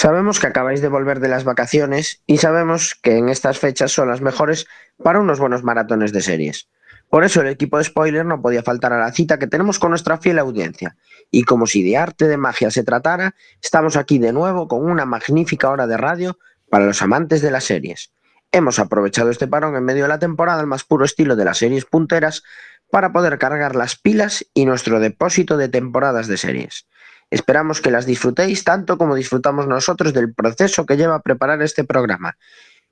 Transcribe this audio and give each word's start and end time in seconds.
Sabemos 0.00 0.38
que 0.38 0.46
acabáis 0.46 0.80
de 0.80 0.86
volver 0.86 1.18
de 1.18 1.26
las 1.26 1.42
vacaciones 1.42 2.22
y 2.24 2.38
sabemos 2.38 2.94
que 3.02 3.16
en 3.16 3.28
estas 3.28 3.58
fechas 3.58 3.90
son 3.90 4.06
las 4.06 4.20
mejores 4.20 4.68
para 5.02 5.18
unos 5.18 5.40
buenos 5.40 5.64
maratones 5.64 6.12
de 6.12 6.22
series. 6.22 6.68
Por 7.10 7.24
eso 7.24 7.40
el 7.40 7.48
equipo 7.48 7.78
de 7.78 7.82
Spoiler 7.82 8.24
no 8.24 8.40
podía 8.40 8.62
faltar 8.62 8.92
a 8.92 9.00
la 9.00 9.10
cita 9.10 9.40
que 9.40 9.48
tenemos 9.48 9.80
con 9.80 9.90
nuestra 9.90 10.18
fiel 10.18 10.38
audiencia. 10.38 10.96
Y 11.32 11.42
como 11.42 11.66
si 11.66 11.82
de 11.82 11.96
arte 11.96 12.28
de 12.28 12.36
magia 12.36 12.70
se 12.70 12.84
tratara, 12.84 13.34
estamos 13.60 13.96
aquí 13.96 14.20
de 14.20 14.32
nuevo 14.32 14.68
con 14.68 14.88
una 14.88 15.04
magnífica 15.04 15.68
hora 15.68 15.88
de 15.88 15.96
radio 15.96 16.38
para 16.70 16.86
los 16.86 17.02
amantes 17.02 17.42
de 17.42 17.50
las 17.50 17.64
series. 17.64 18.12
Hemos 18.52 18.78
aprovechado 18.78 19.30
este 19.30 19.48
parón 19.48 19.74
en 19.74 19.82
medio 19.82 20.04
de 20.04 20.10
la 20.10 20.20
temporada 20.20 20.60
al 20.60 20.68
más 20.68 20.84
puro 20.84 21.04
estilo 21.04 21.34
de 21.34 21.44
las 21.44 21.58
series 21.58 21.86
punteras 21.86 22.44
para 22.88 23.12
poder 23.12 23.36
cargar 23.38 23.74
las 23.74 23.96
pilas 23.96 24.46
y 24.54 24.64
nuestro 24.64 25.00
depósito 25.00 25.56
de 25.56 25.68
temporadas 25.68 26.28
de 26.28 26.36
series. 26.36 26.86
Esperamos 27.30 27.80
que 27.80 27.90
las 27.90 28.06
disfrutéis 28.06 28.64
tanto 28.64 28.96
como 28.96 29.14
disfrutamos 29.14 29.66
nosotros 29.66 30.14
del 30.14 30.32
proceso 30.32 30.86
que 30.86 30.96
lleva 30.96 31.16
a 31.16 31.22
preparar 31.22 31.62
este 31.62 31.84
programa, 31.84 32.36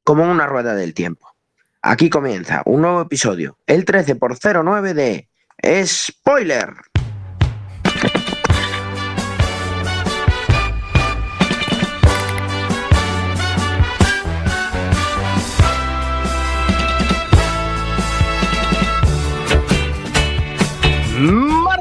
como 0.05 0.31
una 0.31 0.47
rueda 0.47 0.75
del 0.75 0.95
tiempo. 0.95 1.35
Aquí 1.83 2.11
comienza 2.11 2.63
un 2.67 2.83
nuevo 2.83 3.01
episodio, 3.01 3.59
el 3.67 3.85
13 3.85 4.17
por 4.17 4.37
09 4.39 4.95
de 4.95 5.29
Spoiler. 5.87 6.75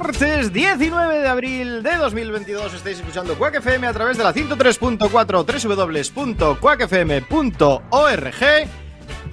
Martes 0.06 0.54
19 0.54 1.20
de 1.20 1.28
abril 1.28 1.82
de 1.82 1.96
2022 1.96 2.76
estáis 2.76 3.00
escuchando 3.00 3.36
Quack 3.36 3.56
FM 3.56 3.88
a 3.88 3.94
través 3.94 4.20
de 4.20 4.24
la 4.24 4.36
103.4 4.36 6.14
www.quackfm.org 6.14 8.70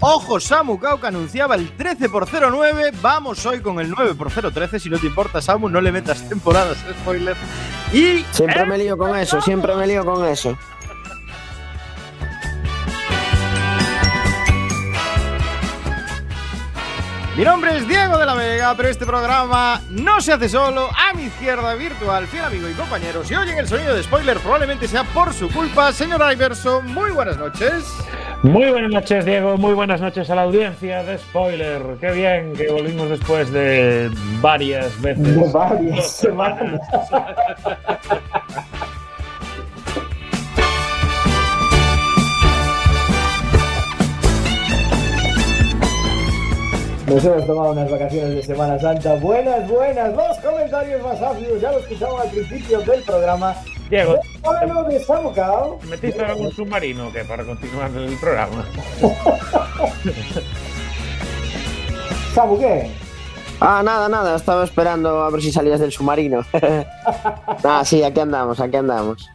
Ojo, 0.01 0.41
Samu 0.41 0.79
Kauka 0.79 1.09
anunciaba 1.09 1.56
el 1.56 1.77
13 1.77 2.09
por 2.09 2.27
09. 2.27 2.92
Vamos 3.03 3.45
hoy 3.45 3.61
con 3.61 3.81
el 3.81 3.91
9 3.91 4.14
por 4.14 4.33
013. 4.33 4.81
Si 4.81 4.89
no 4.89 4.98
te 4.98 5.09
importa, 5.09 5.42
Samu, 5.42 5.69
no 5.69 5.83
le 5.83 5.92
metas 5.92 6.27
temporadas, 6.27 6.79
spoiler. 7.03 7.36
Y. 7.92 8.25
Siempre 8.31 8.64
me 8.64 8.79
lío 8.79 8.97
con 8.97 9.14
eso, 9.14 9.42
siempre 9.42 9.77
me 9.77 9.86
lío 9.86 10.07
con 10.07 10.25
eso. 10.25 10.57
Mi 17.35 17.45
nombre 17.45 17.75
es 17.79 17.89
Diego 17.89 18.19
de 18.19 18.27
la 18.27 18.35
Vega, 18.35 18.75
pero 18.77 18.91
este 18.91 19.07
programa 19.07 19.81
no 19.89 20.21
se 20.21 20.35
hace 20.35 20.51
solo. 20.51 20.91
A 20.91 21.15
mi 21.15 21.25
izquierda 21.25 21.75
virtual, 21.75 22.27
fiel 22.27 22.45
amigo 22.45 22.69
y 22.69 22.75
compañero. 22.75 23.25
Si 23.25 23.35
oyen 23.35 23.57
el 23.57 23.67
sonido 23.67 23.95
de 23.95 24.03
spoiler, 24.03 24.39
probablemente 24.39 24.87
sea 24.87 25.03
por 25.05 25.33
su 25.33 25.49
culpa. 25.49 25.93
Señor 25.93 26.21
Iverson, 26.31 26.93
muy 26.93 27.11
buenas 27.11 27.39
noches. 27.39 27.85
Muy 28.43 28.71
buenas 28.71 28.91
noches, 28.91 29.25
Diego. 29.25 29.57
Muy 29.57 29.73
buenas 29.73 30.03
noches 30.03 30.29
a 30.29 30.35
la 30.35 30.43
audiencia 30.43 31.05
de 31.05 31.17
Spoiler. 31.17 31.81
Qué 32.01 32.11
bien 32.11 32.53
que 32.53 32.71
volvimos 32.71 33.09
después 33.09 33.51
de 33.51 34.11
varias 34.43 35.01
veces. 35.01 35.37
De 35.37 35.53
varias 35.53 36.11
semanas. 36.11 36.81
Nos 47.13 47.25
hemos 47.27 47.47
tomado 47.47 47.73
unas 47.73 47.91
vacaciones 47.91 48.35
de 48.37 48.43
Semana 48.43 48.79
Santa. 48.79 49.17
Buenas, 49.17 49.69
buenas. 49.69 50.15
Dos 50.15 50.39
comentarios 50.39 51.03
más 51.03 51.21
ácidos. 51.21 51.61
Ya 51.61 51.71
lo 51.71 51.81
escuchamos 51.81 52.23
al 52.23 52.31
principio 52.31 52.81
del 52.81 53.03
programa. 53.03 53.55
Diego, 53.91 54.19
Bueno, 54.43 54.85
de 54.85 54.99
Samucao. 54.99 55.79
¿metiste 55.91 56.25
algún 56.25 56.51
submarino 56.53 57.13
que 57.13 57.23
para 57.25 57.45
continuar 57.45 57.91
el 57.95 58.17
programa? 58.17 58.65
Samu, 62.35 62.59
¿qué? 62.59 62.91
Ah, 63.61 63.83
nada, 63.85 64.09
nada, 64.09 64.36
estaba 64.36 64.65
esperando 64.65 65.23
a 65.23 65.29
ver 65.29 65.42
si 65.42 65.53
salías 65.53 65.81
del 65.81 65.92
submarino. 65.92 66.41
ah, 67.63 67.83
sí, 67.85 68.03
aquí 68.03 68.20
andamos, 68.20 68.59
aquí 68.59 68.77
andamos. 68.77 69.29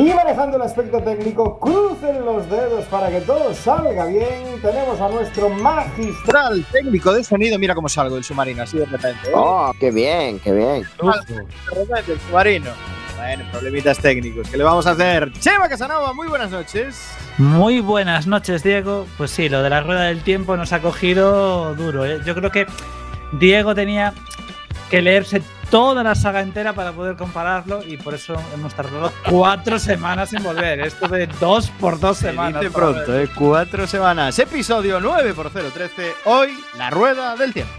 Y 0.00 0.14
manejando 0.14 0.56
el 0.56 0.62
aspecto 0.62 1.02
técnico, 1.02 1.58
crucen 1.58 2.24
los 2.24 2.48
dedos 2.48 2.86
para 2.86 3.10
que 3.10 3.20
todo 3.20 3.52
salga 3.52 4.06
bien. 4.06 4.58
Tenemos 4.62 4.98
a 4.98 5.10
nuestro 5.10 5.50
magistral. 5.50 6.24
Tral 6.24 6.66
técnico 6.72 7.12
de 7.12 7.22
sonido, 7.22 7.58
mira 7.58 7.74
cómo 7.74 7.86
salgo 7.86 8.14
del 8.14 8.24
submarino, 8.24 8.62
así 8.62 8.78
de 8.78 8.86
repente. 8.86 9.28
¿eh? 9.28 9.32
Oh, 9.34 9.70
qué 9.78 9.90
bien, 9.90 10.38
qué 10.38 10.52
bien. 10.52 10.84
De 11.02 11.80
repente, 11.80 12.12
el 12.12 12.20
submarino. 12.20 12.70
Bueno, 13.18 13.44
problemitas 13.52 13.98
técnicos. 13.98 14.48
¿Qué 14.48 14.56
le 14.56 14.64
vamos 14.64 14.86
a 14.86 14.92
hacer? 14.92 15.30
Chema 15.34 15.68
Casanova, 15.68 16.14
muy 16.14 16.28
buenas 16.28 16.50
noches. 16.50 16.98
Muy 17.36 17.80
buenas 17.80 18.26
noches, 18.26 18.62
Diego. 18.62 19.06
Pues 19.18 19.30
sí, 19.30 19.50
lo 19.50 19.62
de 19.62 19.68
la 19.68 19.82
rueda 19.82 20.04
del 20.04 20.22
tiempo 20.22 20.56
nos 20.56 20.72
ha 20.72 20.80
cogido 20.80 21.74
duro. 21.74 22.06
¿eh? 22.06 22.20
Yo 22.24 22.34
creo 22.34 22.50
que 22.50 22.64
Diego 23.32 23.74
tenía 23.74 24.14
que 24.88 25.02
leerse 25.02 25.42
toda 25.70 26.02
la 26.02 26.14
saga 26.14 26.40
entera 26.40 26.72
para 26.72 26.92
poder 26.92 27.16
compararlo 27.16 27.82
y 27.86 27.96
por 27.96 28.14
eso 28.14 28.34
hemos 28.54 28.74
tardado 28.74 29.12
cuatro 29.28 29.78
semanas 29.78 30.32
en 30.32 30.42
volver. 30.42 30.80
Esto 30.80 31.08
de 31.08 31.26
dos 31.40 31.70
por 31.80 31.98
dos 32.00 32.18
Se 32.18 32.30
semanas. 32.30 32.60
dice 32.60 32.72
para 32.72 32.86
pronto. 32.92 33.18
¿eh? 33.18 33.28
Cuatro 33.34 33.86
semanas. 33.86 34.38
Episodio 34.38 35.00
9 35.00 35.34
por 35.34 35.50
013. 35.50 36.14
Hoy, 36.24 36.58
la 36.76 36.90
rueda 36.90 37.36
del 37.36 37.52
tiempo. 37.52 37.72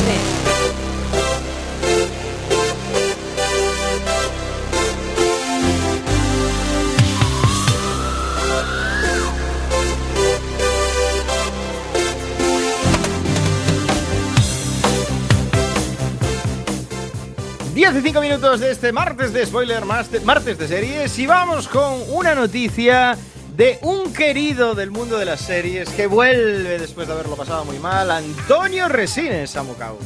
FM. 17.81 17.93
Diez 17.93 17.97
y 17.97 18.07
cinco 18.07 18.21
minutos 18.21 18.61
de 18.61 18.73
este 18.73 18.93
martes 18.93 19.33
de 19.33 19.47
spoiler, 19.47 19.87
martes 19.87 20.23
martes 20.23 20.59
de 20.59 20.69
series 20.69 21.19
y 21.19 21.27
vamos 21.27 21.67
con 21.67 22.03
una 22.13 22.35
noticia 22.35 23.17
de 23.57 23.79
un 23.81 24.13
querido 24.13 24.75
del 24.75 24.91
mundo 24.91 25.17
de 25.17 25.25
las 25.25 25.41
series 25.41 25.89
que 25.89 26.07
vuelve 26.07 26.79
después 26.79 27.07
de 27.07 27.15
haberlo 27.15 27.37
pasado 27.37 27.65
muy 27.65 27.79
mal, 27.79 28.11
Antonio 28.11 28.87
Resines, 28.89 29.51
Samucao. 29.51 29.97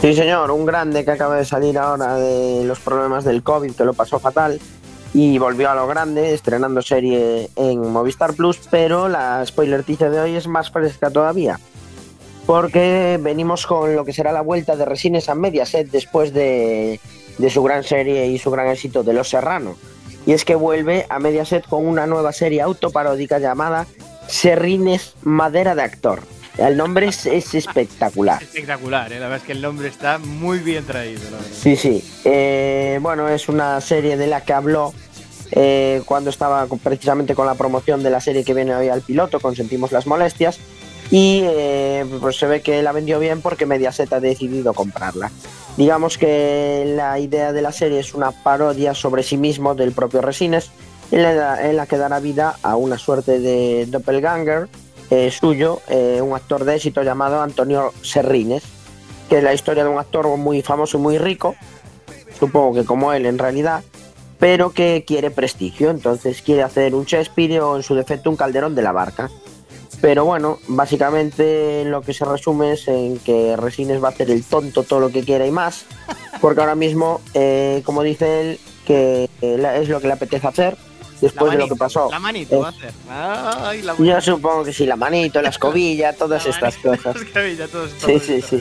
Sí, 0.00 0.14
señor, 0.14 0.50
un 0.50 0.66
grande 0.66 1.06
que 1.06 1.10
acaba 1.10 1.36
de 1.36 1.46
salir 1.46 1.78
ahora 1.78 2.16
de 2.16 2.64
los 2.64 2.80
problemas 2.80 3.24
del 3.24 3.42
COVID, 3.42 3.72
que 3.72 3.84
lo 3.84 3.94
pasó 3.94 4.18
fatal 4.18 4.60
y 5.14 5.38
volvió 5.38 5.70
a 5.70 5.74
lo 5.74 5.86
grande, 5.86 6.34
estrenando 6.34 6.82
serie 6.82 7.48
en 7.56 7.80
Movistar 7.80 8.34
Plus, 8.34 8.60
pero 8.70 9.08
la 9.08 9.44
spoiler 9.46 9.84
tiza 9.84 10.10
de 10.10 10.20
hoy 10.20 10.36
es 10.36 10.46
más 10.48 10.70
fresca 10.70 11.10
todavía, 11.10 11.58
porque 12.44 13.18
venimos 13.22 13.66
con 13.66 13.96
lo 13.96 14.04
que 14.04 14.12
será 14.12 14.32
la 14.32 14.42
vuelta 14.42 14.76
de 14.76 14.84
Resines 14.84 15.30
a 15.30 15.34
Mediaset 15.34 15.90
después 15.90 16.34
de, 16.34 17.00
de 17.38 17.50
su 17.50 17.62
gran 17.62 17.84
serie 17.84 18.26
y 18.26 18.38
su 18.38 18.50
gran 18.50 18.68
éxito 18.68 19.02
de 19.02 19.12
Los 19.12 19.28
Serrano. 19.28 19.76
Y 20.26 20.32
es 20.32 20.44
que 20.44 20.54
vuelve 20.54 21.06
a 21.08 21.18
Mediaset 21.18 21.66
con 21.66 21.86
una 21.86 22.06
nueva 22.06 22.32
serie 22.32 22.62
autoparódica 22.62 23.38
llamada 23.38 23.86
Serrines 24.28 25.14
Madera 25.22 25.74
de 25.74 25.82
Actor. 25.82 26.20
El 26.58 26.76
nombre 26.76 27.08
es, 27.08 27.26
es 27.26 27.54
espectacular. 27.54 28.42
Espectacular, 28.42 29.12
¿eh? 29.12 29.18
la 29.18 29.26
verdad 29.26 29.38
es 29.38 29.44
que 29.44 29.52
el 29.52 29.62
nombre 29.62 29.88
está 29.88 30.18
muy 30.18 30.58
bien 30.58 30.84
traído. 30.84 31.22
La. 31.30 31.38
Sí, 31.52 31.76
sí. 31.76 32.04
Eh, 32.24 32.98
bueno, 33.00 33.28
es 33.28 33.48
una 33.48 33.80
serie 33.80 34.16
de 34.16 34.26
la 34.26 34.42
que 34.42 34.52
habló 34.52 34.92
eh, 35.52 36.02
cuando 36.04 36.30
estaba 36.30 36.66
precisamente 36.82 37.34
con 37.34 37.46
la 37.46 37.54
promoción 37.54 38.02
de 38.02 38.10
la 38.10 38.20
serie 38.20 38.44
que 38.44 38.54
viene 38.54 38.74
hoy 38.74 38.88
al 38.88 39.02
piloto, 39.02 39.40
Consentimos 39.40 39.92
las 39.92 40.06
Molestias. 40.06 40.58
Y 41.12 41.42
eh, 41.44 42.06
pues 42.22 42.38
se 42.38 42.46
ve 42.46 42.62
que 42.62 42.82
la 42.82 42.90
vendió 42.90 43.18
bien 43.18 43.42
porque 43.42 43.66
Mediaset 43.66 44.10
ha 44.14 44.18
decidido 44.18 44.72
comprarla. 44.72 45.30
Digamos 45.76 46.16
que 46.16 46.90
la 46.96 47.18
idea 47.18 47.52
de 47.52 47.60
la 47.60 47.70
serie 47.70 48.00
es 48.00 48.14
una 48.14 48.30
parodia 48.30 48.94
sobre 48.94 49.22
sí 49.22 49.36
mismo 49.36 49.74
del 49.74 49.92
propio 49.92 50.22
Resines, 50.22 50.70
en 51.10 51.76
la, 51.76 51.86
que 51.86 51.98
dará 51.98 52.18
vida 52.18 52.56
a 52.62 52.76
una 52.76 52.96
suerte 52.96 53.40
de 53.40 53.84
doppelganger 53.90 54.68
eh, 55.10 55.30
suyo, 55.30 55.82
eh, 55.90 56.22
un 56.22 56.34
actor 56.34 56.64
de 56.64 56.76
éxito 56.76 57.02
llamado 57.02 57.42
Antonio 57.42 57.92
Serrines, 58.00 58.62
que 59.28 59.36
es 59.36 59.44
la 59.44 59.52
historia 59.52 59.84
de 59.84 59.90
un 59.90 59.98
actor 59.98 60.26
muy 60.38 60.62
famoso 60.62 60.96
y 60.96 61.02
muy 61.02 61.18
rico, 61.18 61.54
supongo 62.40 62.72
que 62.72 62.86
como 62.86 63.12
él 63.12 63.26
en 63.26 63.36
realidad, 63.36 63.82
pero 64.38 64.72
que 64.72 65.04
quiere 65.06 65.30
prestigio, 65.30 65.90
entonces 65.90 66.40
quiere 66.40 66.62
hacer 66.62 66.94
un 66.94 67.04
Shakespeare 67.04 67.60
o 67.60 67.76
en 67.76 67.82
su 67.82 67.94
defecto 67.94 68.30
un 68.30 68.36
Calderón 68.36 68.74
de 68.74 68.80
la 68.80 68.92
Barca. 68.92 69.30
Pero 70.02 70.24
bueno, 70.26 70.58
básicamente 70.68 71.84
lo 71.86 72.02
que 72.02 72.12
se 72.12 72.24
resume 72.26 72.72
es 72.72 72.88
en 72.88 73.18
que 73.20 73.56
Resines 73.56 74.02
va 74.02 74.08
a 74.08 74.10
hacer 74.10 74.30
el 74.30 74.42
tonto 74.44 74.82
todo 74.82 74.98
lo 75.00 75.10
que 75.10 75.22
quiera 75.22 75.46
y 75.46 75.50
más, 75.52 75.84
porque 76.40 76.60
ahora 76.60 76.74
mismo, 76.74 77.20
eh, 77.34 77.82
como 77.86 78.02
dice 78.02 78.40
él, 78.40 78.60
que 78.84 79.30
es 79.40 79.88
lo 79.88 80.00
que 80.00 80.08
le 80.08 80.12
apetece 80.14 80.44
hacer 80.46 80.76
después 81.20 81.52
de 81.52 81.58
lo 81.58 81.68
que 81.68 81.76
pasó. 81.76 82.08
La 82.10 82.18
manito 82.18 82.56
Eh, 82.56 82.58
va 82.58 82.66
a 82.66 82.70
hacer. 82.70 82.92
Ay, 83.08 83.82
la 83.82 83.94
Yo 83.96 84.20
supongo 84.20 84.64
que 84.64 84.72
sí, 84.72 84.86
la 84.86 84.96
manito, 84.96 85.40
la 85.40 85.50
escobilla, 85.50 86.12
todas 86.18 86.44
la 86.44 86.50
estas 86.50 86.76
cosas. 86.78 87.14
la 87.14 87.22
escobilla, 87.22 87.68
todo 87.68 87.84
esto, 87.86 88.06
Sí, 88.08 88.12
todo 88.12 88.20
sí, 88.20 88.34
esto. 88.34 88.56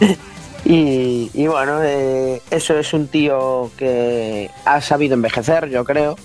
sí. 0.00 0.08
y, 0.64 1.30
y 1.34 1.46
bueno, 1.46 1.80
eh, 1.82 2.40
eso 2.50 2.78
es 2.78 2.92
un 2.94 3.08
tío 3.08 3.70
que 3.76 4.50
ha 4.64 4.80
sabido 4.80 5.12
envejecer, 5.12 5.68
yo 5.68 5.84
creo. 5.84 6.16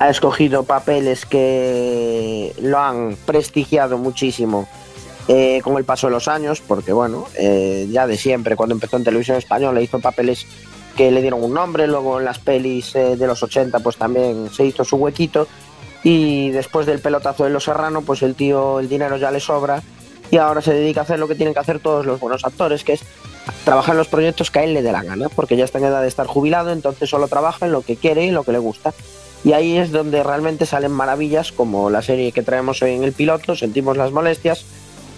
Ha 0.00 0.10
escogido 0.10 0.64
papeles 0.64 1.24
que 1.24 2.52
lo 2.60 2.78
han 2.78 3.16
prestigiado 3.24 3.98
muchísimo 3.98 4.68
eh, 5.28 5.60
con 5.62 5.76
el 5.76 5.84
paso 5.84 6.08
de 6.08 6.12
los 6.12 6.26
años, 6.26 6.60
porque 6.66 6.92
bueno, 6.92 7.26
eh, 7.38 7.86
ya 7.88 8.08
de 8.08 8.16
siempre, 8.16 8.56
cuando 8.56 8.74
empezó 8.74 8.96
en 8.96 9.04
televisión 9.04 9.36
española, 9.36 9.80
hizo 9.80 10.00
papeles 10.00 10.44
que 10.96 11.10
le 11.10 11.20
dieron 11.20 11.44
un 11.44 11.54
nombre, 11.54 11.86
luego 11.86 12.18
en 12.18 12.24
las 12.24 12.38
pelis 12.38 12.94
eh, 12.96 13.16
de 13.16 13.26
los 13.26 13.42
80 13.42 13.78
pues 13.80 13.96
también 13.96 14.50
se 14.50 14.64
hizo 14.64 14.84
su 14.84 14.96
huequito 14.96 15.46
y 16.02 16.50
después 16.50 16.86
del 16.86 17.00
pelotazo 17.00 17.44
de 17.44 17.50
Los 17.50 17.64
Serrano 17.64 18.02
pues 18.02 18.22
el 18.22 18.34
tío 18.34 18.80
el 18.80 18.88
dinero 18.88 19.16
ya 19.16 19.30
le 19.30 19.38
sobra 19.38 19.82
y 20.30 20.36
ahora 20.36 20.62
se 20.62 20.72
dedica 20.72 21.00
a 21.00 21.04
hacer 21.04 21.18
lo 21.18 21.28
que 21.28 21.34
tienen 21.34 21.54
que 21.54 21.60
hacer 21.60 21.80
todos 21.80 22.06
los 22.06 22.20
buenos 22.20 22.44
actores, 22.44 22.84
que 22.84 22.94
es 22.94 23.02
trabajar 23.64 23.94
en 23.94 23.98
los 23.98 24.08
proyectos 24.08 24.50
que 24.50 24.60
a 24.60 24.64
él 24.64 24.74
le 24.74 24.82
dé 24.82 24.92
la 24.92 25.02
gana, 25.02 25.28
porque 25.28 25.56
ya 25.56 25.64
está 25.64 25.78
en 25.78 25.84
edad 25.84 26.02
de 26.02 26.08
estar 26.08 26.26
jubilado, 26.26 26.70
entonces 26.70 27.10
solo 27.10 27.26
trabaja 27.28 27.66
en 27.66 27.72
lo 27.72 27.82
que 27.82 27.96
quiere 27.96 28.24
y 28.24 28.30
lo 28.30 28.44
que 28.44 28.52
le 28.52 28.58
gusta. 28.58 28.92
Y 29.42 29.52
ahí 29.52 29.78
es 29.78 29.90
donde 29.90 30.22
realmente 30.22 30.66
salen 30.66 30.92
maravillas 30.92 31.52
como 31.52 31.88
la 31.88 32.02
serie 32.02 32.32
que 32.32 32.42
traemos 32.42 32.82
hoy 32.82 32.92
en 32.92 33.04
el 33.04 33.12
piloto, 33.12 33.56
Sentimos 33.56 33.96
las 33.96 34.12
molestias, 34.12 34.64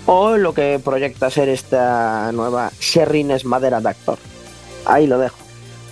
o 0.06 0.36
lo 0.36 0.54
que 0.54 0.80
proyecta 0.82 1.30
ser 1.30 1.48
esta 1.48 2.30
nueva 2.32 2.70
Serrines 2.78 3.44
Madera 3.44 3.80
de 3.80 3.88
Actor. 3.88 4.18
Ahí 4.84 5.06
lo 5.06 5.18
dejo. 5.18 5.36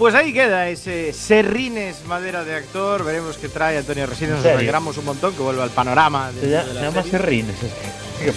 Pues 0.00 0.14
ahí 0.14 0.32
queda 0.32 0.66
ese 0.70 1.12
Serrines 1.12 2.06
madera 2.06 2.42
de 2.42 2.54
actor. 2.54 3.04
Veremos 3.04 3.36
qué 3.36 3.50
trae 3.50 3.76
Antonio 3.76 4.06
Resines. 4.06 4.36
Nos 4.36 4.46
alegramos 4.46 4.96
un 4.96 5.04
montón 5.04 5.34
que 5.34 5.42
vuelva 5.42 5.62
al 5.62 5.68
panorama. 5.68 6.32
De 6.32 6.40
se 6.40 6.48
la 6.48 6.64
llama 6.64 7.02
serie. 7.02 7.10
Serrines. 7.10 7.56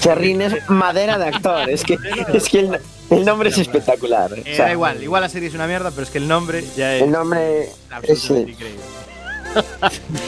Serrines 0.02 0.70
Madera 0.70 1.18
de 1.18 1.28
Actor, 1.28 1.70
es 1.70 1.84
que, 1.84 1.98
es 2.34 2.50
que 2.50 2.60
el, 2.60 2.80
el 3.10 3.24
nombre 3.24 3.48
es 3.48 3.58
espectacular. 3.58 4.34
Eh, 4.34 4.42
o 4.42 4.56
sea, 4.58 4.66
da 4.66 4.72
igual, 4.74 5.02
igual 5.02 5.22
la 5.22 5.30
serie 5.30 5.48
es 5.48 5.56
una 5.56 5.66
mierda, 5.66 5.92
pero 5.92 6.04
es 6.04 6.10
que 6.10 6.18
el 6.18 6.28
nombre 6.28 6.66
ya 6.76 6.96
es 6.96 7.04
el 7.04 7.12
nombre 7.12 7.64
es, 7.64 7.70
absolutamente 7.90 8.52
eh, 8.52 8.54
increíble. 8.56 8.84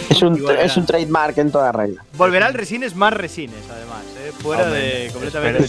Es 0.10 0.22
un, 0.22 0.44
es 0.60 0.77
un 0.77 0.86
trademark 0.86 1.38
en 1.38 1.51
toda 1.51 1.72
regla. 1.72 2.04
Volverá 2.18 2.48
el 2.48 2.54
Resines 2.54 2.95
más 2.95 3.13
Resines, 3.13 3.63
además, 3.69 4.04
¿eh? 4.27 4.31
fuera 4.31 4.63
Hombre, 4.63 4.80
de 4.81 5.12
completamente 5.12 5.66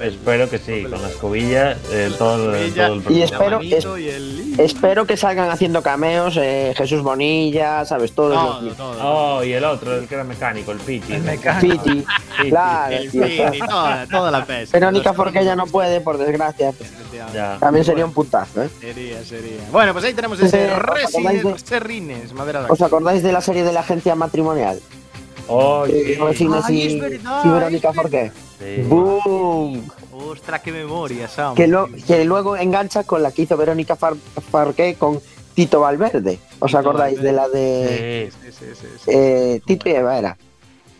espero- 0.00 0.48
que 0.50 0.58
sí, 0.58 0.82
con 0.84 1.02
la 1.02 1.08
escobilla, 1.08 1.72
eh, 1.90 2.10
todo, 2.18 2.54
el- 2.54 2.62
Ella- 2.62 2.86
todo 2.88 2.96
el 2.96 3.12
Y 3.16 3.22
espero- 3.22 3.98
y 3.98 4.08
el... 4.08 4.54
Espero 4.60 5.06
que 5.06 5.16
salgan 5.16 5.50
haciendo 5.50 5.82
cameos 5.82 6.36
eh, 6.38 6.72
Jesús 6.76 7.02
Bonilla, 7.02 7.84
¿sabes? 7.84 8.12
Todo. 8.12 8.60
Oh, 9.02 9.42
y 9.44 9.52
el 9.52 9.64
otro, 9.64 9.96
el 9.96 10.06
que 10.08 10.14
era 10.14 10.24
mecánico, 10.24 10.72
el 10.72 10.78
Piti. 10.78 11.12
El 11.14 11.22
mecánico. 11.22 11.82
Piti, 11.84 12.04
Piti. 12.38 12.50
claro, 12.50 12.96
el. 12.96 13.10
Piti, 13.10 13.58
toda, 13.68 14.06
toda 14.06 14.30
la 14.30 14.44
pez. 14.44 14.70
Verónica 14.72 15.12
Forqué 15.12 15.44
ya 15.44 15.56
no 15.56 15.66
puede, 15.66 16.00
por 16.00 16.18
desgracia. 16.18 16.72
Ya. 17.34 17.56
También 17.58 17.84
sería 17.84 18.04
un 18.04 18.12
puntazo, 18.12 18.62
¿eh? 18.62 18.68
Sería, 18.80 19.22
sería. 19.24 19.60
Bueno, 19.72 19.92
pues 19.92 20.04
ahí 20.04 20.14
tenemos 20.14 20.38
ese 20.40 20.64
Eh, 20.66 20.70
¿os 20.72 20.78
acordáis 20.78 21.12
Resines, 21.14 21.44
de- 21.44 21.58
Serrines, 21.58 22.32
madera 22.34 22.62
de 22.62 22.70
¿Os 22.70 22.80
acordáis 22.82 23.22
de 23.22 23.32
la 23.32 23.40
serie 23.40 23.62
de 23.64 23.72
la 23.72 23.80
agencia 23.80 24.14
matrimonial? 24.14 24.80
Oh, 25.48 25.86
sí. 25.86 26.14
Resines 26.14 26.64
Ay, 26.66 26.76
y, 26.76 26.86
es 26.96 27.00
verdad, 27.00 27.42
y 27.44 27.48
Verónica 27.48 27.92
Forqué. 27.92 28.32
Sí. 28.58 28.82
¡Boom! 28.88 29.88
Ostras, 30.12 30.60
qué 30.62 30.72
memoria, 30.72 31.28
Sam. 31.28 31.54
Que, 31.54 31.66
lo- 31.66 31.88
que 32.06 32.24
luego 32.24 32.56
engancha 32.56 33.04
con 33.04 33.22
la 33.22 33.30
que 33.32 33.42
hizo 33.42 33.56
Verónica 33.56 33.96
Far- 33.96 34.16
Forqué 34.50 34.94
con 34.94 35.20
Tito 35.54 35.80
Valverde. 35.80 36.38
¿Os 36.58 36.68
Tito 36.70 36.78
acordáis 36.78 37.20
de 37.20 37.32
la 37.32 37.48
de 37.48 38.30
Sí. 38.32 38.38
Sí, 38.50 38.52
sí, 38.52 38.66
sí, 38.80 38.86
sí. 39.04 39.10
eh, 39.12 39.60
Tito 39.64 39.88
y 39.88 39.92
Eva 39.92 40.18
era? 40.18 40.36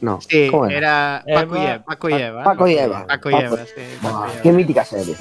No, 0.01 0.21
Sí, 0.21 0.49
¿cómo 0.51 0.67
era? 0.67 1.23
era 1.27 1.41
Paco 1.41 1.57
y 1.57 1.61
Eva. 1.63 1.73
Eva. 1.73 1.85
Paco 1.85 2.09
y 2.11 2.13
Eva. 2.15 2.45
Paco 2.45 2.69
y 2.69 2.75
Eva. 2.75 3.07
Paco 3.07 3.31
y 3.31 3.33
Paco- 3.33 3.47
Eva, 3.55 3.65
sí. 3.65 3.73
Paco 4.03 4.27
y 4.27 4.31
Eva. 4.33 4.43
qué 4.43 4.53
mítica 4.53 4.85
serie. 4.85 5.17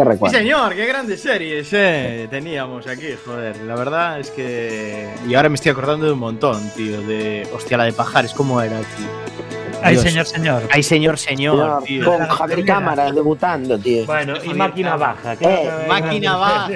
Qué 0.00 0.04
Sí, 0.06 0.10
recuerdo. 0.12 0.38
señor, 0.38 0.74
qué 0.74 0.86
grandes 0.86 1.20
series 1.20 1.68
eh, 1.72 2.26
teníamos 2.30 2.86
aquí, 2.86 3.08
joder. 3.24 3.56
La 3.62 3.74
verdad 3.74 4.18
es 4.20 4.30
que. 4.30 5.08
Y 5.28 5.34
ahora 5.34 5.48
me 5.50 5.56
estoy 5.56 5.72
acordando 5.72 6.06
de 6.06 6.12
un 6.12 6.18
montón, 6.18 6.70
tío. 6.74 7.02
De. 7.02 7.46
Hostia, 7.54 7.76
la 7.76 7.84
de 7.84 7.92
Pajares, 7.92 8.32
¿cómo 8.32 8.60
era, 8.62 8.78
tío? 8.78 9.06
Ay, 9.82 9.94
Dios. 9.94 10.04
señor, 10.04 10.26
señor. 10.26 10.62
Ay, 10.70 10.82
señor, 10.82 11.18
señor, 11.18 11.82
tío. 11.84 12.04
con 12.04 12.26
Javier 12.28 12.64
Cámara 12.66 13.12
debutando, 13.12 13.78
tío. 13.78 14.04
Bueno, 14.06 14.34
y 14.44 14.52
máquina 14.54 14.96
baja. 14.96 15.36
que 15.36 15.44
Eh, 15.46 15.70
Máquina 15.88 16.36
baja. 16.36 16.70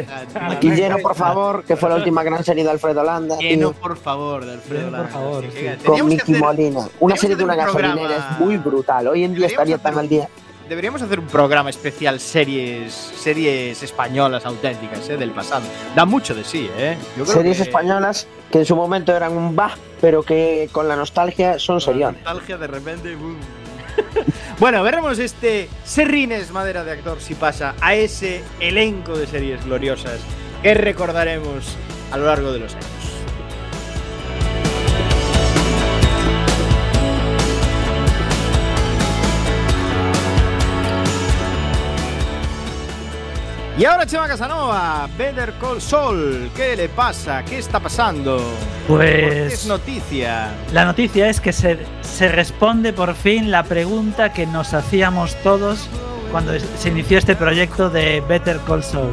Maquillero, 0.49 0.99
por 0.99 1.15
favor, 1.15 1.65
que 1.65 1.77
fue 1.77 1.89
la 1.91 1.97
última 1.97 2.23
gran 2.23 2.43
serie 2.45 2.63
de 2.65 2.71
Alfredo 2.71 3.03
Landa. 3.05 3.37
Que 3.39 3.57
no, 3.57 3.71
tío, 3.73 3.81
por 3.81 3.97
favor, 3.97 4.45
de 4.45 4.53
Alfredo 4.53 4.83
Por 4.85 4.93
Landa, 4.93 5.09
favor, 5.09 5.45
sí, 5.45 5.59
sí. 5.61 5.85
con 5.85 6.03
hacer- 6.21 6.39
Molina. 6.39 6.89
Una 7.01 7.17
serie 7.17 7.37
de 7.37 7.45
una 7.45 7.55
gasolinera 7.57 7.95
programa- 7.95 8.33
es 8.35 8.39
muy 8.41 8.57
brutal. 8.59 9.07
Hoy 9.09 9.25
en 9.25 9.35
día 9.35 9.47
estaría 9.49 9.79
tan 9.79 9.99
al 9.99 10.09
día. 10.09 10.29
Deberíamos 10.69 11.03
hacer 11.03 11.19
un 11.19 11.27
programa 11.27 11.69
especial 11.69 12.19
series 12.19 12.93
series 12.93 13.83
españolas 13.83 14.47
auténticas 14.47 15.09
eh, 15.11 15.17
del 15.17 15.31
pasado. 15.31 15.65
Da 15.95 16.05
mucho 16.07 16.35
de 16.35 16.43
sí, 16.43 16.71
¿eh? 16.79 16.97
Yo 17.17 17.25
creo 17.25 17.37
Series 17.37 17.57
que 17.59 17.63
españolas 17.65 18.27
que 18.51 18.59
en 18.59 18.65
su 18.65 18.75
momento 18.75 19.15
eran 19.15 19.37
un 19.37 19.55
bah, 19.55 19.77
pero 20.01 20.23
que 20.23 20.69
con 20.73 20.89
la 20.89 20.97
nostalgia 20.97 21.59
son 21.59 21.81
seriones. 21.81 22.23
nostalgia 22.25 22.57
de 22.57 22.67
repente. 22.67 23.15
boom. 23.15 23.37
bueno, 24.59 24.83
veremos 24.83 25.19
este 25.19 25.69
Serrines 25.85 26.51
Madera 26.51 26.83
de 26.83 26.93
Actor 26.93 27.21
si 27.21 27.35
pasa 27.35 27.75
a 27.81 27.95
ese 27.95 28.43
elenco 28.61 29.19
de 29.19 29.27
series 29.27 29.65
gloriosas 29.65 30.21
que 30.63 30.73
recordaremos 30.73 31.77
a 32.11 32.17
lo 32.17 32.27
largo 32.27 32.53
de 32.53 32.61
los 32.61 32.75
años. 32.75 32.94
Y 43.77 43.85
ahora 43.87 44.07
Chema 44.07 44.29
Casanova, 44.29 45.09
Better 45.19 45.53
Call 45.61 45.81
Saul, 45.81 46.49
¿qué 46.55 46.77
le 46.77 46.89
pasa? 46.89 47.45
¿Qué 47.45 47.59
está 47.59 47.81
pasando? 47.81 48.41
Pues 48.87 49.53
es 49.53 49.67
noticia. 49.67 50.51
La 50.73 50.85
noticia 50.85 51.29
es 51.29 51.41
que 51.41 51.53
se, 51.53 51.79
se 52.01 52.29
responde 52.29 52.93
por 52.93 53.15
fin 53.15 53.51
la 53.51 53.65
pregunta 53.65 54.33
que 54.33 54.47
nos 54.47 54.75
hacíamos 54.75 55.35
todos 55.43 55.89
cuando 56.31 56.53
se 56.59 56.89
inició 56.89 57.19
este 57.19 57.35
proyecto 57.35 57.91
de 57.91 58.21
Better 58.21 58.59
Call 58.65 58.85
Saul. 58.85 59.11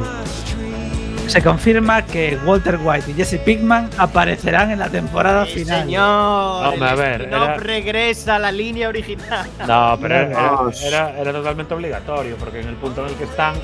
Se 1.26 1.42
confirma 1.42 2.02
que 2.04 2.38
Walter 2.44 2.78
White 2.82 3.12
y 3.12 3.14
Jesse 3.14 3.38
Pinkman 3.44 3.88
aparecerán 3.96 4.70
en 4.70 4.78
la 4.80 4.88
temporada 4.90 5.46
Sí, 5.46 5.60
final. 5.60 5.82
señor. 5.84 6.66
Hombre, 6.66 6.88
a 6.88 6.94
ver, 6.94 7.28
No 7.28 7.44
era- 7.44 7.54
regresa 7.56 8.36
a 8.36 8.38
la 8.38 8.52
línea 8.52 8.88
original. 8.88 9.48
No, 9.66 9.98
pero 10.00 10.14
era- 10.14 11.18
era 11.18 11.32
totalmente 11.32 11.74
obligatorio, 11.74 12.36
porque 12.36 12.60
en 12.60 12.68
el 12.68 12.74
punto 12.74 13.02
en 13.04 13.12
el 13.12 13.14
que 13.16 13.24
están, 13.24 13.54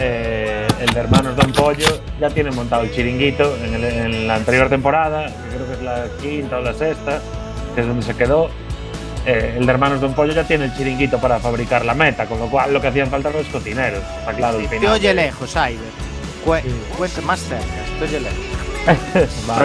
eh, 0.00 0.66
el 0.80 0.92
de 0.94 1.00
Hermanos 1.00 1.36
Don 1.36 1.52
Pollo 1.52 1.86
ya 2.18 2.30
tiene 2.30 2.50
montado 2.50 2.82
el 2.82 2.90
chiringuito 2.92 3.56
en, 3.62 3.74
el- 3.74 3.84
en 3.84 4.26
la 4.28 4.36
anterior 4.36 4.68
temporada, 4.68 5.26
que 5.26 5.54
creo 5.56 5.66
que 5.66 5.72
es 5.74 5.82
la 5.82 6.04
quinta 6.20 6.58
o 6.58 6.60
la 6.62 6.72
sexta, 6.74 7.20
que 7.74 7.82
es 7.82 7.86
donde 7.86 8.02
se 8.04 8.14
quedó. 8.16 8.48
Eh, 9.26 9.56
el 9.58 9.66
de 9.66 9.72
Hermanos 9.72 10.00
Don 10.00 10.14
Pollo 10.14 10.32
ya 10.32 10.44
tiene 10.44 10.64
el 10.64 10.74
chiringuito 10.74 11.18
para 11.18 11.38
fabricar 11.38 11.84
la 11.84 11.92
meta, 11.94 12.24
con 12.26 12.38
lo 12.38 12.46
cual 12.46 12.72
lo 12.72 12.80
que 12.80 12.88
hacían 12.88 13.10
falta 13.10 13.28
eran 13.28 13.42
los 13.42 13.50
cocineros. 13.52 14.02
Está 14.20 14.32
claro, 14.32 14.58
Te 14.80 14.88
oye 14.88 15.12
lejos, 15.14 15.54
Iber. 15.54 15.78
Cuenta 16.96 17.20
más 17.20 17.40
cerca, 17.40 17.64
te 17.98 18.04
oye 18.06 18.20
lejos. 18.20 19.36
Vale. 19.46 19.60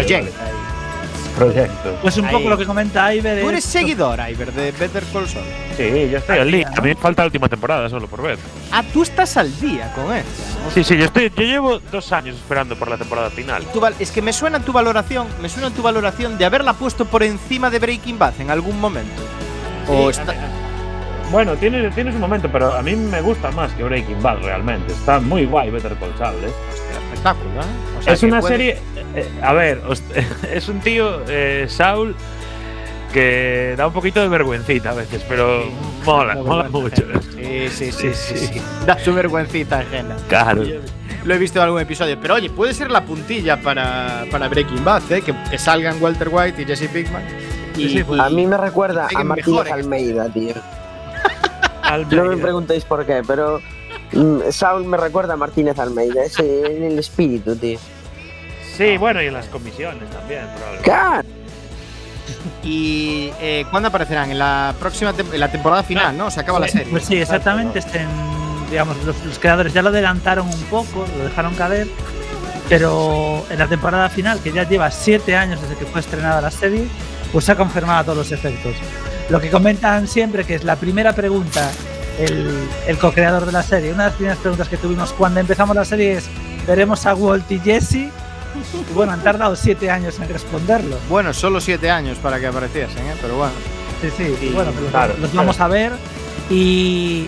Proyecto. 1.36 1.98
Pues 2.02 2.18
un 2.18 2.26
Ahí. 2.26 2.34
poco 2.34 2.50
lo 2.50 2.58
que 2.58 2.66
comenta 2.66 3.14
Iber 3.14 3.40
Tú 3.42 3.48
es- 3.48 3.52
eres 3.54 3.64
seguidor, 3.66 4.20
Iber, 4.30 4.52
de 4.54 4.72
Better 4.72 5.04
Call 5.12 5.28
Saul. 5.28 5.44
Sí, 5.76 6.10
yo 6.10 6.18
estoy 6.18 6.38
al 6.40 6.52
día. 6.52 6.68
A 6.76 6.82
mí 6.82 6.90
me 6.90 6.96
falta 6.96 7.22
la 7.24 7.26
última 7.28 7.50
temporada 7.50 7.90
solo 7.90 8.08
por 8.08 8.22
ver. 8.22 8.38
Ah, 8.72 8.84
tú 8.94 9.04
estás 9.04 9.36
al 9.38 9.58
día 9.60 9.92
con 9.94 10.14
esto. 10.16 10.30
Sí, 10.74 10.84
sí, 10.84 10.98
yo, 10.98 11.06
estoy, 11.06 11.32
yo 11.36 11.44
llevo 11.44 11.80
dos 11.92 12.12
años 12.12 12.36
esperando 12.36 12.76
por 12.78 12.90
la 12.90 12.98
temporada 12.98 13.30
final. 13.30 13.64
Es 14.00 14.12
que 14.12 14.22
me 14.22 14.32
suena 14.34 14.60
tu 14.62 14.72
valoración, 14.72 15.28
me 15.42 15.50
suena 15.50 15.70
tu 15.72 15.82
valoración 15.82 16.38
de 16.38 16.46
haberla 16.46 16.74
puesto 16.74 17.06
por 17.06 17.22
encima 17.24 17.70
de 17.70 17.80
Breaking 17.80 18.18
Bad 18.18 18.40
en 18.40 18.50
algún 18.52 18.80
momento. 18.80 19.22
O 19.88 20.12
Sí, 20.12 20.20
está- 20.20 20.32
a- 20.32 20.36
a- 20.36 21.30
Bueno, 21.32 21.54
tiene, 21.56 21.90
tiene 21.92 22.12
su 22.12 22.20
momento, 22.20 22.50
pero 22.52 22.74
a 22.74 22.82
mí 22.84 22.96
me 22.96 23.20
gusta 23.20 23.50
más 23.52 23.72
que 23.74 23.84
Breaking 23.84 24.22
Bad 24.22 24.38
realmente. 24.44 24.94
Está 24.94 25.20
muy 25.20 25.46
guay 25.46 25.72
Better 25.72 25.96
Call 25.96 26.14
Saul, 26.18 26.36
¿eh? 26.44 26.48
Hostia, 26.70 27.00
espectáculo, 27.30 27.62
¿eh? 27.62 27.98
O 28.00 28.02
sea, 28.02 28.14
es 28.14 28.24
una 28.24 28.40
puede- 28.40 28.54
serie. 28.54 28.78
eh, 29.16 29.30
a 29.42 29.54
ver, 29.54 29.82
es 30.52 30.68
un 30.70 30.80
tío, 30.80 31.22
eh, 31.28 31.66
Saul, 31.70 32.16
que 33.14 33.76
da 33.78 33.88
un 33.88 33.94
poquito 33.94 34.22
de 34.22 34.28
vergüencita 34.28 34.92
a 34.92 34.94
veces, 34.94 35.24
pero 35.28 35.64
mola, 36.06 36.36
mola 36.36 36.70
mucho. 36.70 37.04
Sí, 37.36 37.70
sí, 37.70 37.92
sí, 37.92 38.10
sí, 38.14 38.38
sí. 38.38 38.62
Da 38.86 39.00
su 39.00 39.14
vergüencita 39.14 39.80
ajena. 39.80 40.16
Claro. 40.28 40.64
Lo 41.24 41.34
he 41.34 41.38
visto 41.38 41.58
en 41.60 41.66
algún 41.66 41.82
episodio. 41.82 42.20
Pero 42.22 42.36
oye, 42.36 42.50
puede 42.50 42.74
ser 42.74 42.92
la 42.92 43.04
puntilla 43.06 43.60
para, 43.62 44.26
para 44.30 44.48
Breaking 44.48 44.84
Bad, 44.84 45.12
¿eh? 45.12 45.22
Que, 45.22 45.34
que 45.50 45.58
salgan 45.58 46.02
Walter 46.02 46.30
White 46.32 46.62
y 46.62 46.66
Jesse 46.66 46.88
Pinkman. 46.90 47.24
Y, 47.78 47.90
Sí, 47.90 48.04
pues, 48.04 48.20
A 48.20 48.30
mí 48.30 48.46
me 48.46 48.58
recuerda 48.58 49.08
a 49.14 49.24
mejores. 49.24 49.72
Almeida, 49.74 50.30
tío. 50.30 50.54
Almeida. 51.82 52.24
No 52.24 52.30
me 52.30 52.38
preguntéis 52.38 52.84
por 52.86 53.06
qué, 53.06 53.22
pero 53.26 53.60
Saul 54.52 54.86
me 54.86 54.98
recuerda 54.98 55.34
a 55.34 55.38
Martínez 55.38 55.78
Almeida, 55.80 56.24
ese 56.24 56.66
en 56.78 56.84
el 56.84 57.00
espíritu, 57.00 57.56
tío. 57.56 57.80
Sí, 58.78 58.98
bueno, 58.98 59.22
y 59.22 59.28
en 59.28 59.34
las 59.34 59.48
comisiones 59.48 60.10
también, 60.10 60.42
probablemente. 60.56 60.84
Claro. 60.84 61.28
y 62.64 63.32
eh, 63.40 63.66
¿cuándo 63.72 63.90
aparecerán? 63.90 64.32
En 64.32 64.40
la 64.40 64.74
próxima 64.80 65.14
tem- 65.14 65.34
en 65.34 65.40
la 65.40 65.52
temporada 65.52 65.84
final, 65.84 66.18
¿no? 66.18 66.30
Se 66.32 66.40
acaba 66.40 66.60
la 66.60 66.68
serie. 66.68 66.88
Pues 66.92 67.06
sí, 67.06 67.18
exactamente. 67.18 67.80
Estén, 67.80 68.08
digamos, 68.70 68.98
los, 69.06 69.24
los 69.26 69.40
creadores 69.40 69.74
ya 69.74 69.82
lo 69.82 69.90
adelantaron 69.90 70.48
un 70.48 70.64
poco, 70.64 71.06
lo 71.18 71.24
dejaron 71.26 71.54
caer. 71.56 71.88
Pero 72.68 73.46
en 73.50 73.60
la 73.60 73.68
temporada 73.68 74.10
final, 74.10 74.40
que 74.40 74.52
ya 74.52 74.68
lleva 74.68 74.90
siete 74.90 75.36
años 75.36 75.62
desde 75.62 75.76
que 75.76 75.86
fue 75.86 76.02
estrenada 76.02 76.42
la 76.42 76.50
serie, 76.52 76.88
pues 77.32 77.46
se 77.46 77.52
ha 77.52 77.56
confirmado 77.56 78.00
a 78.00 78.04
todos 78.04 78.18
los 78.18 78.32
efectos. 78.32 78.74
Lo 79.30 79.40
que 79.40 79.50
comentan 79.52 80.08
siempre, 80.08 80.44
que 80.46 80.56
es 80.56 80.64
la 80.64 80.76
primera 80.76 81.14
pregunta, 81.14 81.70
el, 82.20 82.68
el 82.88 82.98
co-creador 82.98 83.46
de 83.46 83.52
la 83.52 83.64
serie, 83.64 83.92
una 83.94 84.04
de 84.06 84.10
las 84.10 84.16
primeras 84.16 84.38
preguntas 84.40 84.68
que 84.70 84.78
tuvimos 84.78 85.14
cuando 85.14 85.40
empezamos 85.40 85.76
la 85.76 85.86
serie 85.86 86.14
es, 86.14 86.26
¿veremos 86.68 87.06
a 87.06 87.14
Walt 87.16 87.50
y 87.52 87.60
Jesse? 87.60 87.94
Y 87.96 88.94
bueno, 88.94 89.12
han 89.12 89.22
tardado 89.22 89.56
siete 89.56 89.90
años 89.92 90.18
en 90.20 90.30
responderlo. 90.30 90.98
Bueno, 91.10 91.34
solo 91.34 91.60
siete 91.60 91.90
años 91.92 92.18
para 92.20 92.40
que 92.40 92.48
apareciesen, 92.48 93.06
¿eh? 93.06 93.14
Pero 93.22 93.36
bueno. 93.36 93.54
Sí, 94.02 94.10
sí, 94.16 94.36
Y- 94.42 94.50
bueno, 94.54 94.72
pues 94.72 94.90
claro, 94.92 95.14
los 95.20 95.34
vamos 95.34 95.60
a 95.60 95.68
ver. 95.68 95.92
Y, 96.50 97.28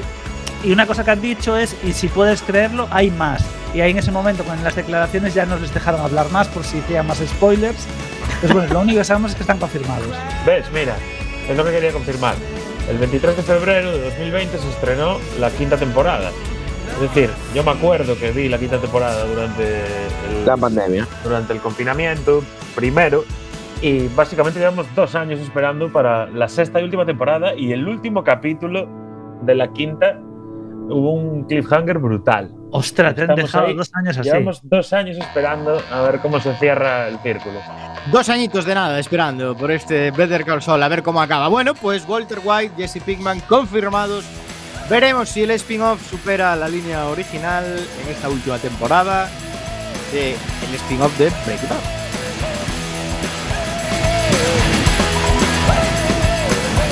y 0.64 0.72
una 0.72 0.86
cosa 0.88 1.04
que 1.04 1.12
han 1.12 1.22
dicho 1.22 1.58
es, 1.58 1.76
y 1.84 1.92
si 1.94 2.08
puedes 2.08 2.42
creerlo, 2.42 2.88
hay 2.92 3.12
más. 3.12 3.44
Y 3.74 3.82
ahí 3.82 3.92
en 3.92 3.98
ese 3.98 4.12
momento, 4.12 4.44
con 4.46 4.64
las 4.64 4.76
declaraciones, 4.76 5.34
ya 5.34 5.46
nos 5.46 5.60
les 5.60 5.74
dejaron 5.74 6.00
hablar 6.02 6.30
más 6.32 6.48
por 6.48 6.64
si 6.64 6.80
hacían 6.80 7.06
más 7.08 7.18
spoilers. 7.18 7.78
Pues 8.40 8.54
bueno, 8.54 8.74
lo 8.74 8.80
único 8.82 9.00
que 9.00 9.04
sabemos 9.06 9.32
es 9.32 9.36
que 9.38 9.44
están 9.44 9.58
confirmados. 9.60 10.08
¿Ves? 10.46 10.66
Mira, 10.74 10.96
es 11.50 11.58
lo 11.58 11.64
que 11.66 11.72
quería 11.72 11.92
confirmar. 11.92 12.36
El 12.90 12.98
23 13.00 13.36
de 13.36 13.44
febrero 13.44 13.92
de 13.92 14.02
2020 14.06 14.58
se 14.58 14.70
estrenó 14.70 15.18
la 15.40 15.50
quinta 15.52 15.76
temporada. 15.76 16.32
Es 16.96 17.02
decir, 17.02 17.30
yo 17.54 17.64
me 17.64 17.72
acuerdo 17.72 18.18
que 18.18 18.32
vi 18.32 18.48
la 18.48 18.58
quinta 18.58 18.80
temporada 18.80 19.26
durante 19.26 19.82
el, 19.82 20.46
La 20.46 20.56
pandemia. 20.56 21.06
durante 21.24 21.52
el 21.52 21.60
confinamiento 21.60 22.44
primero 22.76 23.26
y 23.82 24.08
básicamente 24.08 24.60
llevamos 24.60 24.88
dos 24.96 25.16
años 25.16 25.40
esperando 25.40 25.92
para 25.92 26.28
la 26.28 26.48
sexta 26.48 26.80
y 26.80 26.86
última 26.86 27.06
temporada 27.06 27.54
y 27.56 27.74
el 27.74 27.88
último 27.88 28.24
capítulo 28.24 28.88
de 29.42 29.54
la 29.54 29.72
quinta 29.74 30.20
hubo 30.90 31.12
un 31.12 31.44
cliffhanger 31.44 32.00
brutal. 32.00 32.54
Ostras, 32.72 33.16
te 33.16 33.24
han 33.24 33.36
dejado 33.36 33.68
ahí, 33.68 33.74
dos 33.74 33.92
años 33.94 34.18
así. 34.18 34.30
Llevamos 34.30 34.62
dos 34.64 34.94
años 34.94 35.18
esperando 35.18 35.82
a 35.92 36.02
ver 36.04 36.20
cómo 36.20 36.40
se 36.40 36.56
cierra 36.56 37.10
el 37.10 37.20
círculo. 37.20 37.60
Dos 38.12 38.30
añitos 38.30 38.64
de 38.64 38.74
nada 38.74 39.00
esperando 39.00 39.56
por 39.56 39.70
este 39.70 40.12
Better 40.12 40.46
Call 40.46 40.62
Saul, 40.62 40.82
a 40.82 40.88
ver 40.88 41.04
cómo 41.04 41.22
acaba. 41.22 41.50
Bueno, 41.50 41.76
pues 41.76 42.08
Walter 42.08 42.40
White, 42.42 42.76
Jesse 42.78 43.04
Pinkman 43.04 43.42
confirmados. 43.42 44.24
Veremos 44.90 45.28
si 45.28 45.44
el 45.44 45.52
spin-off 45.52 46.10
supera 46.10 46.56
la 46.56 46.70
línea 46.70 47.06
original 47.08 47.66
en 47.66 48.10
esta 48.10 48.30
última 48.30 48.58
temporada 48.60 49.30
de 50.14 50.32
el 50.32 50.76
spin-off 50.76 51.18
de 51.18 51.30
Breaking 51.46 51.70
Bad. 51.70 51.98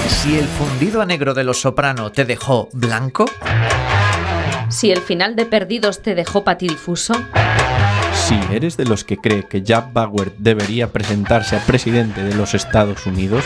Si 0.09 0.37
el 0.37 0.47
fundido 0.47 1.01
a 1.01 1.05
negro 1.05 1.33
de 1.33 1.45
los 1.45 1.61
soprano 1.61 2.11
te 2.11 2.25
dejó 2.25 2.67
blanco, 2.73 3.25
Si 4.69 4.91
el 4.91 4.99
final 4.99 5.35
de 5.35 5.45
Perdidos 5.45 6.01
te 6.01 6.15
dejó 6.15 6.43
patidifuso, 6.43 7.13
Si 8.27 8.39
eres 8.51 8.75
de 8.75 8.85
los 8.85 9.03
que 9.03 9.17
cree 9.17 9.43
que 9.43 9.61
Jack 9.61 9.93
Bauer 9.93 10.33
debería 10.39 10.91
presentarse 10.91 11.55
a 11.55 11.59
presidente 11.59 12.23
de 12.23 12.33
los 12.33 12.55
Estados 12.55 13.05
Unidos, 13.05 13.43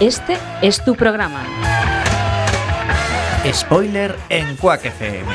este 0.00 0.36
es 0.60 0.84
tu 0.84 0.96
programa. 0.96 1.44
spoiler 3.52 4.16
en 4.28 4.56
Quack 4.56 4.86
FM. 4.86 5.30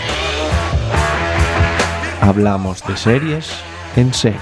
hablamos 2.20 2.86
de 2.86 2.98
series 2.98 3.50
en 3.96 4.14
serie. 4.14 4.40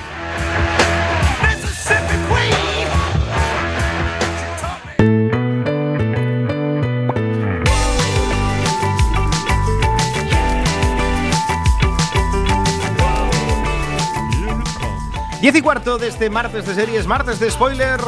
Diez 15.44 15.56
y 15.58 15.62
cuarto 15.62 15.98
de 15.98 16.08
este 16.08 16.30
martes 16.30 16.66
de 16.66 16.74
series, 16.74 17.06
martes 17.06 17.38
de 17.38 17.52
spoiler. 17.52 18.00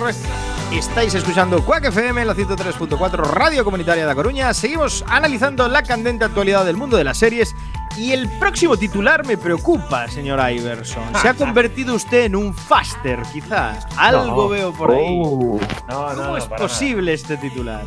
Estáis 0.71 1.13
escuchando 1.15 1.65
Quack 1.65 1.83
FM, 1.87 2.23
la 2.23 2.33
103.4 2.33 3.11
Radio 3.25 3.65
Comunitaria 3.65 4.05
de 4.05 4.11
A 4.13 4.15
Coruña. 4.15 4.53
Seguimos 4.53 5.03
analizando 5.05 5.67
la 5.67 5.83
candente 5.83 6.23
actualidad 6.23 6.63
del 6.63 6.77
mundo 6.77 6.95
de 6.95 7.03
las 7.03 7.17
series. 7.17 7.53
Y 7.97 8.13
el 8.13 8.29
próximo 8.39 8.77
titular 8.77 9.27
me 9.27 9.35
preocupa, 9.35 10.07
señor 10.07 10.39
Iverson. 10.49 11.03
¿Se 11.21 11.27
ha 11.27 11.33
convertido 11.33 11.95
usted 11.95 12.23
en 12.23 12.37
un 12.37 12.53
faster, 12.53 13.21
quizá? 13.33 13.79
Algo 13.97 14.43
No. 14.43 14.47
veo 14.47 14.71
por 14.71 14.91
ahí. 14.91 15.19
No, 15.19 15.59
no, 15.89 16.15
¿Cómo 16.15 16.37
es 16.37 16.45
posible 16.45 17.11
este 17.11 17.35
titular? 17.35 17.83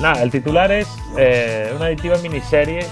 Nada, 0.00 0.22
el 0.22 0.30
titular 0.30 0.70
es 0.70 0.86
eh, 1.16 1.72
una 1.74 1.86
adictiva 1.86 2.18
miniserie 2.18 2.86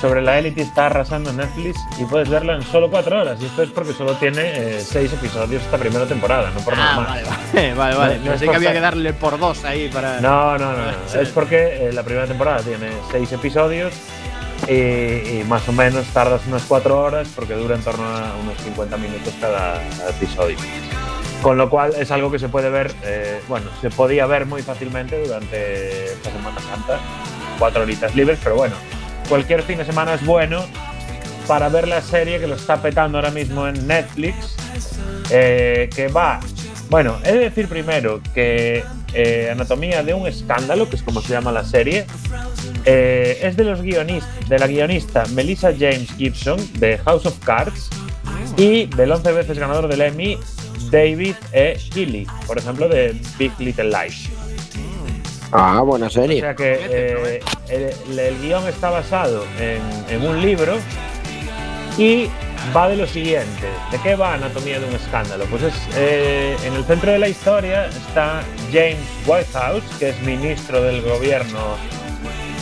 sobre 0.00 0.20
la 0.22 0.38
élite 0.38 0.62
está 0.62 0.86
arrasando 0.86 1.32
Netflix 1.32 1.78
y 1.98 2.04
puedes 2.04 2.28
verla 2.28 2.54
en 2.54 2.62
solo 2.62 2.90
cuatro 2.90 3.20
horas. 3.20 3.38
Y 3.40 3.46
esto 3.46 3.62
es 3.62 3.70
porque 3.70 3.92
solo 3.92 4.12
tiene 4.14 4.42
eh, 4.76 4.80
seis 4.80 5.12
episodios 5.12 5.62
esta 5.62 5.78
primera 5.78 6.06
temporada, 6.06 6.50
no 6.50 6.60
por 6.60 6.76
nada 6.76 6.92
Ah, 6.92 6.96
más. 7.00 7.08
vale, 7.08 7.22
vale, 7.24 7.74
vale, 7.74 7.96
vale. 7.96 8.18
No, 8.18 8.24
no 8.24 8.30
Pensé 8.32 8.48
que 8.48 8.56
había 8.56 8.72
que 8.72 8.80
darle 8.80 9.12
por 9.12 9.38
dos 9.38 9.64
ahí 9.64 9.88
para. 9.88 10.20
No, 10.20 10.58
no, 10.58 10.72
no. 10.72 10.78
no. 10.78 10.92
Es 11.20 11.28
porque 11.30 11.88
eh, 11.88 11.92
la 11.92 12.02
primera 12.02 12.26
temporada 12.26 12.60
tiene 12.60 12.90
seis 13.10 13.32
episodios 13.32 13.94
y, 14.68 14.72
y 14.72 15.44
más 15.46 15.68
o 15.68 15.72
menos 15.72 16.04
tardas 16.08 16.42
unas 16.46 16.62
cuatro 16.64 16.98
horas 17.00 17.28
porque 17.34 17.54
dura 17.54 17.74
en 17.76 17.82
torno 17.82 18.04
a 18.04 18.34
unos 18.42 18.56
50 18.64 18.96
minutos 18.96 19.32
cada, 19.40 19.80
cada 19.98 20.10
episodio. 20.10 20.56
Con 21.42 21.58
lo 21.58 21.68
cual 21.70 21.92
es 21.98 22.10
algo 22.10 22.30
que 22.30 22.38
se 22.38 22.48
puede 22.48 22.70
ver, 22.70 22.92
eh, 23.04 23.40
bueno, 23.48 23.66
se 23.80 23.90
podía 23.90 24.26
ver 24.26 24.46
muy 24.46 24.62
fácilmente 24.62 25.22
durante 25.22 26.06
esta 26.06 26.30
Semana 26.30 26.58
Santa, 26.60 26.98
cuatro 27.58 27.82
horitas 27.82 28.14
libres, 28.16 28.38
pero 28.42 28.56
bueno, 28.56 28.74
cualquier 29.28 29.62
fin 29.62 29.78
de 29.78 29.84
semana 29.84 30.14
es 30.14 30.24
bueno 30.24 30.64
para 31.46 31.68
ver 31.68 31.86
la 31.86 32.02
serie 32.02 32.40
que 32.40 32.46
lo 32.46 32.54
está 32.54 32.82
petando 32.82 33.18
ahora 33.18 33.30
mismo 33.30 33.66
en 33.68 33.86
Netflix, 33.86 34.56
eh, 35.30 35.88
que 35.94 36.08
va... 36.08 36.40
Bueno, 36.88 37.18
he 37.24 37.32
de 37.32 37.38
decir 37.38 37.68
primero 37.68 38.20
que 38.34 38.84
eh, 39.12 39.48
Anatomía 39.50 40.02
de 40.02 40.14
un 40.14 40.26
escándalo, 40.26 40.88
que 40.88 40.96
es 40.96 41.02
como 41.02 41.20
se 41.20 41.32
llama 41.32 41.50
la 41.50 41.64
serie, 41.64 42.06
eh, 42.84 43.40
es 43.42 43.56
de 43.56 43.64
los 43.64 43.82
guionistas, 43.82 44.48
de 44.48 44.58
la 44.58 44.66
guionista 44.66 45.24
Melissa 45.32 45.72
James 45.72 46.08
Gibson 46.16 46.58
de 46.78 46.98
House 46.98 47.26
of 47.26 47.38
Cards 47.44 47.90
y 48.56 48.86
del 48.86 49.10
11 49.10 49.32
veces 49.32 49.58
ganador 49.58 49.88
del 49.88 50.02
Emmy 50.02 50.38
David 50.90 51.34
E. 51.52 51.76
Keeley, 51.92 52.26
por 52.46 52.58
ejemplo, 52.58 52.88
de 52.88 53.20
Big 53.38 53.52
Little 53.58 53.90
Lies. 53.90 54.30
Ah, 55.52 55.80
buena 55.82 56.06
O 56.06 56.10
serie. 56.10 56.40
sea 56.40 56.54
que 56.54 56.78
eh, 56.90 57.40
el, 57.68 58.18
el 58.18 58.40
guion 58.40 58.66
está 58.68 58.90
basado 58.90 59.44
en, 59.60 59.80
en 60.08 60.28
un 60.28 60.40
libro 60.42 60.76
y 61.98 62.28
va 62.76 62.88
de 62.88 62.96
lo 62.96 63.06
siguiente. 63.06 63.68
¿De 63.90 63.98
qué 63.98 64.16
va 64.16 64.34
Anatomía 64.34 64.78
de 64.80 64.86
un 64.86 64.94
escándalo? 64.94 65.44
Pues 65.46 65.62
es 65.62 65.74
eh, 65.96 66.56
en 66.64 66.74
el 66.74 66.84
centro 66.84 67.12
de 67.12 67.18
la 67.18 67.28
historia 67.28 67.86
está 67.86 68.42
James 68.72 68.98
Whitehouse, 69.26 69.84
que 69.98 70.10
es 70.10 70.20
ministro 70.22 70.82
del 70.82 71.02
gobierno 71.02 71.76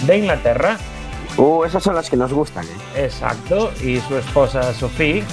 de 0.06 0.18
Inglaterra, 0.18 0.78
Uh, 1.36 1.64
esas 1.64 1.82
son 1.82 1.96
las 1.96 2.08
que 2.08 2.16
nos 2.16 2.32
gustan, 2.32 2.64
¿eh? 2.64 3.04
exacto, 3.06 3.72
y 3.82 3.98
su 4.02 4.16
esposa 4.16 4.72
Sophie. 4.72 5.24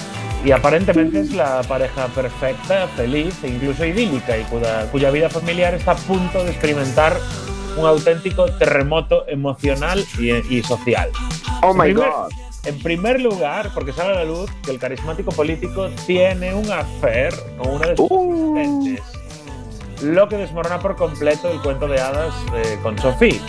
Y 0.44 0.50
aparentemente 0.50 1.20
es 1.20 1.32
la 1.32 1.62
pareja 1.62 2.06
perfecta, 2.08 2.88
feliz 2.96 3.34
e 3.44 3.48
incluso 3.48 3.84
idílica, 3.84 4.36
y 4.36 4.42
cuya, 4.44 4.90
cuya 4.90 5.10
vida 5.10 5.28
familiar 5.28 5.72
está 5.74 5.92
a 5.92 5.96
punto 5.96 6.42
de 6.44 6.50
experimentar 6.50 7.16
un 7.76 7.86
auténtico 7.86 8.46
terremoto 8.56 9.24
emocional 9.28 10.04
y, 10.18 10.30
y 10.56 10.62
social. 10.62 11.10
Oh 11.62 11.72
my 11.72 11.92
Primer- 11.92 12.08
god. 12.10 12.30
En 12.64 12.78
primer 12.80 13.20
lugar, 13.20 13.70
porque 13.74 13.92
sale 13.92 14.10
a 14.12 14.14
la 14.16 14.24
luz 14.24 14.48
que 14.64 14.70
el 14.70 14.78
carismático 14.78 15.32
político 15.32 15.88
tiene 16.06 16.54
un 16.54 16.70
affair 16.70 17.34
con 17.58 17.74
una 17.76 17.88
de 17.88 17.96
sus 17.96 18.06
Uh. 18.08 18.56
asistentes, 18.56 19.02
lo 20.02 20.28
que 20.28 20.36
desmorona 20.36 20.78
por 20.78 20.94
completo 20.96 21.50
el 21.50 21.60
cuento 21.60 21.88
de 21.88 22.00
hadas 22.00 22.32
eh, 22.54 22.78
con 22.82 22.96
Sophie. 22.98 23.40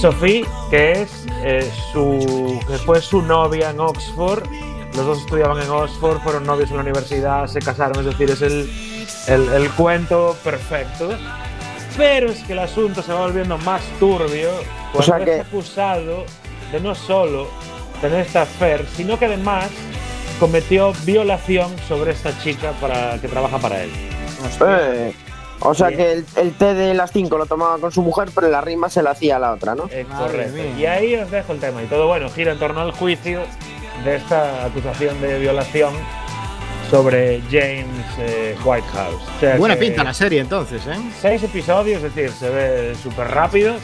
Sophie, 0.00 0.44
que 0.70 0.92
es 1.02 1.26
eh, 1.44 1.70
su, 1.92 2.60
que 2.66 2.78
fue 2.78 3.00
su 3.00 3.22
novia 3.22 3.70
en 3.70 3.78
Oxford, 3.80 4.42
los 4.96 5.06
dos 5.06 5.18
estudiaban 5.20 5.60
en 5.62 5.70
Oxford, 5.70 6.18
fueron 6.22 6.44
novios 6.44 6.70
en 6.70 6.76
la 6.76 6.82
universidad, 6.82 7.46
se 7.46 7.60
casaron, 7.60 7.98
es 8.00 8.06
decir, 8.06 8.30
es 8.30 8.42
el, 8.42 8.70
el, 9.28 9.48
el 9.52 9.70
cuento 9.72 10.36
perfecto. 10.42 11.10
Pero 11.96 12.30
es 12.30 12.42
que 12.44 12.52
el 12.52 12.58
asunto 12.58 13.02
se 13.02 13.12
va 13.12 13.20
volviendo 13.20 13.56
más 13.58 13.80
turbio 13.98 14.50
cuando 14.92 15.02
sea 15.16 15.24
que- 15.24 15.38
es 15.38 15.46
acusado 15.46 16.24
de 16.72 16.80
no 16.80 16.94
solo 16.94 17.48
tener 18.00 18.20
esta 18.26 18.42
affair, 18.42 18.84
sino 18.96 19.18
que 19.18 19.26
además 19.26 19.68
cometió 20.38 20.92
violación 21.04 21.74
sobre 21.88 22.12
esta 22.12 22.36
chica 22.42 22.72
para, 22.80 23.18
que 23.20 23.28
trabaja 23.28 23.58
para 23.58 23.82
él. 23.82 23.90
Eh, 24.68 25.14
o 25.60 25.72
sea 25.72 25.88
Sí. 25.88 25.96
que 25.96 26.12
el, 26.12 26.26
el 26.36 26.52
té 26.52 26.74
de 26.74 26.92
las 26.92 27.10
5 27.12 27.38
lo 27.38 27.46
tomaba 27.46 27.78
con 27.78 27.90
su 27.90 28.02
mujer, 28.02 28.28
pero 28.34 28.48
la 28.50 28.60
rima 28.60 28.90
se 28.90 29.02
la 29.02 29.12
hacía 29.12 29.36
a 29.36 29.38
la 29.38 29.52
otra, 29.52 29.74
¿no? 29.74 29.88
Eh, 29.90 30.04
correcto. 30.18 30.58
Y 30.78 30.84
ahí 30.84 31.14
os 31.16 31.30
dejo 31.30 31.54
el 31.54 31.60
tema. 31.60 31.82
Y 31.82 31.86
todo 31.86 32.06
bueno 32.06 32.28
gira 32.28 32.52
en 32.52 32.58
torno 32.58 32.80
al 32.82 32.92
juicio 32.92 33.40
de 34.04 34.16
esta 34.16 34.64
acusación 34.66 35.20
de 35.20 35.38
violación 35.38 35.92
sobre 36.90 37.40
James 37.50 37.86
eh, 38.18 38.54
Whitehouse. 38.64 39.22
O 39.36 39.40
sea 39.40 39.56
Buena 39.56 39.74
que 39.74 39.80
pinta 39.86 40.04
la 40.04 40.14
serie 40.14 40.40
entonces, 40.40 40.86
¿eh? 40.86 40.96
Seis 41.20 41.42
episodios, 41.42 42.02
es 42.02 42.14
decir, 42.14 42.30
se 42.30 42.48
ve 42.50 42.94
súper 43.02 43.28
rápido. 43.28 43.74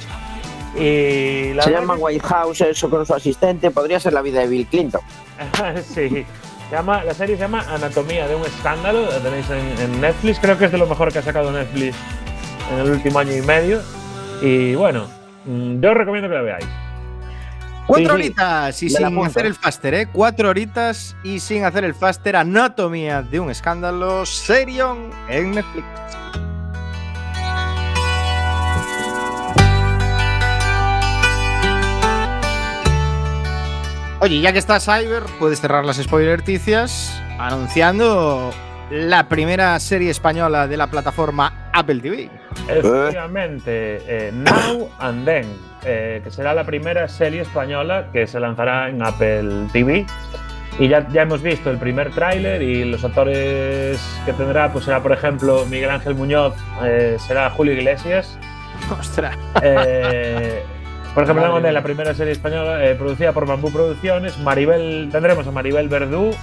Y 0.77 1.53
la 1.55 1.65
Se 1.65 1.71
verdad 1.71 1.83
llama 1.83 1.97
que- 1.97 2.03
White 2.03 2.27
House, 2.27 2.61
eso 2.63 2.89
con 2.89 3.05
su 3.05 3.15
asistente, 3.15 3.71
podría 3.71 4.01
ser 4.01 4.13
la 4.13 4.23
vida 4.23 4.41
de 4.41 4.47
Bill 4.47 4.67
Clinton. 4.67 5.01
sí. 5.85 6.25
Se 6.71 6.77
llama, 6.79 7.05
la 7.05 7.13
serie 7.13 7.37
se 7.37 7.43
llama 7.43 7.61
Anatomía 7.69 8.27
de 8.27 8.35
un 8.35 8.43
escándalo. 8.47 9.03
La 9.03 9.19
tenéis 9.19 9.45
en, 9.51 9.83
en 9.83 10.01
Netflix. 10.01 10.39
Creo 10.39 10.57
que 10.57 10.65
es 10.67 10.73
de 10.73 10.79
lo 10.79 10.87
mejor 10.87 11.13
que 11.13 11.19
ha 11.19 11.23
sacado 11.23 11.53
Netflix 11.53 11.95
en 12.73 12.79
el 12.79 12.91
último 12.91 13.19
año 13.19 13.37
y 13.37 13.43
medio. 13.43 13.83
Y 14.41 14.75
bueno, 14.75 15.07
mm, 15.45 15.81
yo 15.83 15.91
os 15.91 15.97
recomiendo 15.97 16.29
que 16.31 16.35
la 16.37 16.41
veáis. 16.43 16.65
Cuatro 17.87 18.07
Sí, 18.07 18.13
horitas 18.15 18.83
y 18.83 18.91
sin 18.91 19.05
hacer 19.25 19.47
el 19.47 19.55
faster, 19.55 19.95
¿eh? 19.95 20.09
Cuatro 20.13 20.49
horitas 20.49 21.17
y 21.25 21.41
sin 21.41 21.65
hacer 21.65 21.85
el 21.85 21.95
faster. 21.95 22.37
Anatomía 22.37 23.23
de 23.23 23.41
un 23.41 23.51
escándalo. 23.51 24.25
Serion 24.25 25.11
en 25.29 25.53
Netflix. 25.53 25.85
Oye, 34.21 34.41
ya 34.41 34.53
que 34.53 34.61
estás, 34.61 34.85
Cyber, 34.85 35.25
puedes 35.41 35.61
cerrar 35.61 35.85
las 35.85 35.97
spoilerticias 35.97 37.21
anunciando 37.41 38.53
la 38.93 39.27
primera 39.27 39.81
serie 39.81 40.11
española 40.11 40.69
de 40.69 40.77
la 40.77 40.89
plataforma 40.89 41.71
Apple 41.73 42.01
TV. 42.01 42.29
Efectivamente, 42.69 44.03
eh, 44.07 44.31
Now 44.35 44.91
and 44.99 45.25
Then, 45.25 45.47
eh, 45.83 46.21
que 46.23 46.31
será 46.31 46.53
la 46.53 46.65
primera 46.65 47.09
serie 47.09 47.41
española 47.41 48.09
que 48.13 48.27
se 48.27 48.39
lanzará 48.39 48.91
en 48.91 49.03
Apple 49.03 49.69
TV. 49.73 50.05
Y 50.79 50.89
ya, 50.89 51.09
ya 51.09 51.23
hemos 51.23 51.43
visto 51.43 51.71
el 51.71 51.79
primer 51.79 52.11
tráiler 52.11 52.61
y 52.61 52.85
los 52.85 53.03
actores 53.03 53.99
que 54.27 54.33
tendrá, 54.35 54.71
pues 54.71 54.85
será 54.85 55.03
por 55.03 55.13
ejemplo 55.13 55.65
Miguel 55.67 55.91
Ángel 55.91 56.15
Muñoz, 56.15 56.55
eh, 56.85 57.17
será 57.19 57.49
Julio 57.49 57.73
Iglesias. 57.73 58.39
Ostras. 58.99 59.37
Eh, 59.63 60.63
por 61.15 61.25
ejemplo, 61.25 61.61
mía. 61.61 61.73
la 61.73 61.83
primera 61.83 62.15
serie 62.15 62.33
española 62.33 62.85
eh, 62.85 62.95
producida 62.95 63.33
por 63.33 63.47
Bambú 63.47 63.71
Producciones. 63.71 64.39
Maribel, 64.39 65.09
tendremos 65.11 65.47
a 65.47 65.51
Maribel 65.51 65.89
Verdú, 65.89 66.35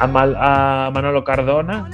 a, 0.00 0.06
Mal- 0.06 0.36
a 0.38 0.90
Manolo 0.92 1.24
Cardona, 1.24 1.88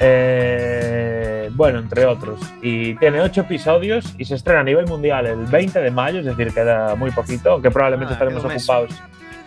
eh, 0.00 1.50
bueno, 1.54 1.78
entre 1.78 2.06
otros. 2.06 2.40
Y 2.62 2.94
tiene 2.96 3.20
ocho 3.20 3.42
episodios 3.42 4.14
y 4.18 4.24
se 4.24 4.34
estrena 4.34 4.60
a 4.60 4.64
nivel 4.64 4.86
mundial 4.86 5.26
el 5.26 5.46
20 5.46 5.80
de 5.80 5.90
mayo, 5.90 6.20
es 6.20 6.26
decir, 6.26 6.52
queda 6.52 6.94
muy 6.96 7.10
poquito, 7.10 7.52
aunque 7.52 7.70
probablemente 7.70 8.12
Ah, 8.12 8.14
estaremos 8.14 8.44
ocupados. 8.44 8.90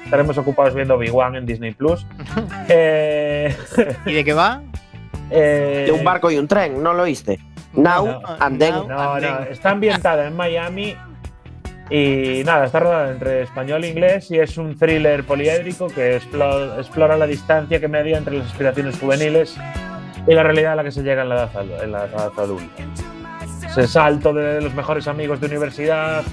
Estaremos 0.04 0.38
ocupados 0.38 0.76
viendo 0.76 0.98
Big 0.98 1.16
One 1.16 1.38
en 1.38 1.46
Disney 1.46 1.74
Plus. 1.74 2.06
Eh, 2.70 3.56
¿Y 4.06 4.13
de 4.13 4.24
qué 4.24 4.34
va? 4.34 4.62
eh, 5.30 5.84
De 5.88 5.92
un 5.92 6.04
barco 6.04 6.30
y 6.32 6.38
un 6.38 6.48
tren, 6.48 6.82
¿no 6.82 6.94
lo 6.94 7.04
oíste? 7.04 7.39
Now 7.74 8.06
no, 8.06 8.22
and 8.39 8.60
then. 8.60 8.74
No, 8.88 9.20
no, 9.20 9.39
está 9.50 9.72
ambientada 9.72 10.28
en 10.28 10.36
Miami 10.36 10.96
y 11.89 12.43
nada, 12.46 12.65
está 12.65 12.80
rodada 12.80 13.12
entre 13.12 13.41
español 13.43 13.84
e 13.84 13.89
inglés 13.89 14.32
y 14.32 14.39
es 14.39 14.58
un 14.58 14.78
thriller 14.78 15.24
poliédrico 15.26 15.88
que 15.88 16.17
explo- 16.17 16.78
explora 16.80 17.17
la 17.17 17.28
distancia 17.28 17.80
que 17.80 17.88
media 17.88 18.17
entre 18.17 18.38
las 18.38 18.48
aspiraciones 18.48 18.98
juveniles 19.00 19.58
y 20.26 20.34
la 20.34 20.43
realidad 20.43 20.74
a 20.74 20.76
la 20.78 20.84
que 20.84 20.91
se 20.91 21.04
llega 21.04 21.24
en 21.24 21.30
la 21.30 21.36
edad, 21.36 21.84
en 21.84 21.91
la 21.91 22.06
edad 22.06 22.32
adulta. 22.38 22.84
Ese 23.67 23.88
salto 23.88 24.34
de 24.34 24.62
los 24.62 24.74
mejores 24.74 25.08
amigos 25.08 25.41
de 25.41 25.48
universidad 25.48 26.24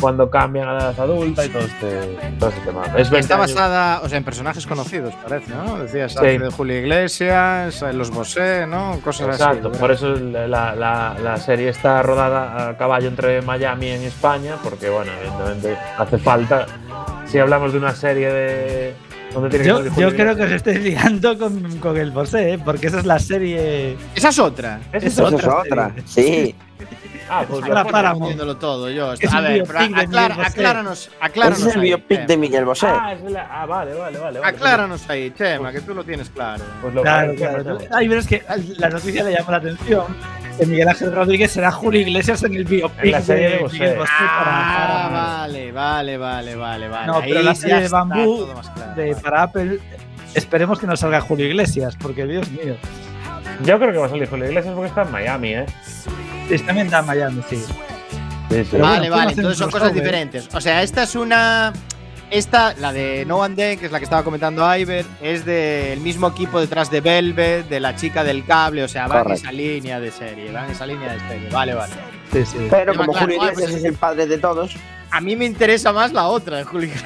cuando 0.00 0.28
cambian 0.30 0.68
a 0.68 0.72
la 0.74 0.78
edad 0.90 1.00
adulta 1.00 1.44
y 1.44 1.48
todo 1.48 1.62
este, 1.62 2.16
todo 2.38 2.50
este 2.50 2.60
tema. 2.62 2.82
Es 2.96 3.10
20 3.10 3.18
Está 3.18 3.36
basada, 3.36 4.00
o 4.02 4.08
sea, 4.08 4.18
en 4.18 4.24
personajes 4.24 4.66
conocidos, 4.66 5.14
parece, 5.26 5.52
¿no? 5.54 5.78
Decías 5.78 6.12
Sí. 6.12 6.26
de 6.38 6.50
Julio 6.50 6.78
Iglesias, 6.78 7.82
en 7.82 7.98
los 7.98 8.10
Bosé, 8.10 8.66
¿no? 8.66 8.98
Cosas 9.04 9.28
Exacto, 9.28 9.68
así. 9.70 9.78
por 9.78 9.90
eso 9.92 10.14
la, 10.14 10.74
la- 10.74 11.16
la 11.22 11.36
serie 11.38 11.68
está 11.68 12.02
rodada 12.02 12.68
a 12.70 12.76
caballo 12.76 13.08
entre 13.08 13.40
Miami 13.42 13.86
y 13.86 13.90
en 13.90 14.02
España, 14.02 14.56
porque 14.62 14.88
bueno, 14.90 15.12
evidentemente 15.20 15.76
hace 15.98 16.18
falta. 16.18 16.66
Si 17.26 17.38
hablamos 17.38 17.72
de 17.72 17.78
una 17.78 17.94
serie 17.94 18.32
de. 18.32 18.94
donde 19.32 19.48
tiene 19.50 19.64
que 19.64 19.68
Yo, 19.68 19.84
yo 20.10 20.14
creo 20.14 20.36
que 20.36 20.42
os 20.44 20.52
estáis 20.52 20.80
liando 20.80 21.36
con, 21.38 21.78
con 21.78 21.96
el 21.96 22.10
Bosé, 22.10 22.52
¿eh? 22.54 22.58
porque 22.64 22.86
esa 22.88 23.00
es 23.00 23.06
la 23.06 23.18
serie. 23.18 23.96
Esa 24.14 24.28
es 24.28 24.38
otra. 24.38 24.80
Esa 24.92 25.06
es 25.06 25.12
Eso 25.14 25.26
es 25.28 25.34
es 25.34 25.40
otra 25.40 25.58
otra, 25.60 25.94
sí. 26.04 26.54
Ah, 27.28 27.44
pues 27.48 27.60
la 27.62 27.68
lo 27.68 27.72
para- 27.74 27.82
pones. 27.82 27.92
Paramount. 27.92 28.24
Viéndolo 28.26 28.56
todo, 28.56 28.90
yo. 28.90 29.12
Es 29.14 29.32
a 29.32 29.40
ver, 29.40 29.62
aclara- 29.62 30.46
acláranos, 30.46 31.10
acláranos. 31.20 31.58
Ese 31.60 31.68
es 31.70 31.74
el 31.74 31.80
ahí, 31.82 31.88
biopic 31.88 32.26
de 32.26 32.36
Miguel 32.36 32.64
Bosé. 32.64 32.86
Ah, 32.88 33.12
es 33.14 33.22
la- 33.30 33.48
ah, 33.50 33.66
vale, 33.66 33.94
vale, 33.94 34.18
vale. 34.18 34.38
vale. 34.40 34.54
Acláranos 34.56 35.08
ahí, 35.08 35.30
Chema, 35.36 35.72
que 35.72 35.80
tú 35.80 35.94
lo 35.94 36.04
tienes 36.04 36.28
claro. 36.30 36.64
Pues 36.82 36.94
lo 36.94 37.02
Claro, 37.02 37.28
pues 37.28 37.40
claro. 37.40 37.60
hacemos. 37.76 37.84
Ay, 37.92 38.08
pero 38.08 38.20
es 38.20 38.26
que 38.26 38.42
la 38.78 38.88
noticia 38.90 39.24
le 39.24 39.32
llama 39.32 39.50
la 39.52 39.56
atención 39.58 40.04
que 40.58 40.66
Miguel 40.66 40.88
Ángel 40.88 41.12
Rodríguez 41.12 41.50
será 41.50 41.72
Julio 41.72 42.00
Iglesias 42.00 42.42
en 42.44 42.54
el 42.54 42.64
biopic 42.64 43.04
En 43.04 43.10
la 43.12 43.20
serie 43.22 43.48
de 43.48 43.56
de 43.56 43.58
Bosé. 43.62 43.78
Miguel 43.78 43.98
Bosé 43.98 44.12
para, 44.18 44.28
Ah, 44.46 45.08
para- 45.08 45.24
vale, 45.38 45.72
vale, 45.72 46.16
vale, 46.18 46.54
vale, 46.56 46.88
vale. 46.88 47.06
No, 47.06 47.20
pero 47.22 47.38
Ahí 47.40 47.44
la 47.44 47.54
serie 47.54 47.80
de 47.80 47.88
Bambú, 47.88 48.46
claro. 48.74 48.94
de, 48.94 49.16
para 49.16 49.42
Apple. 49.44 49.80
Esperemos 50.34 50.78
que 50.78 50.86
no 50.86 50.96
salga 50.96 51.20
Julio 51.20 51.46
Iglesias, 51.46 51.96
porque 52.00 52.26
Dios 52.26 52.50
mío. 52.50 52.76
Yo 53.64 53.78
creo 53.78 53.92
que 53.92 53.98
va 53.98 54.06
a 54.06 54.08
salir 54.08 54.28
Julio 54.28 54.46
Iglesias 54.46 54.74
porque 54.74 54.88
está 54.88 55.02
en 55.02 55.10
Miami, 55.12 55.54
¿eh? 55.54 55.66
Está 56.50 56.72
en 56.72 57.06
Miami, 57.06 57.42
sí. 57.48 57.56
Sí, 57.56 57.64
sí. 58.62 58.68
Pero 58.72 58.84
Vale, 58.84 58.98
bueno, 59.08 59.16
vale, 59.16 59.32
entonces 59.32 59.58
son 59.58 59.70
cosas 59.70 59.94
diferentes. 59.94 60.48
O 60.54 60.60
sea, 60.60 60.82
esta 60.82 61.04
es 61.04 61.14
una. 61.14 61.72
Esta, 62.30 62.74
la 62.74 62.92
de 62.92 63.24
No 63.26 63.38
One 63.38 63.54
Day, 63.54 63.76
que 63.76 63.86
es 63.86 63.92
la 63.92 63.98
que 63.98 64.04
estaba 64.04 64.24
comentando 64.24 64.64
Iver, 64.76 65.04
es 65.22 65.44
del 65.44 66.00
mismo 66.00 66.28
equipo 66.28 66.58
detrás 66.58 66.90
de 66.90 67.00
Velvet, 67.00 67.68
de 67.68 67.78
la 67.80 67.94
chica 67.94 68.24
del 68.24 68.44
cable, 68.44 68.82
o 68.82 68.88
sea, 68.88 69.06
van 69.06 69.30
esa 69.30 69.52
línea 69.52 70.00
de 70.00 70.10
serie, 70.10 70.50
van 70.50 70.64
en 70.64 70.70
esa 70.72 70.86
línea 70.86 71.12
de 71.12 71.20
serie. 71.20 71.48
Vale, 71.50 71.74
vale. 71.74 71.92
Sí, 72.32 72.44
sí. 72.44 72.66
Pero 72.70 72.94
como 72.96 73.12
claro, 73.12 73.26
Julio 73.26 73.36
Iglesias 73.44 73.70
pues- 73.70 73.74
es 73.76 73.84
el 73.84 73.94
padre 73.94 74.26
de 74.26 74.38
todos, 74.38 74.74
a 75.14 75.20
mí 75.20 75.36
me 75.36 75.44
interesa 75.44 75.92
más 75.92 76.12
la 76.12 76.26
otra, 76.26 76.64
Juli. 76.64 76.90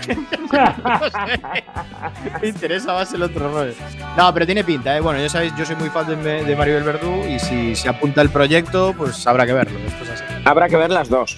No 0.51 2.41
me 2.41 2.49
interesa 2.49 2.95
más 2.95 3.13
el 3.13 3.23
otro 3.23 3.53
rollo. 3.53 3.75
No, 4.17 4.33
pero 4.33 4.47
tiene 4.47 4.65
pinta, 4.65 4.97
¿eh? 4.97 5.01
Bueno, 5.01 5.21
ya 5.21 5.29
sabéis, 5.29 5.53
yo 5.59 5.67
soy 5.67 5.77
muy 5.77 5.91
fan 5.91 6.07
de, 6.07 6.43
de 6.45 6.57
Maribel 6.57 6.85
Verdú 6.85 7.25
y 7.29 7.39
si 7.39 7.77
se 7.77 7.89
apunta 7.89 8.23
el 8.23 8.31
proyecto, 8.31 8.95
pues 8.97 9.27
habrá 9.27 9.45
que 9.45 9.53
verlo. 9.53 9.79
Así. 10.11 10.25
Habrá 10.45 10.69
que 10.69 10.77
ver 10.77 10.91
las 10.91 11.11
dos. 11.11 11.37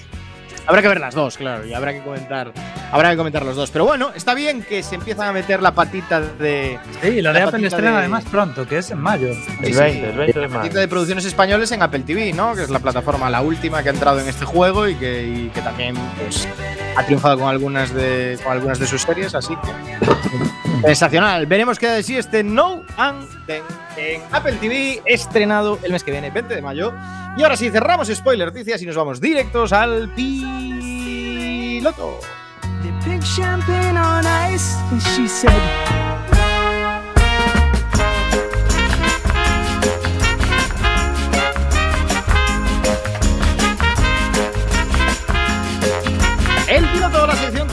Habrá 0.70 0.83
que 0.83 0.88
ver 0.88 1.00
las 1.00 1.14
dos, 1.14 1.37
claro, 1.37 1.66
y 1.66 1.74
habrá 1.74 1.92
que 1.92 2.00
comentar, 2.02 2.52
habrá 2.92 3.11
que 3.11 3.16
comentar 3.16 3.44
los 3.44 3.56
dos. 3.56 3.70
Pero 3.70 3.85
bueno, 3.85 4.11
está 4.14 4.35
bien 4.35 4.62
que 4.62 4.83
se 4.83 4.94
empiezan 4.94 5.28
a 5.28 5.33
meter 5.33 5.61
la 5.61 5.72
patita 5.74 6.20
de. 6.20 6.78
Sí, 7.02 7.20
lo 7.20 7.33
La 7.33 7.40
de 7.40 7.44
Apple 7.44 7.66
estrena 7.66 7.90
de- 7.92 7.98
además 7.98 8.24
pronto, 8.30 8.66
que 8.66 8.78
es 8.78 8.90
en 8.90 8.98
mayo. 9.00 9.28
El 9.62 9.74
20, 9.74 10.11
el 10.11 10.16
20 10.16 10.40
de 10.40 10.46
La 10.46 10.52
patita 10.54 10.74
mayo. 10.74 10.80
de 10.80 10.88
producciones 10.88 11.24
españoles 11.24 11.72
en 11.72 11.83
Apple 11.83 12.00
TV, 12.00 12.33
¿no? 12.33 12.54
Que 12.54 12.62
es 12.62 12.70
la 12.70 12.78
plataforma, 12.78 13.28
la 13.28 13.40
última 13.42 13.83
que 13.83 13.88
ha 13.90 13.92
entrado 13.92 14.20
en 14.20 14.28
este 14.28 14.44
juego 14.44 14.87
y 14.88 14.94
que, 14.94 15.24
y 15.24 15.48
que 15.52 15.61
también 15.61 15.94
pues, 16.22 16.46
ha 16.96 17.04
triunfado 17.04 17.38
con 17.40 17.48
algunas 17.48 17.92
de, 17.92 18.38
con 18.42 18.52
algunas 18.52 18.78
de 18.78 18.87
sus 18.87 19.02
series, 19.02 19.35
así 19.35 19.54
que. 19.56 20.87
Sensacional. 20.87 21.46
Veremos 21.46 21.78
qué 21.78 21.87
da 21.87 21.92
de 21.94 22.02
sí 22.02 22.16
este 22.16 22.42
No 22.42 22.83
and 22.96 23.26
Then 23.46 23.62
en 24.01 24.23
Apple 24.33 24.55
TV, 24.55 25.03
estrenado 25.05 25.79
el 25.83 25.93
mes 25.93 26.03
que 26.03 26.11
viene, 26.11 26.31
20 26.31 26.55
de 26.55 26.63
mayo. 26.63 26.95
Y 27.37 27.43
ahora 27.43 27.57
sí, 27.57 27.71
cerramos 27.71 28.09
spoiler 28.09 28.49
noticias 28.49 28.81
y 28.83 28.87
nos 28.87 28.97
vamos 28.97 29.21
directos 29.21 29.73
al 29.73 30.09
piloto. 30.15 31.51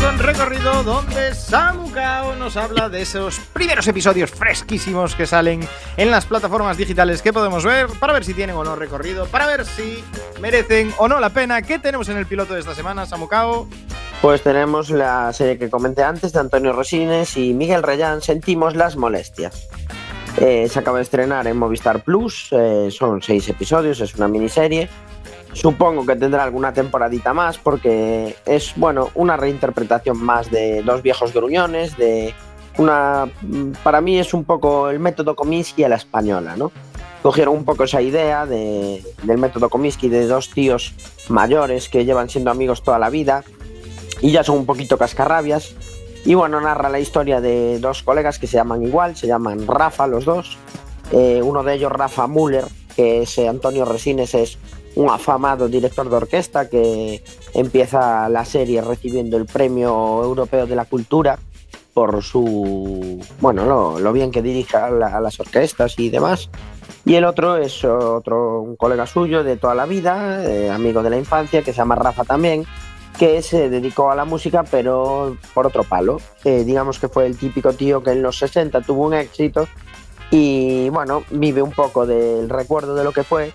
Con 0.08 0.20
recorrido 0.20 0.84
donde 0.84 1.36
Samu 1.36 1.92
Kao 1.92 2.34
nos 2.36 2.56
habla 2.56 2.88
de 2.88 3.02
esos 3.02 3.40
primeros 3.52 3.86
episodios 3.90 4.32
fresquísimos 4.32 5.16
que 5.16 5.28
salen 5.28 5.68
en 5.98 6.12
las 6.12 6.26
plataformas 6.26 6.78
digitales 6.78 7.22
que 7.22 7.34
podemos 7.34 7.66
ver 7.66 7.88
para 8.00 8.14
ver 8.14 8.24
si 8.24 8.34
tienen 8.34 8.56
o 8.56 8.64
no 8.64 8.78
recorrido, 8.78 9.26
para 9.26 9.48
ver 9.48 9.66
si 9.66 10.02
merecen 10.40 10.94
o 10.98 11.10
no 11.10 11.20
la 11.20 11.32
pena. 11.32 11.62
¿Qué 11.62 11.78
tenemos 11.78 12.08
en 12.08 12.16
el 12.16 12.26
piloto 12.26 12.54
de 12.54 12.62
esta 12.62 12.74
semana, 12.74 13.06
Samu 13.06 13.28
Kao? 13.28 13.68
Pues 14.22 14.42
tenemos 14.44 14.92
la 14.92 15.34
serie 15.34 15.58
que 15.58 15.70
comenté 15.70 16.04
antes 16.04 16.32
de 16.32 16.40
Antonio 16.40 16.72
Resines 16.72 17.36
y 17.36 17.54
Miguel 17.54 17.84
Reyán, 17.84 18.22
Sentimos 18.22 18.78
las 18.78 18.96
molestias. 18.96 19.68
Eh, 20.38 20.70
se 20.70 20.80
acaba 20.80 21.00
de 21.00 21.04
estrenar 21.04 21.48
en 21.48 21.58
Movistar 21.58 22.02
Plus, 22.04 22.48
eh, 22.52 22.88
son 22.92 23.22
seis 23.22 23.50
episodios, 23.50 24.00
es 24.00 24.16
una 24.16 24.30
miniserie. 24.30 24.88
Supongo 25.60 26.06
que 26.06 26.16
tendrá 26.16 26.44
alguna 26.44 26.72
temporadita 26.72 27.34
más 27.34 27.58
porque 27.58 28.36
es, 28.46 28.74
bueno, 28.76 29.10
una 29.16 29.38
reinterpretación 29.38 30.18
más 30.24 30.52
de 30.52 30.84
Dos 30.84 31.02
viejos 31.02 31.34
gruñones, 31.34 31.98
de 31.98 32.34
una... 32.78 33.28
Para 33.84 34.00
mí 34.02 34.20
es 34.20 34.34
un 34.34 34.44
poco 34.44 34.90
el 34.90 35.00
método 35.00 35.36
Kominsky 35.36 35.84
a 35.84 35.90
la 35.90 35.96
española, 35.96 36.56
¿no? 36.56 36.72
Cogieron 37.24 37.56
un 37.56 37.66
poco 37.66 37.84
esa 37.86 38.02
idea 38.02 38.46
de- 38.46 39.04
del 39.24 39.38
método 39.40 39.70
Kominsky 39.70 40.10
de 40.10 40.28
dos 40.28 40.52
tíos 40.52 40.94
mayores 41.30 41.90
que 41.90 42.06
llevan 42.06 42.30
siendo 42.30 42.52
amigos 42.52 42.84
toda 42.84 43.00
la 43.00 43.10
vida 43.10 43.44
y 44.22 44.32
ya 44.32 44.44
son 44.44 44.58
un 44.60 44.66
poquito 44.68 44.98
cascarrabias. 44.98 45.74
Y 46.24 46.36
bueno, 46.36 46.62
narra 46.62 46.90
la 46.90 47.00
historia 47.00 47.42
de 47.42 47.80
dos 47.80 48.04
colegas 48.04 48.38
que 48.38 48.48
se 48.48 48.58
llaman 48.58 48.84
igual, 48.84 49.16
se 49.16 49.28
llaman 49.28 49.66
Rafa 49.66 50.06
los 50.08 50.26
dos. 50.26 50.58
Eh, 51.12 51.42
uno 51.44 51.64
de 51.64 51.74
ellos, 51.74 51.92
Rafa 51.92 52.28
Müller, 52.28 52.66
que 52.96 53.24
es 53.24 53.38
eh, 53.38 53.48
Antonio 53.48 53.86
Resines, 53.86 54.34
es 54.36 54.58
un 54.98 55.12
afamado 55.12 55.68
director 55.68 56.10
de 56.10 56.16
orquesta 56.16 56.68
que 56.68 57.24
empieza 57.54 58.28
la 58.30 58.44
serie 58.46 58.82
recibiendo 58.82 59.38
el 59.38 59.46
Premio 59.46 60.24
Europeo 60.24 60.66
de 60.66 60.76
la 60.76 60.86
Cultura 60.86 61.38
por 61.94 62.24
su, 62.24 63.24
bueno, 63.40 63.98
lo, 64.00 64.14
bien 64.14 64.32
que 64.32 64.42
dirige 64.42 64.78
a 64.78 64.90
las 64.90 65.40
orquestas 65.40 65.98
y 65.98 66.10
demás. 66.10 66.50
Y 67.06 67.16
el 67.16 67.26
otro 67.26 67.58
es 67.58 67.84
otro, 67.86 68.62
un 68.62 68.76
colega 68.76 69.06
suyo 69.06 69.44
de 69.44 69.58
toda 69.58 69.76
la 69.76 69.86
vida, 69.86 70.44
eh, 70.44 70.70
amigo 70.70 71.02
de 71.04 71.12
la 71.12 71.18
infancia, 71.18 71.62
que 71.62 71.72
se 71.72 71.78
llama 71.78 71.96
Rafa 71.96 72.24
también, 72.24 72.66
que 73.18 73.42
se 73.42 73.70
dedicó 73.70 74.12
a 74.12 74.16
la 74.16 74.26
música, 74.26 74.64
pero 74.64 75.38
por 75.54 75.68
otro 75.68 75.84
palo. 75.84 76.18
Eh, 76.44 76.64
digamos 76.66 77.00
que 77.00 77.08
fue 77.08 77.26
el 77.28 77.38
típico 77.38 77.74
tío 77.74 78.02
que 78.02 78.12
en 78.12 78.22
los 78.22 78.38
60 78.40 78.82
tuvo 78.82 79.06
un 79.06 79.14
éxito 79.14 79.68
y 80.32 80.90
bueno, 80.90 81.24
vive 81.30 81.62
un 81.62 81.72
poco 81.72 82.06
del 82.06 82.50
recuerdo 82.50 82.96
de 82.96 83.04
lo 83.04 83.12
que 83.12 83.24
fue. 83.24 83.54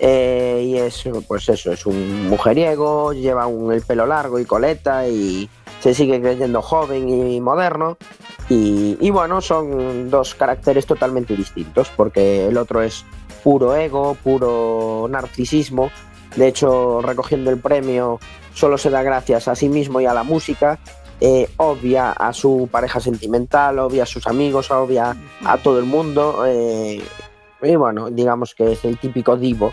Eh, 0.00 0.62
y 0.66 0.76
es, 0.78 1.04
pues 1.28 1.48
eso, 1.48 1.72
es 1.72 1.84
un 1.86 2.28
mujeriego, 2.28 3.12
lleva 3.12 3.46
un- 3.46 3.72
el 3.72 3.82
pelo 3.82 4.06
largo 4.06 4.38
y 4.38 4.44
coleta 4.46 5.06
y 5.06 5.48
se 5.80 5.94
sigue 5.94 6.20
creyendo 6.20 6.62
joven 6.62 7.08
y 7.08 7.40
moderno. 7.40 7.96
Y, 8.48 8.96
y 9.00 9.10
bueno, 9.10 9.40
son 9.40 10.10
dos 10.10 10.34
caracteres 10.34 10.84
totalmente 10.86 11.36
distintos, 11.36 11.88
porque 11.96 12.46
el 12.48 12.56
otro 12.56 12.82
es 12.82 13.04
puro 13.44 13.76
ego, 13.76 14.16
puro 14.24 15.06
narcisismo. 15.08 15.90
De 16.36 16.48
hecho, 16.48 17.00
recogiendo 17.02 17.50
el 17.50 17.58
premio, 17.58 18.18
solo 18.54 18.76
se 18.78 18.90
da 18.90 19.02
gracias 19.02 19.48
a 19.48 19.54
sí 19.54 19.68
mismo 19.68 20.00
y 20.00 20.06
a 20.06 20.14
la 20.14 20.22
música. 20.24 20.78
eh, 21.22 21.50
obvia 21.58 22.12
a 22.12 22.32
su 22.32 22.66
pareja 22.72 22.98
sentimental, 22.98 23.78
obvia 23.78 24.04
a 24.04 24.06
sus 24.06 24.26
amigos, 24.26 24.70
obvia 24.70 25.14
a 25.44 25.58
todo 25.58 25.78
el 25.78 25.84
mundo. 25.84 26.44
eh, 26.46 27.02
y 27.62 27.76
bueno, 27.76 28.08
digamos 28.10 28.54
que 28.54 28.72
es 28.72 28.82
el 28.86 28.96
típico 28.98 29.36
divo. 29.36 29.70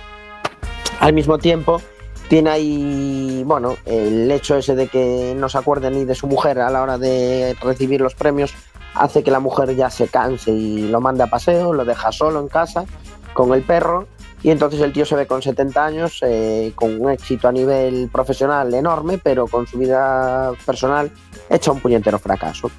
Al 1.00 1.14
mismo 1.14 1.38
tiempo, 1.38 1.82
tiene 2.28 2.50
ahí, 2.50 3.44
bueno, 3.46 3.78
el 3.86 4.30
hecho 4.32 4.58
ese 4.58 4.76
de 4.76 4.88
que 4.88 5.34
no 5.38 5.48
se 5.48 5.58
acuerde 5.58 5.90
ni 5.92 6.06
de 6.06 6.16
su 6.16 6.28
mujer 6.28 6.60
a 6.60 6.70
la 6.70 6.82
hora 6.82 6.98
de 6.98 7.56
recibir 7.62 8.02
los 8.02 8.16
premios, 8.16 8.54
hace 8.94 9.24
que 9.24 9.32
la 9.32 9.40
mujer 9.40 9.76
ya 9.76 9.90
se 9.90 10.08
canse 10.08 10.52
y 10.52 10.90
lo 10.90 11.00
mande 11.00 11.24
a 11.24 11.28
paseo, 11.28 11.74
lo 11.74 11.86
deja 11.86 12.12
solo 12.12 12.40
en 12.40 12.48
casa 12.48 12.86
con 13.34 13.54
el 13.54 13.62
perro. 13.64 14.08
Y 14.44 14.52
entonces 14.52 14.80
el 14.82 14.94
tío 14.94 15.06
se 15.06 15.16
ve 15.16 15.26
con 15.26 15.42
70 15.42 15.86
años, 15.86 16.20
eh, 16.22 16.72
con 16.76 17.02
un 17.02 17.10
éxito 17.12 17.48
a 17.48 17.52
nivel 17.52 18.10
profesional 18.12 18.74
enorme, 18.74 19.18
pero 19.18 19.48
con 19.48 19.66
su 19.66 19.80
vida 19.80 20.52
personal 20.66 21.12
hecha 21.50 21.72
un 21.72 21.80
puñetero 21.80 22.20
fracaso. 22.20 22.70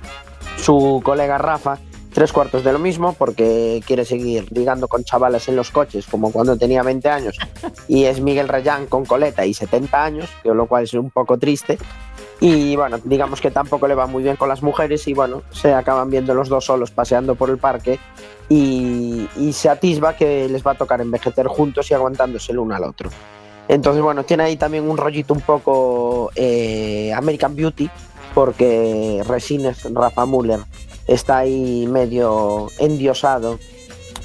Su 0.57 1.01
colega 1.03 1.37
Rafa, 1.37 1.79
tres 2.13 2.33
cuartos 2.33 2.65
de 2.65 2.73
lo 2.73 2.79
mismo, 2.79 3.13
porque 3.13 3.83
quiere 3.87 4.05
seguir 4.05 4.47
ligando 4.51 4.89
con 4.89 5.05
chavales 5.05 5.49
en 5.49 5.57
los 5.57 5.71
coches, 5.71 6.07
como 6.07 6.33
cuando 6.33 6.57
tenía 6.57 6.83
20 6.83 7.09
años, 7.09 7.39
y 7.89 8.05
es 8.05 8.21
Miguel 8.21 8.49
Rayán 8.49 8.87
con 8.87 9.05
coleta 9.05 9.45
y 9.47 9.55
70 9.55 10.05
años, 10.05 10.31
lo 10.45 10.67
cual 10.67 10.85
es 10.85 10.95
un 10.95 11.11
poco 11.11 11.39
triste. 11.39 11.79
Y 12.41 12.77
bueno, 12.77 12.99
digamos 13.03 13.41
que 13.41 13.51
tampoco 13.51 13.89
le 13.89 13.95
va 13.95 14.07
muy 14.07 14.23
bien 14.23 14.37
con 14.37 14.49
las 14.49 14.63
mujeres 14.63 15.09
y 15.09 15.15
bueno, 15.15 15.43
se 15.51 15.75
acaban 15.75 16.09
viendo 16.09 16.35
los 16.35 16.49
dos 16.49 16.67
solos 16.67 16.93
paseando 16.93 17.35
por 17.35 17.51
el 17.51 17.59
parque 17.59 17.99
y, 18.49 19.29
y 19.37 19.53
se 19.53 19.69
atisba 19.69 20.15
que 20.15 20.49
les 20.49 20.65
va 20.65 20.73
a 20.73 20.75
tocar 20.77 21.01
envejecer 21.01 21.49
juntos 21.49 21.91
y 21.91 21.95
aguantándose 21.95 22.53
el 22.53 22.61
uno 22.61 22.77
al 22.77 22.85
otro. 22.85 23.11
Entonces, 23.69 24.03
bueno, 24.03 24.25
tiene 24.25 24.45
ahí 24.45 24.57
también 24.57 24.89
un 24.89 24.97
rollito 24.97 25.35
un 25.35 25.43
poco 25.43 26.31
eh, 26.35 27.13
American 27.15 27.55
Beauty, 27.55 27.91
porque 28.35 29.23
Resines, 29.27 29.85
Rafa 29.93 30.25
Müller, 30.25 30.61
está 31.09 31.39
ahí 31.39 31.87
medio 31.89 32.69
endiosado 32.79 33.59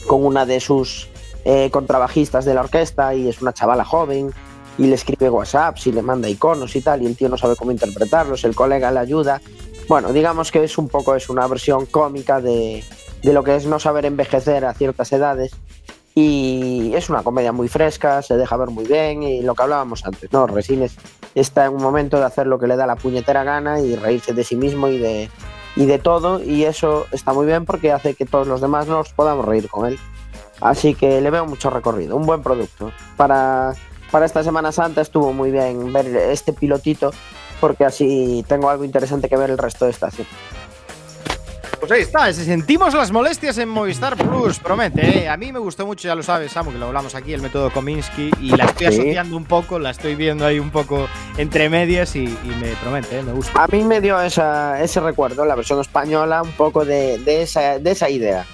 con 0.07 0.25
una 0.25 0.45
de 0.45 0.59
sus 0.59 1.07
eh, 1.45 1.69
contrabajistas 1.71 2.45
de 2.45 2.53
la 2.53 2.61
orquesta 2.61 3.15
y 3.15 3.27
es 3.27 3.41
una 3.41 3.53
chavala 3.53 3.83
joven 3.83 4.31
y 4.77 4.87
le 4.87 4.95
escribe 4.95 5.29
WhatsApps 5.29 5.87
y 5.87 5.91
le 5.91 6.01
manda 6.01 6.29
iconos 6.29 6.75
y 6.75 6.81
tal 6.81 7.01
y 7.01 7.05
el 7.05 7.15
tío 7.15 7.29
no 7.29 7.37
sabe 7.37 7.55
cómo 7.55 7.71
interpretarlos, 7.71 8.43
el 8.43 8.55
colega 8.55 8.91
le 8.91 8.99
ayuda. 8.99 9.41
Bueno, 9.87 10.13
digamos 10.13 10.51
que 10.51 10.63
es 10.63 10.77
un 10.77 10.87
poco, 10.87 11.15
es 11.15 11.29
una 11.29 11.47
versión 11.47 11.85
cómica 11.85 12.41
de, 12.41 12.83
de 13.21 13.33
lo 13.33 13.43
que 13.43 13.55
es 13.55 13.65
no 13.65 13.79
saber 13.79 14.05
envejecer 14.05 14.65
a 14.65 14.73
ciertas 14.73 15.11
edades 15.11 15.51
y 16.15 16.91
es 16.95 17.09
una 17.09 17.23
comedia 17.23 17.51
muy 17.51 17.67
fresca, 17.67 18.21
se 18.21 18.37
deja 18.37 18.55
ver 18.57 18.69
muy 18.69 18.85
bien 18.85 19.23
y 19.23 19.41
lo 19.41 19.55
que 19.55 19.63
hablábamos 19.63 20.05
antes, 20.05 20.31
¿no? 20.31 20.47
Resines 20.47 20.95
está 21.33 21.65
en 21.65 21.73
un 21.73 21.81
momento 21.81 22.17
de 22.17 22.25
hacer 22.25 22.45
lo 22.45 22.59
que 22.59 22.67
le 22.67 22.75
da 22.75 22.85
la 22.85 22.95
puñetera 22.95 23.43
gana 23.43 23.79
y 23.79 23.95
reírse 23.95 24.33
de 24.33 24.43
sí 24.43 24.55
mismo 24.55 24.87
y 24.89 24.99
de, 24.99 25.29
y 25.75 25.85
de 25.85 25.99
todo 25.99 26.43
y 26.43 26.65
eso 26.65 27.07
está 27.11 27.33
muy 27.33 27.45
bien 27.45 27.65
porque 27.65 27.91
hace 27.91 28.13
que 28.15 28.25
todos 28.25 28.47
los 28.47 28.61
demás 28.61 28.87
nos 28.87 29.11
podamos 29.13 29.45
reír 29.45 29.69
con 29.69 29.87
él. 29.87 29.99
Así 30.61 30.93
que 30.93 31.19
le 31.19 31.29
veo 31.29 31.45
mucho 31.45 31.69
recorrido, 31.69 32.15
un 32.15 32.25
buen 32.25 32.41
producto. 32.41 32.91
Para, 33.17 33.73
para 34.11 34.25
esta 34.25 34.43
Semana 34.43 34.71
Santa 34.71 35.01
estuvo 35.01 35.33
muy 35.33 35.51
bien 35.51 35.91
ver 35.91 36.07
este 36.07 36.53
pilotito 36.53 37.11
porque 37.59 37.85
así 37.85 38.45
tengo 38.47 38.69
algo 38.69 38.83
interesante 38.83 39.29
que 39.29 39.37
ver 39.37 39.49
el 39.49 39.57
resto 39.57 39.85
de 39.85 39.91
esta 39.91 40.11
serie. 40.11 40.27
Pues 41.83 41.91
ahí 41.91 42.01
está, 42.03 42.31
si 42.31 42.45
sentimos 42.45 42.93
las 42.93 43.11
molestias 43.11 43.57
en 43.57 43.67
Movistar 43.67 44.15
Plus, 44.15 44.57
promete. 44.57 45.23
¿eh? 45.23 45.27
A 45.27 45.35
mí 45.35 45.51
me 45.51 45.59
gustó 45.59 45.85
mucho, 45.85 46.07
ya 46.07 46.15
lo 46.15 46.23
sabes, 46.23 46.53
Samu, 46.53 46.71
que 46.71 46.77
lo 46.77 46.85
hablamos 46.87 47.13
aquí, 47.13 47.33
el 47.33 47.41
método 47.41 47.71
Kominsky, 47.71 48.31
y 48.39 48.55
la 48.55 48.63
estoy 48.65 48.87
Sí. 48.87 48.99
asociando 49.01 49.35
un 49.35 49.43
poco, 49.43 49.79
la 49.79 49.89
estoy 49.89 50.15
viendo 50.15 50.45
ahí 50.45 50.59
un 50.59 50.69
poco 50.71 51.09
entre 51.37 51.67
medias 51.67 52.15
y, 52.15 52.23
y 52.23 52.55
me 52.61 52.69
promete, 52.81 53.19
¿eh? 53.19 53.23
me 53.23 53.33
gusta. 53.33 53.61
A 53.61 53.67
mí 53.67 53.83
me 53.83 53.99
dio 53.99 54.21
esa, 54.21 54.81
ese 54.81 55.01
recuerdo, 55.01 55.43
la 55.43 55.55
versión 55.55 55.81
española, 55.81 56.41
un 56.41 56.53
poco 56.53 56.85
de, 56.85 57.17
de 57.17 57.41
esa, 57.41 57.79
de 57.79 57.91
esa 57.91 58.09
idea. 58.09 58.45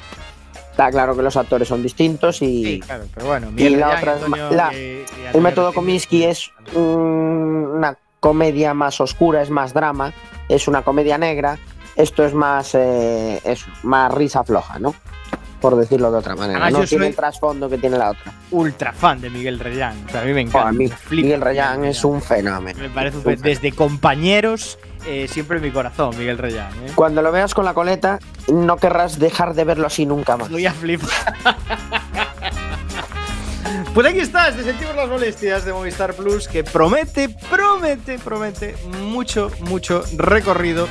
Está 0.71 0.89
claro 0.89 1.15
que 1.15 1.21
los 1.21 1.37
actores 1.37 1.67
son 1.67 1.83
distintos 1.83 2.41
y, 2.41 2.63
Sí, 2.65 2.79
claro, 2.79 3.03
pero 3.13 3.27
bueno, 3.27 3.51
y 3.55 3.69
la 3.69 3.89
otra 3.95 4.13
Antonio, 4.13 4.49
la- 4.49 4.73
y- 4.73 4.77
y 5.05 5.05
el 5.35 5.41
método. 5.41 5.71
Kominsky 5.71 6.23
es 6.23 6.49
una 6.73 7.95
comedia 8.19 8.73
más 8.73 8.99
oscura, 8.99 9.43
es 9.43 9.51
más 9.51 9.71
drama, 9.73 10.13
es 10.47 10.67
una 10.67 10.81
comedia 10.81 11.19
negra. 11.19 11.59
Esto 11.99 12.23
es 12.25 12.33
más, 12.33 12.71
eh, 12.73 13.39
más 13.83 14.11
risa 14.13 14.43
floja, 14.43 14.79
¿no? 14.79 14.95
Por 15.61 15.75
decirlo 15.75 16.09
de 16.11 16.19
otra 16.19 16.35
manera. 16.37 16.61
Además, 16.63 16.81
no 16.83 16.87
tiene 16.87 17.07
el 17.07 17.15
trasfondo 17.15 17.69
que 17.69 17.77
tiene 17.77 17.97
la 17.97 18.11
otra. 18.11 18.31
Ultra 18.51 18.93
fan 18.93 19.19
de 19.19 19.29
Miguel 19.29 19.59
Reyán. 19.59 20.05
O 20.07 20.09
sea, 20.09 20.21
a 20.21 20.23
mí 20.23 20.31
me 20.31 20.39
Oh, 20.39 20.47
encanta. 20.47 20.69
a 20.69 20.71
mí, 20.71 20.89
Miguel 21.11 21.41
Reyán 21.41 21.83
es 21.83 22.05
un 22.05 22.21
fenómeno. 22.21 22.79
Me 22.79 22.89
parece 22.89 23.17
un 23.17 23.35
Desde 23.41 23.73
compañeros, 23.73 24.79
eh, 25.05 25.27
siempre 25.29 25.57
en 25.57 25.63
mi 25.63 25.71
corazón, 25.71 26.17
Miguel 26.17 26.37
Reyán. 26.37 26.71
¿eh? 26.85 26.91
Cuando 26.95 27.21
lo 27.21 27.33
veas 27.33 27.53
con 27.53 27.65
la 27.65 27.73
coleta, 27.73 28.19
no 28.47 28.77
querrás 28.77 29.19
dejar 29.19 29.53
de 29.53 29.65
verlo 29.65 29.87
así 29.87 30.05
nunca 30.05 30.37
más. 30.37 30.49
Voy 30.49 30.65
a 30.65 30.71
flipar. 30.71 31.09
Pues 33.93 34.07
aquí 34.07 34.19
está, 34.19 34.51
te 34.55 34.63
sentimos 34.63 34.95
las 34.95 35.09
molestias 35.09 35.65
de 35.65 35.73
Movistar 35.73 36.13
Plus 36.13 36.47
que 36.47 36.63
promete, 36.63 37.27
promete, 37.49 38.17
promete 38.19 38.75
mucho, 39.01 39.51
mucho 39.61 40.03
recorrido. 40.15 40.87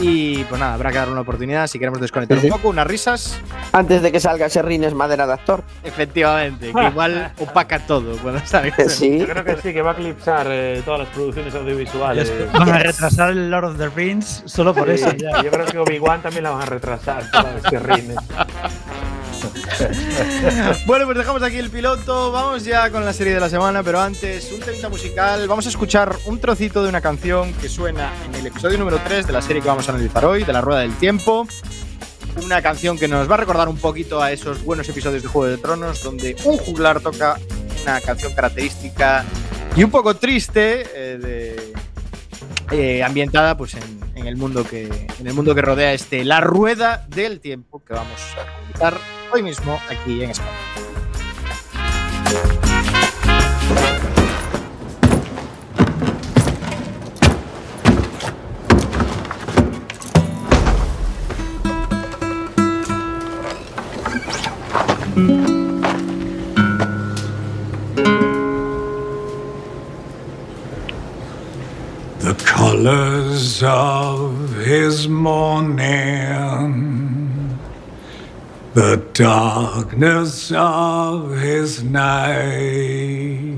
Y 0.00 0.44
pues 0.44 0.58
nada, 0.58 0.74
habrá 0.74 0.90
que 0.90 0.96
darle 0.98 1.12
una 1.12 1.20
oportunidad 1.22 1.66
si 1.66 1.78
queremos 1.78 2.00
desconectar 2.00 2.38
Sí, 2.38 2.46
un 2.46 2.52
sí. 2.52 2.56
poco, 2.56 2.68
unas 2.70 2.86
risas, 2.86 3.38
Antes 3.72 4.00
de 4.02 4.10
que 4.10 4.18
salga 4.18 4.46
ese 4.46 4.62
Rines 4.62 4.94
madera 4.94 5.26
de 5.26 5.34
actor. 5.34 5.62
efectivamente, 5.84 6.72
que 6.72 6.84
igual 6.86 7.32
opaca 7.38 7.78
todo 7.86 8.16
cuando 8.18 8.40
salga. 8.46 8.76
Sí. 8.88 9.18
Yo 9.18 9.26
creo 9.28 9.44
que 9.44 9.56
sí, 9.62 9.72
que 9.74 9.82
va 9.82 9.90
a 9.90 9.94
eclipsar 9.94 10.46
eh, 10.50 10.82
todas 10.84 11.00
las 11.00 11.08
producciones 11.10 11.54
audiovisuales. 11.54 12.32
Van 12.52 12.68
a 12.70 12.78
retrasar 12.78 13.30
el 13.30 13.50
Lord 13.50 13.64
of 13.72 13.78
the 13.78 13.88
Rings 13.90 14.42
solo 14.46 14.74
por 14.74 14.88
eso. 14.90 15.12
Ya. 15.12 15.42
Yo 15.42 15.50
creo 15.50 15.66
que 15.66 15.78
Obi-Wan 15.78 16.22
también 16.22 16.44
la 16.44 16.50
van 16.50 16.62
a 16.62 16.66
retrasar. 16.66 17.22
este 17.62 17.78
Rines. 17.78 18.16
Bueno, 20.86 21.06
pues 21.06 21.18
dejamos 21.18 21.42
aquí 21.42 21.56
el 21.58 21.70
piloto. 21.70 22.32
Vamos 22.32 22.64
ya 22.64 22.90
con 22.90 23.04
la 23.04 23.12
serie 23.12 23.34
de 23.34 23.40
la 23.40 23.48
semana, 23.48 23.82
pero 23.82 24.00
antes, 24.00 24.50
un 24.52 24.60
temita 24.60 24.88
musical. 24.88 25.46
Vamos 25.48 25.66
a 25.66 25.68
escuchar 25.68 26.16
un 26.26 26.40
trocito 26.40 26.82
de 26.82 26.88
una 26.88 27.00
canción 27.00 27.52
que 27.54 27.68
suena 27.68 28.12
en 28.26 28.34
el 28.34 28.46
episodio 28.46 28.78
número 28.78 29.00
3 29.04 29.26
de 29.26 29.32
la 29.32 29.42
serie 29.42 29.62
que 29.62 29.68
vamos 29.68 29.88
a 29.88 29.92
analizar 29.92 30.24
hoy, 30.24 30.44
de 30.44 30.52
La 30.52 30.60
Rueda 30.60 30.80
del 30.80 30.94
Tiempo. 30.96 31.46
Una 32.44 32.62
canción 32.62 32.98
que 32.98 33.08
nos 33.08 33.28
va 33.30 33.34
a 33.34 33.38
recordar 33.38 33.68
un 33.68 33.76
poquito 33.76 34.22
a 34.22 34.32
esos 34.32 34.62
buenos 34.64 34.88
episodios 34.88 35.22
de 35.22 35.28
Juego 35.28 35.50
de 35.50 35.58
Tronos, 35.58 36.02
donde 36.02 36.36
un 36.44 36.56
juglar 36.58 37.00
toca 37.00 37.38
una 37.82 38.00
canción 38.00 38.32
característica 38.34 39.24
y 39.76 39.82
un 39.84 39.90
poco 39.90 40.14
triste, 40.16 40.86
eh, 40.94 41.18
de- 41.18 41.72
eh, 42.70 43.02
ambientada 43.02 43.56
pues 43.56 43.74
en, 43.74 44.26
el 44.26 44.36
mundo 44.36 44.64
que 44.64 44.84
en 45.18 45.26
el 45.26 45.34
mundo 45.34 45.54
que 45.54 45.62
rodea 45.62 45.92
este 45.92 46.24
La 46.24 46.40
Rueda 46.40 47.06
del 47.08 47.40
Tiempo 47.40 47.82
que 47.84 47.94
vamos 47.94 48.20
a 48.36 48.42
analizar 48.58 48.94
hoy 49.32 49.42
mismo 49.42 49.80
aquí 49.88 50.22
en 50.22 50.30
España. 50.30 50.50
The 72.20 72.34
colors 72.44 73.62
of 73.62 74.54
his 74.66 75.08
morning, 75.08 75.78
the 78.74 79.02
darkness 79.14 80.52
of 80.54 81.30
his 81.38 81.82
night, 81.82 83.56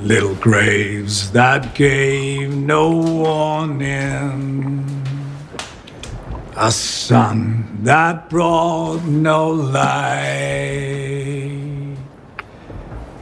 little 0.00 0.34
graves 0.36 1.30
that 1.32 1.74
gave 1.74 2.56
no 2.56 2.88
warning, 2.96 4.88
a 6.56 6.72
sun 6.72 7.80
that 7.82 8.30
brought 8.30 9.04
no 9.04 9.50
light. 9.50 10.72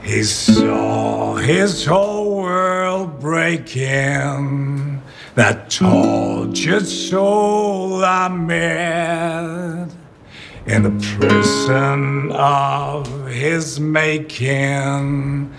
He 0.04 0.22
saw 0.22 1.34
his 1.34 1.84
whole 1.84 2.19
world 3.00 3.20
breaking. 3.20 5.02
That 5.34 5.70
tortured 5.70 6.86
soul 6.86 8.04
I 8.04 8.28
met 8.28 9.88
in 10.66 10.82
the 10.82 11.16
prison 11.16 12.32
of 12.32 13.26
his 13.28 13.80
making. 13.80 15.52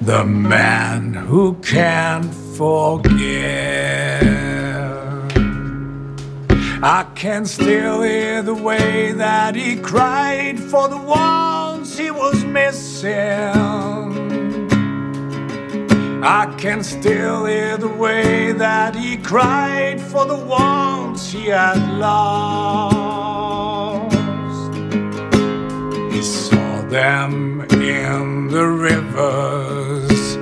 The 0.00 0.24
man 0.24 1.14
who 1.14 1.54
can't 1.54 2.32
forgive. 2.56 3.12
I 6.82 7.06
can 7.14 7.46
still 7.46 8.02
hear 8.02 8.42
the 8.42 8.54
way 8.54 9.12
that 9.12 9.54
he 9.54 9.76
cried 9.76 10.60
for 10.60 10.88
the 10.88 10.98
ones 10.98 11.96
he 11.96 12.10
was 12.10 12.44
missing. 12.44 14.03
I 16.26 16.46
can 16.56 16.82
still 16.82 17.44
hear 17.44 17.76
the 17.76 17.86
way 17.86 18.52
that 18.52 18.96
he 18.96 19.18
cried 19.18 20.00
for 20.00 20.24
the 20.24 20.34
ones 20.34 21.30
he 21.30 21.48
had 21.48 21.76
lost. 21.98 22.96
He 26.14 26.22
saw 26.22 26.80
them 26.88 27.66
in 27.72 28.48
the 28.48 28.66
rivers, 28.66 30.36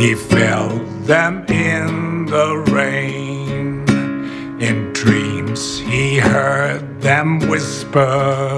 he 0.00 0.14
felt 0.14 0.80
them 1.04 1.44
in 1.50 2.24
the 2.24 2.64
rain. 2.72 3.84
In 4.62 4.94
dreams, 4.94 5.78
he 5.80 6.16
heard 6.16 7.02
them 7.02 7.40
whisper 7.50 8.56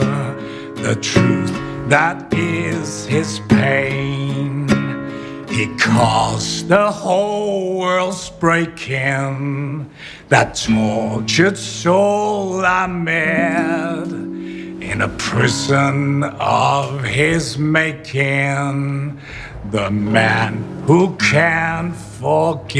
the 0.77 0.95
truth 1.03 1.51
that 1.89 2.33
is 2.33 3.07
his 3.07 3.41
pain. 3.49 4.30
He 5.61 5.67
caused 5.77 6.69
the 6.69 6.91
whole 6.91 7.79
world's 7.79 8.31
breaking. 8.31 9.91
That 10.31 10.55
tortured 10.55 11.59
soul 11.59 12.65
I 12.65 12.87
met 12.87 14.09
in 14.09 15.03
a 15.03 15.09
prison 15.19 16.25
of 16.25 17.05
his 17.05 17.59
making. 17.59 19.21
The 19.71 19.91
man 19.91 20.65
who 20.87 21.15
can't 21.17 21.95
forget. 21.95 22.71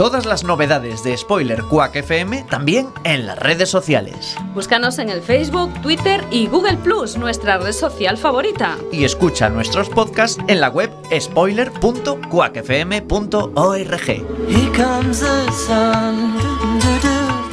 Todas 0.00 0.24
las 0.24 0.44
novedades 0.44 1.04
de 1.04 1.14
Spoiler 1.14 1.62
Quack 1.64 1.96
FM 1.96 2.46
también 2.48 2.88
en 3.04 3.26
las 3.26 3.38
redes 3.38 3.68
sociales. 3.68 4.34
Búscanos 4.54 4.98
en 4.98 5.10
el 5.10 5.20
Facebook, 5.20 5.70
Twitter 5.82 6.24
y 6.30 6.46
Google 6.46 6.78
Plus, 6.78 7.18
nuestra 7.18 7.58
red 7.58 7.72
social 7.72 8.16
favorita. 8.16 8.78
Y 8.92 9.04
escucha 9.04 9.50
nuestros 9.50 9.90
podcasts 9.90 10.42
en 10.48 10.62
la 10.62 10.70
web 10.70 10.90
spoiler.quackfm.org. 11.12 14.08
Here 14.48 14.72
comes 14.74 15.20
the 15.20 15.52
sun. 15.66 16.38
doo-doo-doo. 16.38 17.50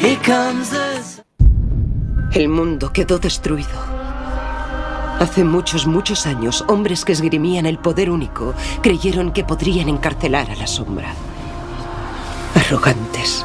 Here 0.00 0.18
comes 0.24 0.70
the 0.70 1.02
sun. 1.02 1.22
El 2.32 2.48
mundo 2.48 2.94
quedó 2.94 3.18
destruido. 3.18 3.68
Hace 5.20 5.44
muchos, 5.44 5.86
muchos 5.86 6.26
años, 6.26 6.64
hombres 6.66 7.04
que 7.04 7.12
esgrimían 7.12 7.66
el 7.66 7.78
poder 7.78 8.08
único 8.08 8.54
creyeron 8.80 9.32
que 9.32 9.44
podrían 9.44 9.90
encarcelar 9.90 10.50
a 10.50 10.56
la 10.56 10.66
sombra. 10.66 11.14
Arrogantes. 12.54 13.44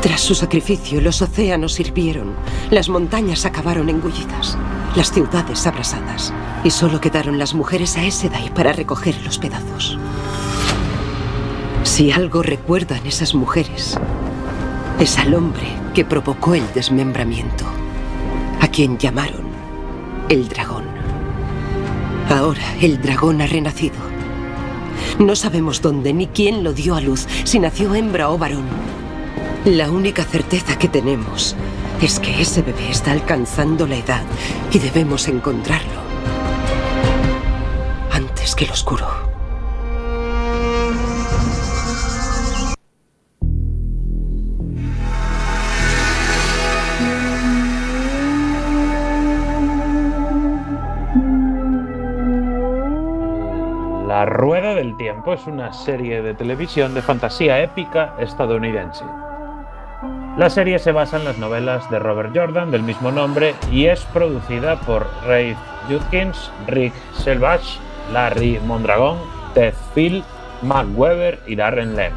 Tras 0.00 0.20
su 0.20 0.34
sacrificio, 0.34 1.00
los 1.00 1.22
océanos 1.22 1.78
hirvieron, 1.78 2.34
las 2.70 2.88
montañas 2.88 3.44
acabaron 3.44 3.88
engullidas, 3.88 4.56
las 4.96 5.12
ciudades 5.12 5.66
abrasadas, 5.66 6.32
y 6.64 6.70
solo 6.70 7.00
quedaron 7.00 7.38
las 7.38 7.54
mujeres 7.54 7.96
a 7.96 8.10
Sedai 8.10 8.52
para 8.52 8.72
recoger 8.72 9.14
los 9.22 9.38
pedazos. 9.38 9.98
Si 11.84 12.10
algo 12.10 12.42
recuerdan 12.42 13.06
esas 13.06 13.34
mujeres, 13.34 13.98
es 14.98 15.18
al 15.18 15.34
hombre 15.34 15.66
que 15.94 16.04
provocó 16.04 16.54
el 16.54 16.64
desmembramiento, 16.72 17.64
a 18.60 18.68
quien 18.68 18.98
llamaron 18.98 19.44
el 20.28 20.48
dragón. 20.48 20.84
Ahora 22.30 22.74
el 22.80 23.00
dragón 23.00 23.42
ha 23.42 23.46
renacido. 23.46 24.13
No 25.18 25.36
sabemos 25.36 25.80
dónde 25.80 26.12
ni 26.12 26.26
quién 26.26 26.64
lo 26.64 26.72
dio 26.72 26.96
a 26.96 27.00
luz, 27.00 27.26
si 27.44 27.58
nació 27.60 27.94
hembra 27.94 28.30
o 28.30 28.38
varón. 28.38 28.64
La 29.64 29.90
única 29.90 30.24
certeza 30.24 30.76
que 30.76 30.88
tenemos 30.88 31.54
es 32.02 32.18
que 32.18 32.42
ese 32.42 32.62
bebé 32.62 32.90
está 32.90 33.12
alcanzando 33.12 33.86
la 33.86 33.96
edad 33.96 34.24
y 34.72 34.78
debemos 34.78 35.28
encontrarlo 35.28 36.02
antes 38.10 38.54
que 38.54 38.64
el 38.64 38.72
oscuro. 38.72 39.06
La 54.08 54.26
rueda 54.26 54.63
del 54.74 54.96
Tiempo 54.96 55.32
es 55.32 55.46
una 55.46 55.72
serie 55.72 56.22
de 56.22 56.34
televisión 56.34 56.94
de 56.94 57.02
fantasía 57.02 57.62
épica 57.62 58.14
estadounidense. 58.18 59.04
La 60.36 60.50
serie 60.50 60.78
se 60.78 60.92
basa 60.92 61.16
en 61.16 61.24
las 61.24 61.38
novelas 61.38 61.88
de 61.90 61.98
Robert 61.98 62.32
Jordan 62.34 62.70
del 62.70 62.82
mismo 62.82 63.12
nombre 63.12 63.54
y 63.70 63.86
es 63.86 64.04
producida 64.06 64.80
por 64.80 65.06
Ray 65.26 65.56
Judkins, 65.88 66.50
Rick 66.66 66.92
Selvage, 67.12 67.78
Larry 68.12 68.58
Mondragon, 68.66 69.18
Ted 69.54 69.74
Phil, 69.94 70.24
Mac 70.62 70.86
Weber 70.94 71.40
y 71.46 71.54
Darren 71.54 71.94
Lem. 71.94 72.12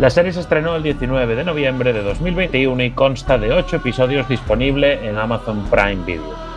La 0.00 0.10
serie 0.10 0.32
se 0.32 0.40
estrenó 0.40 0.76
el 0.76 0.82
19 0.82 1.34
de 1.34 1.44
noviembre 1.44 1.92
de 1.92 2.02
2021 2.02 2.82
y 2.82 2.90
consta 2.90 3.38
de 3.38 3.52
8 3.52 3.76
episodios 3.76 4.28
disponible 4.28 5.08
en 5.08 5.16
Amazon 5.16 5.64
Prime 5.70 6.04
Video. 6.04 6.51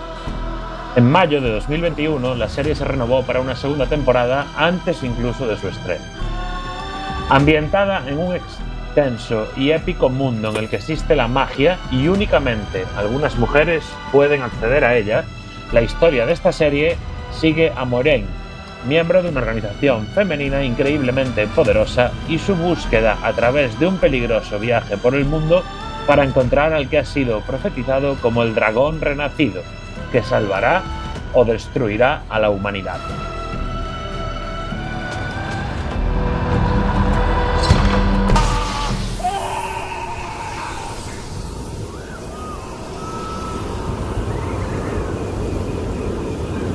En 0.95 1.11
mayo 1.11 1.41
de 1.41 1.51
2021 1.51 2.35
la 2.35 2.47
serie 2.47 2.73
se 2.73 2.85
renovó 2.85 3.23
para 3.23 3.41
una 3.41 3.57
segunda 3.57 3.85
temporada 3.85 4.47
antes 4.55 5.03
incluso 5.03 5.45
de 5.45 5.57
su 5.57 5.67
estreno. 5.67 6.05
Ambientada 7.27 8.07
en 8.07 8.17
un 8.17 8.33
extenso 8.33 9.49
y 9.57 9.71
épico 9.71 10.07
mundo 10.07 10.51
en 10.51 10.55
el 10.55 10.69
que 10.69 10.77
existe 10.77 11.17
la 11.17 11.27
magia 11.27 11.77
y 11.91 12.07
únicamente 12.07 12.85
algunas 12.95 13.37
mujeres 13.37 13.83
pueden 14.13 14.41
acceder 14.41 14.85
a 14.85 14.95
ella, 14.95 15.25
la 15.73 15.81
historia 15.81 16.25
de 16.25 16.31
esta 16.31 16.53
serie 16.53 16.95
sigue 17.29 17.73
a 17.75 17.83
Moraine, 17.83 18.27
miembro 18.87 19.21
de 19.21 19.27
una 19.27 19.41
organización 19.41 20.07
femenina 20.07 20.63
increíblemente 20.63 21.45
poderosa 21.47 22.13
y 22.29 22.39
su 22.39 22.55
búsqueda 22.55 23.17
a 23.21 23.33
través 23.33 23.77
de 23.81 23.87
un 23.87 23.97
peligroso 23.97 24.59
viaje 24.59 24.95
por 24.95 25.13
el 25.13 25.25
mundo 25.25 25.61
para 26.07 26.23
encontrar 26.23 26.71
al 26.71 26.87
que 26.87 26.99
ha 26.99 27.05
sido 27.05 27.41
profetizado 27.41 28.15
como 28.21 28.43
el 28.43 28.55
dragón 28.55 29.01
renacido, 29.01 29.61
que 30.11 30.23
salvará 30.23 30.83
o 31.33 31.45
destruirá 31.45 32.23
a 32.29 32.39
la 32.39 32.49
humanidad. 32.49 32.99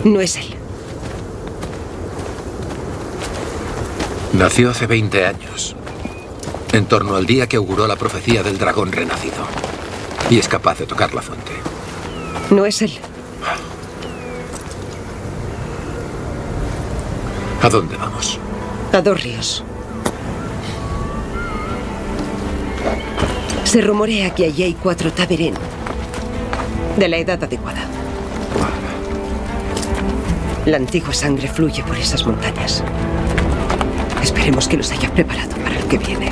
No 0.05 0.21
es 0.21 0.37
él. 0.37 0.55
Nació 4.33 4.71
hace 4.71 4.87
20 4.87 5.27
años, 5.27 5.77
en 6.73 6.87
torno 6.87 7.17
al 7.17 7.27
día 7.27 7.47
que 7.47 7.57
auguró 7.57 7.87
la 7.87 7.97
profecía 7.97 8.43
del 8.43 8.57
dragón 8.57 8.93
renacido. 8.93 9.45
Y 10.31 10.39
es 10.39 10.49
capaz 10.49 10.79
de 10.79 10.87
tocar 10.87 11.13
la 11.13 11.21
fuente. 11.21 11.53
No 12.51 12.65
es 12.65 12.81
él. 12.81 12.99
¿A 17.63 17.69
dónde 17.69 17.97
vamos? 17.97 18.39
A 18.93 19.03
dos 19.03 19.23
ríos. 19.23 19.63
Se 23.65 23.83
rumorea 23.83 24.35
que 24.35 24.47
allí 24.47 24.63
hay 24.63 24.75
cuatro 24.75 25.13
Taberén. 25.13 25.55
De 26.97 27.09
la 27.09 27.19
edad 27.19 27.43
adecuada. 27.45 27.83
La 30.65 30.79
antigua 30.79 31.13
sangre 31.13 31.49
fluye 31.49 31.83
por 31.85 31.97
esas 31.97 32.27
montañas. 32.27 32.83
Esperemos 34.23 34.67
que 34.67 34.79
los 34.79 34.91
haya 34.93 35.13
preparado 35.13 35.57
para 35.57 35.79
lo 35.79 35.87
que 35.87 35.99
viene. 35.99 36.31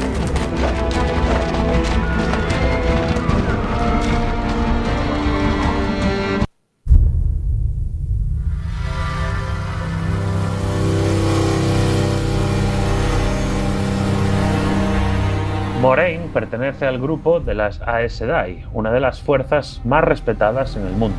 Moraine 15.88 16.28
pertenece 16.34 16.86
al 16.86 16.98
grupo 16.98 17.40
de 17.40 17.54
las 17.54 17.80
Aes 17.80 18.12
Sedai, 18.12 18.62
una 18.74 18.92
de 18.92 19.00
las 19.00 19.22
fuerzas 19.22 19.80
más 19.86 20.04
respetadas 20.04 20.76
en 20.76 20.86
el 20.86 20.92
mundo, 20.92 21.16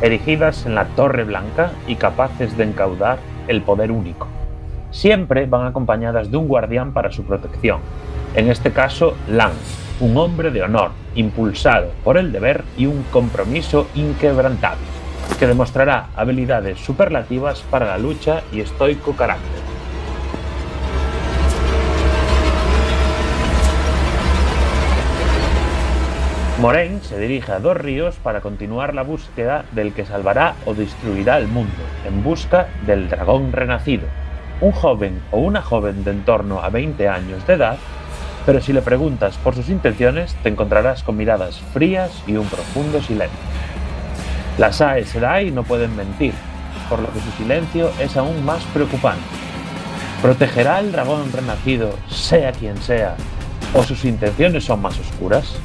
erigidas 0.00 0.64
en 0.64 0.74
la 0.74 0.86
Torre 0.86 1.24
Blanca 1.24 1.72
y 1.86 1.96
capaces 1.96 2.56
de 2.56 2.64
encaudar 2.64 3.18
el 3.48 3.60
poder 3.60 3.92
único. 3.92 4.26
Siempre 4.92 5.44
van 5.44 5.66
acompañadas 5.66 6.30
de 6.30 6.38
un 6.38 6.48
guardián 6.48 6.94
para 6.94 7.12
su 7.12 7.24
protección, 7.24 7.80
en 8.34 8.48
este 8.48 8.72
caso 8.72 9.14
Lan, 9.28 9.52
un 10.00 10.16
hombre 10.16 10.50
de 10.52 10.62
honor, 10.62 10.92
impulsado 11.14 11.90
por 12.02 12.16
el 12.16 12.32
deber 12.32 12.64
y 12.78 12.86
un 12.86 13.02
compromiso 13.12 13.88
inquebrantable, 13.94 14.86
que 15.38 15.46
demostrará 15.46 16.06
habilidades 16.16 16.78
superlativas 16.78 17.60
para 17.60 17.84
la 17.84 17.98
lucha 17.98 18.40
y 18.54 18.60
estoico 18.60 19.12
carácter. 19.12 19.67
Moraine 26.58 27.00
se 27.02 27.20
dirige 27.20 27.52
a 27.52 27.60
Dos 27.60 27.76
Ríos 27.76 28.16
para 28.16 28.40
continuar 28.40 28.92
la 28.92 29.02
búsqueda 29.02 29.64
del 29.70 29.92
que 29.92 30.04
salvará 30.04 30.56
o 30.66 30.74
destruirá 30.74 31.38
el 31.38 31.46
mundo, 31.46 31.70
en 32.04 32.24
busca 32.24 32.66
del 32.84 33.08
dragón 33.08 33.52
renacido, 33.52 34.08
un 34.60 34.72
joven 34.72 35.22
o 35.30 35.38
una 35.38 35.62
joven 35.62 36.02
de 36.02 36.10
en 36.10 36.24
torno 36.24 36.60
a 36.60 36.68
20 36.68 37.08
años 37.08 37.46
de 37.46 37.54
edad, 37.54 37.78
pero 38.44 38.60
si 38.60 38.72
le 38.72 38.82
preguntas 38.82 39.36
por 39.36 39.54
sus 39.54 39.68
intenciones 39.68 40.34
te 40.42 40.48
encontrarás 40.48 41.04
con 41.04 41.16
miradas 41.16 41.60
frías 41.72 42.24
y 42.26 42.34
un 42.34 42.48
profundo 42.48 43.00
silencio. 43.02 43.38
Las 44.58 44.80
Aes 44.80 45.10
Sedai 45.10 45.52
no 45.52 45.62
pueden 45.62 45.94
mentir, 45.94 46.34
por 46.88 46.98
lo 46.98 47.06
que 47.12 47.20
su 47.20 47.30
silencio 47.36 47.88
es 48.00 48.16
aún 48.16 48.44
más 48.44 48.64
preocupante. 48.74 49.22
¿Protegerá 50.20 50.78
al 50.78 50.90
dragón 50.90 51.30
renacido, 51.32 51.94
sea 52.08 52.50
quien 52.50 52.76
sea, 52.78 53.14
o 53.74 53.84
sus 53.84 54.04
intenciones 54.04 54.64
son 54.64 54.82
más 54.82 54.98
oscuras? 54.98 55.56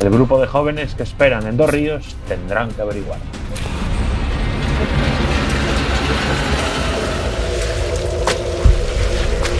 El 0.00 0.08
grupo 0.08 0.40
de 0.40 0.46
jóvenes 0.46 0.94
que 0.94 1.02
esperan 1.02 1.46
en 1.46 1.58
Dos 1.58 1.68
Ríos 1.68 2.16
tendrán 2.26 2.70
que 2.70 2.80
averiguar. 2.80 3.18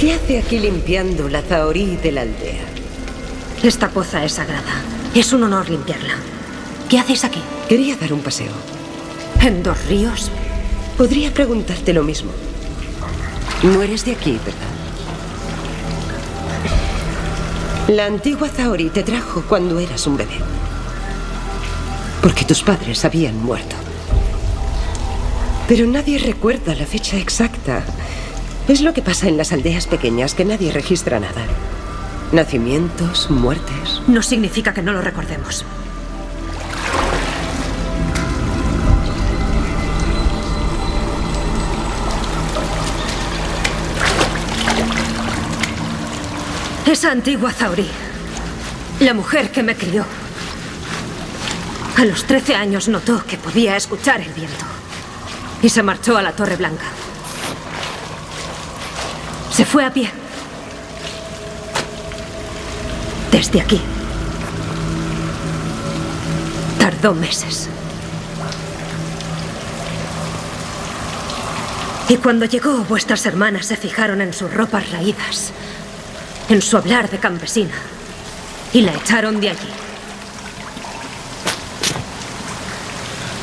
¿Qué 0.00 0.14
hace 0.14 0.38
aquí 0.38 0.58
limpiando 0.58 1.28
la 1.28 1.42
zahorí 1.42 1.96
de 1.96 2.12
la 2.12 2.22
aldea? 2.22 2.64
Esta 3.62 3.90
poza 3.90 4.24
es 4.24 4.32
sagrada. 4.32 4.80
Es 5.14 5.34
un 5.34 5.42
honor 5.42 5.68
limpiarla. 5.68 6.14
¿Qué 6.88 6.98
haces 6.98 7.24
aquí? 7.24 7.42
Quería 7.68 7.96
dar 7.96 8.14
un 8.14 8.20
paseo. 8.20 8.52
¿En 9.42 9.62
Dos 9.62 9.86
Ríos? 9.88 10.30
Podría 10.96 11.34
preguntarte 11.34 11.92
lo 11.92 12.02
mismo. 12.02 12.32
No 13.62 13.82
eres 13.82 14.06
de 14.06 14.12
aquí, 14.12 14.40
¿verdad? 14.42 14.69
La 17.90 18.06
antigua 18.06 18.48
Zaori 18.48 18.88
te 18.90 19.02
trajo 19.02 19.42
cuando 19.48 19.80
eras 19.80 20.06
un 20.06 20.16
bebé. 20.16 20.38
Porque 22.22 22.44
tus 22.44 22.62
padres 22.62 23.04
habían 23.04 23.42
muerto. 23.42 23.74
Pero 25.66 25.88
nadie 25.88 26.18
recuerda 26.18 26.76
la 26.76 26.86
fecha 26.86 27.16
exacta. 27.16 27.82
Es 28.68 28.80
lo 28.80 28.94
que 28.94 29.02
pasa 29.02 29.26
en 29.26 29.36
las 29.36 29.50
aldeas 29.52 29.88
pequeñas, 29.88 30.34
que 30.34 30.44
nadie 30.44 30.70
registra 30.70 31.18
nada. 31.18 31.42
Nacimientos, 32.30 33.28
muertes. 33.28 34.02
No 34.06 34.22
significa 34.22 34.72
que 34.72 34.82
no 34.82 34.92
lo 34.92 35.00
recordemos. 35.00 35.64
Esa 46.90 47.12
antigua 47.12 47.52
Zauri, 47.52 47.88
la 48.98 49.14
mujer 49.14 49.52
que 49.52 49.62
me 49.62 49.76
crió, 49.76 50.04
a 51.96 52.04
los 52.04 52.24
13 52.24 52.56
años 52.56 52.88
notó 52.88 53.24
que 53.24 53.38
podía 53.38 53.76
escuchar 53.76 54.20
el 54.20 54.32
viento 54.32 54.64
y 55.62 55.68
se 55.68 55.84
marchó 55.84 56.16
a 56.16 56.22
la 56.22 56.32
Torre 56.32 56.56
Blanca. 56.56 56.86
Se 59.52 59.64
fue 59.64 59.84
a 59.84 59.92
pie. 59.92 60.10
Desde 63.30 63.60
aquí. 63.60 63.80
Tardó 66.76 67.14
meses. 67.14 67.68
Y 72.08 72.16
cuando 72.16 72.46
llegó, 72.46 72.78
vuestras 72.88 73.24
hermanas 73.26 73.66
se 73.66 73.76
fijaron 73.76 74.20
en 74.20 74.32
sus 74.32 74.52
ropas 74.52 74.90
raídas, 74.90 75.52
en 76.50 76.60
su 76.60 76.76
hablar 76.76 77.08
de 77.08 77.18
campesina, 77.18 77.74
y 78.72 78.82
la 78.82 78.92
echaron 78.92 79.40
de 79.40 79.50
allí. 79.50 79.68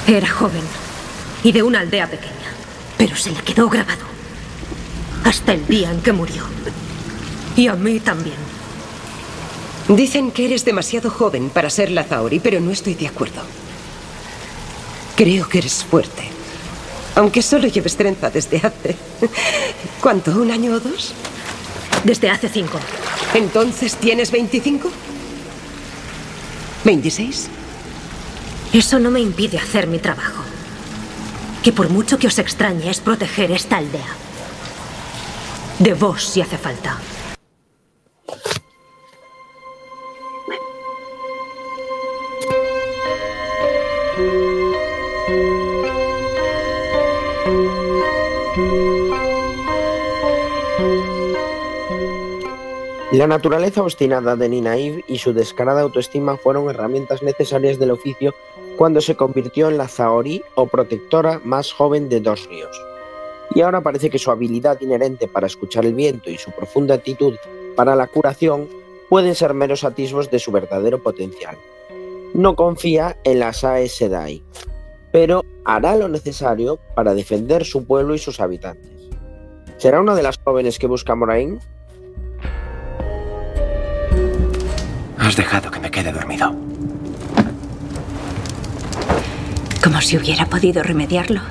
Era 0.05 0.27
joven 0.27 0.63
y 1.41 1.53
de 1.53 1.63
una 1.63 1.79
aldea 1.79 2.09
pequeña, 2.09 2.51
pero 2.97 3.15
se 3.15 3.31
le 3.31 3.41
quedó 3.41 3.69
grabado. 3.69 4.05
Hasta 5.23 5.53
el 5.53 5.65
día 5.67 5.89
en 5.89 6.01
que 6.01 6.11
murió. 6.11 6.43
Y 7.55 7.67
a 7.67 7.75
mí 7.75 7.99
también. 8.01 8.35
Dicen 9.87 10.31
que 10.31 10.45
eres 10.45 10.65
demasiado 10.65 11.09
joven 11.09 11.49
para 11.49 11.69
ser 11.69 11.91
la 11.91 12.03
Zaori, 12.03 12.39
pero 12.39 12.59
no 12.59 12.71
estoy 12.71 12.93
de 12.93 13.07
acuerdo. 13.07 13.41
Creo 15.15 15.47
que 15.47 15.59
eres 15.59 15.85
fuerte. 15.85 16.29
Aunque 17.15 17.41
solo 17.41 17.67
lleves 17.67 17.95
trenza 17.95 18.29
desde 18.29 18.57
hace... 18.57 18.97
¿Cuánto? 20.01 20.31
¿Un 20.31 20.51
año 20.51 20.73
o 20.73 20.79
dos? 20.79 21.13
Desde 22.07 22.29
hace 22.29 22.47
cinco. 22.47 22.79
¿Entonces 23.33 23.97
tienes 23.97 24.31
25? 24.31 24.89
¿26? 26.85 27.47
Eso 28.71 28.97
no 28.97 29.11
me 29.11 29.19
impide 29.19 29.57
hacer 29.57 29.87
mi 29.87 29.99
trabajo. 29.99 30.41
Que 31.61 31.73
por 31.73 31.89
mucho 31.89 32.17
que 32.17 32.27
os 32.27 32.39
extrañe 32.39 32.89
es 32.89 33.01
proteger 33.01 33.51
esta 33.51 33.75
aldea. 33.75 34.07
De 35.79 35.95
vos 35.95 36.23
si 36.23 36.39
hace 36.39 36.57
falta. 36.57 36.97
La 53.13 53.25
naturaleza 53.25 53.81
obstinada 53.81 54.35
de 54.35 54.49
Ninaib 54.49 55.01
y 55.07 55.19
su 55.19 55.31
descarada 55.31 55.79
autoestima 55.79 56.35
fueron 56.35 56.69
herramientas 56.69 57.23
necesarias 57.23 57.79
del 57.79 57.91
oficio 57.91 58.35
cuando 58.75 58.99
se 58.99 59.15
convirtió 59.15 59.69
en 59.69 59.77
la 59.77 59.87
Zahorí 59.87 60.43
o 60.55 60.67
protectora 60.67 61.39
más 61.45 61.71
joven 61.71 62.09
de 62.09 62.19
Dos 62.19 62.49
Ríos. 62.49 62.77
Y 63.55 63.61
ahora 63.61 63.79
parece 63.79 64.09
que 64.09 64.19
su 64.19 64.29
habilidad 64.29 64.81
inherente 64.81 65.29
para 65.29 65.47
escuchar 65.47 65.85
el 65.85 65.93
viento 65.93 66.29
y 66.29 66.37
su 66.37 66.51
profunda 66.51 66.95
actitud 66.95 67.35
para 67.77 67.95
la 67.95 68.07
curación 68.07 68.67
pueden 69.07 69.35
ser 69.35 69.53
meros 69.53 69.85
atisbos 69.85 70.29
de 70.29 70.39
su 70.39 70.51
verdadero 70.51 71.01
potencial. 71.01 71.57
No 72.33 72.57
confía 72.57 73.17
en 73.23 73.39
las 73.39 73.63
Aes 73.63 73.95
Sedai, 73.95 74.43
pero 75.13 75.45
hará 75.63 75.95
lo 75.95 76.09
necesario 76.09 76.77
para 76.93 77.13
defender 77.13 77.63
su 77.63 77.85
pueblo 77.85 78.15
y 78.15 78.19
sus 78.19 78.41
habitantes. 78.41 78.91
¿Será 79.77 80.01
una 80.01 80.13
de 80.13 80.23
las 80.23 80.37
jóvenes 80.43 80.77
que 80.77 80.87
busca 80.87 81.15
Moraine? 81.15 81.59
Has 85.27 85.35
dejado 85.35 85.69
que 85.69 85.81
me 85.81 85.91
quede 85.91 86.13
dormido. 86.13 86.55
Como 89.83 89.99
si 89.99 90.15
hubiera 90.15 90.45
podido 90.45 90.81
remediarlo. 90.83 91.41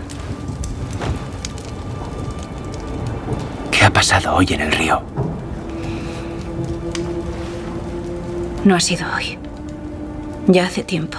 ¿Qué 3.71 3.85
ha 3.85 3.93
pasado 3.93 4.35
hoy 4.35 4.47
en 4.49 4.63
el 4.63 4.73
río? 4.73 5.03
No 8.65 8.77
ha 8.77 8.81
sido 8.81 9.07
hoy. 9.15 9.39
Ya 10.47 10.65
hace 10.65 10.83
tiempo. 10.83 11.19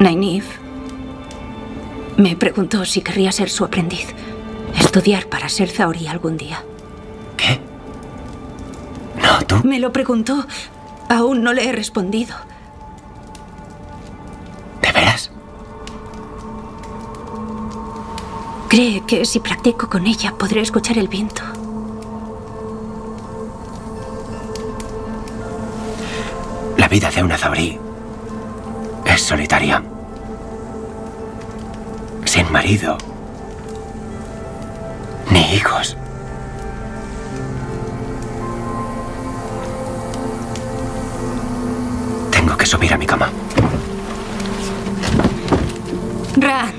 Nynaeve 0.00 0.46
me 2.16 2.34
preguntó 2.34 2.86
si 2.86 3.02
querría 3.02 3.30
ser 3.30 3.50
su 3.50 3.62
aprendiz. 3.62 4.06
Estudiar 4.80 5.26
para 5.26 5.50
ser 5.50 5.68
Zaori 5.68 6.06
algún 6.06 6.38
día. 6.38 6.64
¿Qué? 7.36 7.65
No, 9.26 9.44
tú. 9.46 9.60
Me 9.64 9.80
lo 9.80 9.92
preguntó. 9.92 10.46
Aún 11.08 11.42
no 11.42 11.52
le 11.52 11.68
he 11.68 11.72
respondido. 11.72 12.36
¿De 14.80 14.92
veras? 14.92 15.30
Cree 18.68 19.04
que 19.06 19.24
si 19.24 19.40
practico 19.40 19.88
con 19.88 20.06
ella 20.06 20.32
podré 20.36 20.60
escuchar 20.60 20.98
el 20.98 21.08
viento. 21.08 21.42
La 26.76 26.88
vida 26.88 27.10
de 27.10 27.22
una 27.22 27.36
Zauri 27.36 27.78
es 29.04 29.22
solitaria. 29.22 29.82
Sin 32.24 32.50
marido. 32.52 32.96
Ni 35.30 35.54
hijos. 35.54 35.96
Que 42.66 42.70
subir 42.70 42.92
a 42.92 42.98
mi 42.98 43.06
cama. 43.06 43.30
Rand. 46.36 46.74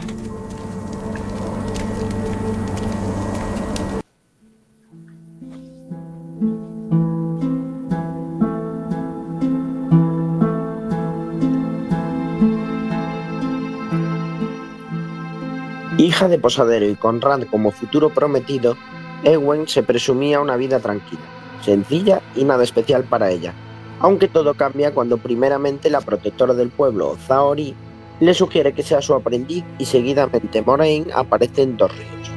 Hija 15.98 16.28
de 16.28 16.38
posadero 16.40 16.88
y 16.88 16.96
con 16.96 17.22
Rand 17.22 17.50
como 17.50 17.72
futuro 17.72 18.10
prometido, 18.10 18.78
Ewen 19.24 19.68
se 19.68 19.84
presumía 19.84 20.42
una 20.42 20.58
vida 20.58 20.80
tranquila, 20.80 21.22
sencilla 21.62 22.22
y 22.36 22.44
nada 22.44 22.64
especial 22.64 23.04
para 23.04 23.32
ella, 23.32 23.54
aunque 24.00 24.28
todo 24.28 24.54
cambia 24.54 24.94
cuando 24.94 25.18
primeramente 25.18 25.90
la 25.90 26.02
protectora 26.02 26.54
del 26.54 26.70
pueblo, 26.70 27.16
Zaori, 27.28 27.76
le 28.20 28.34
sugiere 28.34 28.74
que 28.74 28.84
sea 28.84 29.02
su 29.02 29.14
aprendiz 29.14 29.64
y 29.78 29.86
seguidamente 29.86 30.62
Moraine 30.62 31.12
aparece 31.14 31.64
en 31.64 31.78
Dos 31.78 31.92
Ríos. 31.96 32.32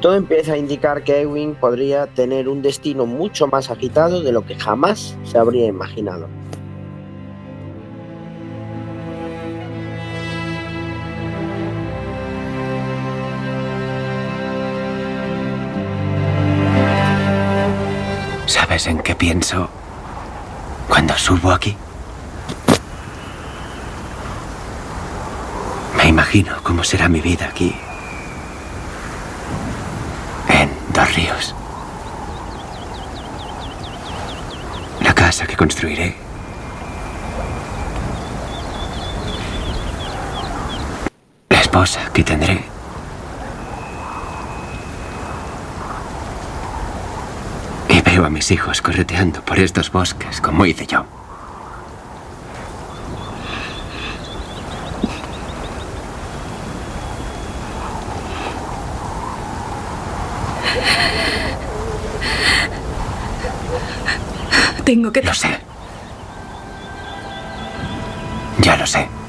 Todo 0.00 0.14
empieza 0.16 0.54
a 0.54 0.56
indicar 0.56 1.04
que 1.04 1.20
Ewing 1.20 1.54
podría 1.54 2.08
tener 2.08 2.48
un 2.48 2.62
destino 2.62 3.06
mucho 3.06 3.46
más 3.46 3.70
agitado 3.70 4.20
de 4.22 4.32
lo 4.32 4.44
que 4.44 4.56
jamás 4.56 5.16
se 5.24 5.38
habría 5.38 5.66
imaginado. 5.66 6.28
¿Sabes 18.46 18.86
en 18.88 18.98
qué 18.98 19.14
pienso 19.14 19.70
cuando 20.92 21.16
subo 21.16 21.50
aquí? 21.52 21.74
Me 25.96 26.04
imagino 26.06 26.54
cómo 26.62 26.84
será 26.84 27.08
mi 27.08 27.22
vida 27.22 27.46
aquí. 27.46 27.74
En 30.48 30.70
Dos 30.92 31.14
Ríos. 31.14 31.54
La 35.00 35.14
casa 35.14 35.46
que 35.46 35.56
construiré. 35.56 36.14
La 41.48 41.60
esposa 41.62 42.00
que 42.12 42.22
tendré. 42.22 42.62
Y 47.88 48.01
veo 48.12 48.26
a 48.26 48.30
mis 48.30 48.50
hijos 48.50 48.82
correteando 48.82 49.42
por 49.42 49.58
estos 49.58 49.90
bosques 49.90 50.42
como 50.42 50.66
hice 50.66 50.86
yo. 50.86 51.06
Tengo 64.84 65.10
que... 65.10 65.22
Lo 65.22 65.32
sé. 65.32 65.58
Ya 68.60 68.76
lo 68.76 68.86
sé. 68.86 69.21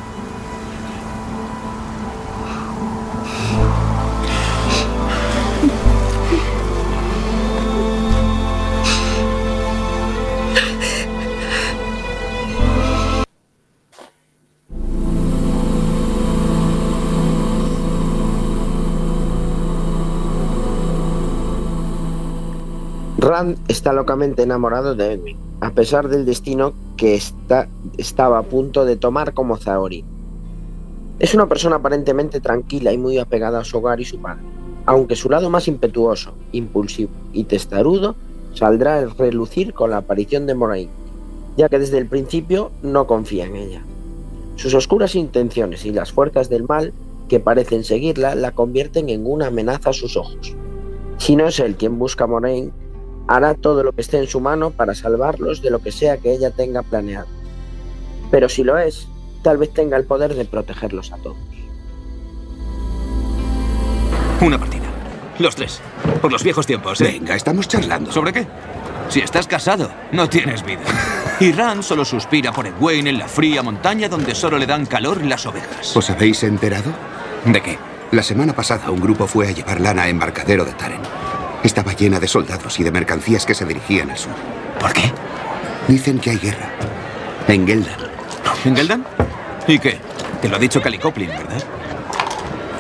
Está 23.68 23.94
locamente 23.94 24.44
enamorado 24.44 24.94
de 24.94 25.14
Edwin, 25.14 25.38
a 25.60 25.72
pesar 25.72 26.08
del 26.08 26.24
destino 26.24 26.74
que 26.98 27.16
está, 27.16 27.68
estaba 27.98 28.38
a 28.38 28.44
punto 28.44 28.86
de 28.86 28.96
tomar 28.96 29.34
como 29.34 29.58
Zaori. 29.58 30.06
Es 31.18 31.34
una 31.34 31.48
persona 31.48 31.78
aparentemente 31.78 32.40
tranquila 32.42 32.94
y 32.94 33.00
muy 33.00 33.18
apegada 33.18 33.60
a 33.60 33.64
su 33.64 33.80
hogar 33.80 34.00
y 34.00 34.06
su 34.06 34.20
padre, 34.20 34.44
aunque 34.86 35.16
su 35.16 35.32
lado 35.32 35.50
más 35.50 35.68
impetuoso, 35.68 36.36
impulsivo 36.52 37.10
y 37.32 37.46
testarudo 37.46 38.16
saldrá 38.54 39.00
a 39.00 39.06
relucir 39.06 39.74
con 39.74 39.90
la 39.90 39.98
aparición 39.98 40.46
de 40.46 40.54
Moraine, 40.54 40.92
ya 41.58 41.70
que 41.70 41.80
desde 41.80 41.98
el 41.98 42.06
principio 42.06 42.70
no 42.84 43.08
confía 43.08 43.46
en 43.46 43.56
ella. 43.56 43.82
Sus 44.58 44.76
oscuras 44.76 45.16
intenciones 45.16 45.86
y 45.86 45.92
las 45.92 46.12
fuerzas 46.12 46.50
del 46.50 46.66
mal 46.66 46.94
que 47.30 47.40
parecen 47.40 47.84
seguirla 47.84 48.36
la 48.36 48.52
convierten 48.52 49.10
en 49.10 49.26
una 49.26 49.48
amenaza 49.48 49.90
a 49.90 49.94
sus 49.94 50.18
ojos. 50.18 50.56
Si 51.18 51.36
no 51.36 51.48
es 51.48 51.60
él 51.60 51.76
quien 51.78 51.98
busca 51.98 52.26
a 52.26 52.28
Moraine, 52.28 52.72
hará 53.28 53.54
todo 53.54 53.84
lo 53.84 53.92
que 53.94 54.02
esté 54.02 54.18
en 54.18 54.28
su 54.28 54.40
mano 54.40 54.72
para 54.72 54.96
salvarlos 54.96 55.62
de 55.62 55.70
lo 55.70 55.80
que 55.80 55.92
sea 55.92 56.18
que 56.18 56.34
ella 56.34 56.52
tenga 56.52 56.84
planeado. 56.84 57.28
Pero 58.32 58.50
si 58.50 58.64
lo 58.64 58.78
es, 58.78 59.08
tal 59.44 59.58
vez 59.58 59.74
tenga 59.74 59.98
el 59.98 60.06
poder 60.06 60.34
de 60.36 60.46
protegerlos 60.46 61.12
a 61.12 61.18
todos. 61.18 61.38
Una 64.42 64.60
partida. 64.60 64.84
Los 65.40 65.56
tres. 65.56 65.82
Por 66.22 66.32
los 66.32 66.44
viejos 66.44 66.66
tiempos, 66.66 67.00
¿eh? 67.02 67.06
Venga, 67.20 67.36
estamos 67.36 67.68
charlando. 67.68 68.12
¿Sobre 68.12 68.34
qué? 68.34 68.46
Si 69.10 69.20
estás 69.20 69.48
casado, 69.48 69.92
no 70.12 70.28
tienes 70.30 70.64
vida. 70.64 70.82
Y 71.40 71.52
Ran 71.52 71.84
solo 71.84 72.06
suspira 72.06 72.52
por 72.52 72.68
Egwene 72.68 73.10
en 73.10 73.20
la 73.20 73.28
fría 73.28 73.64
montaña 73.64 74.10
donde 74.10 74.36
solo 74.36 74.58
le 74.58 74.66
dan 74.66 74.86
calor 74.86 75.24
las 75.24 75.46
ovejas. 75.46 75.96
¿Os 75.96 76.10
habéis 76.10 76.44
enterado? 76.44 76.92
¿De 77.46 77.62
qué? 77.62 77.78
La 78.12 78.24
semana 78.24 78.54
pasada 78.54 78.92
un 78.92 79.02
grupo 79.02 79.28
fue 79.28 79.48
a 79.48 79.52
llevar 79.52 79.82
lana 79.82 80.04
a 80.04 80.10
embarcadero 80.10 80.66
de 80.66 80.74
Taren. 80.74 81.02
Estaba 81.64 81.94
llena 81.94 82.20
de 82.20 82.28
soldados 82.28 82.80
y 82.80 82.84
de 82.84 82.92
mercancías 82.92 83.46
que 83.46 83.56
se 83.56 83.66
dirigían 83.66 84.12
al 84.12 84.18
sur. 84.18 84.34
¿Por 84.80 84.92
qué? 84.94 85.12
Dicen 85.88 86.20
que 86.20 86.32
hay 86.32 86.38
guerra. 86.38 86.70
En 87.48 87.66
Geldan. 87.66 87.96
¿En 88.66 88.76
Geldan? 88.76 89.06
¿Y 89.68 89.80
qué? 89.80 90.00
Te 90.42 90.50
lo 90.50 90.58
ha 90.58 90.60
dicho 90.60 90.82
Calicoplin, 90.82 91.30
¿verdad? 91.30 91.64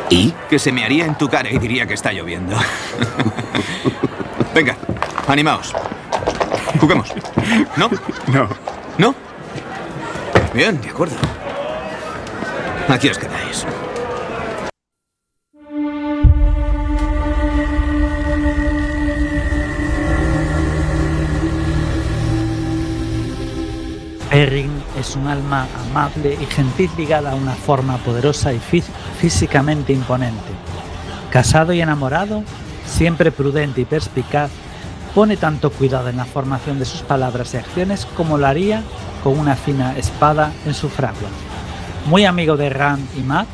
¿Y? 0.09 0.33
Que 0.49 0.59
se 0.59 0.71
me 0.71 0.83
haría 0.83 1.05
en 1.05 1.17
tu 1.17 1.29
cara 1.29 1.49
y 1.49 1.57
diría 1.57 1.85
que 1.85 1.93
está 1.93 2.11
lloviendo. 2.11 2.55
Venga, 4.53 4.75
animaos. 5.27 5.73
Juguemos. 6.79 7.13
¿No? 7.77 7.89
No. 8.27 8.49
¿No? 8.97 9.15
Bien, 10.53 10.79
de 10.81 10.89
acuerdo. 10.89 11.15
Aquí 12.89 13.09
os 13.09 13.17
quedáis. 13.17 13.65
Perrin 24.33 24.71
es 24.99 25.15
un 25.15 25.27
alma 25.27 25.67
amable 25.91 26.35
y 26.41 26.45
gentil 26.47 26.89
ligada 26.97 27.33
a 27.33 27.35
una 27.35 27.53
forma 27.53 27.97
poderosa 27.97 28.51
y 28.51 28.57
fí- 28.59 28.81
físicamente 29.19 29.93
imponente. 29.93 30.49
Casado 31.29 31.71
y 31.71 31.81
enamorado, 31.81 32.41
siempre 32.83 33.31
prudente 33.31 33.81
y 33.81 33.85
perspicaz, 33.85 34.49
pone 35.13 35.37
tanto 35.37 35.69
cuidado 35.69 36.09
en 36.09 36.17
la 36.17 36.25
formación 36.25 36.79
de 36.79 36.85
sus 36.85 37.03
palabras 37.03 37.53
y 37.53 37.57
acciones 37.57 38.07
como 38.17 38.39
lo 38.39 38.47
haría 38.47 38.81
con 39.23 39.37
una 39.37 39.55
fina 39.55 39.95
espada 39.99 40.51
en 40.65 40.73
su 40.73 40.89
fragua. 40.89 41.29
Muy 42.07 42.25
amigo 42.25 42.57
de 42.57 42.71
Rand 42.71 43.07
y 43.15 43.21
Matt, 43.21 43.45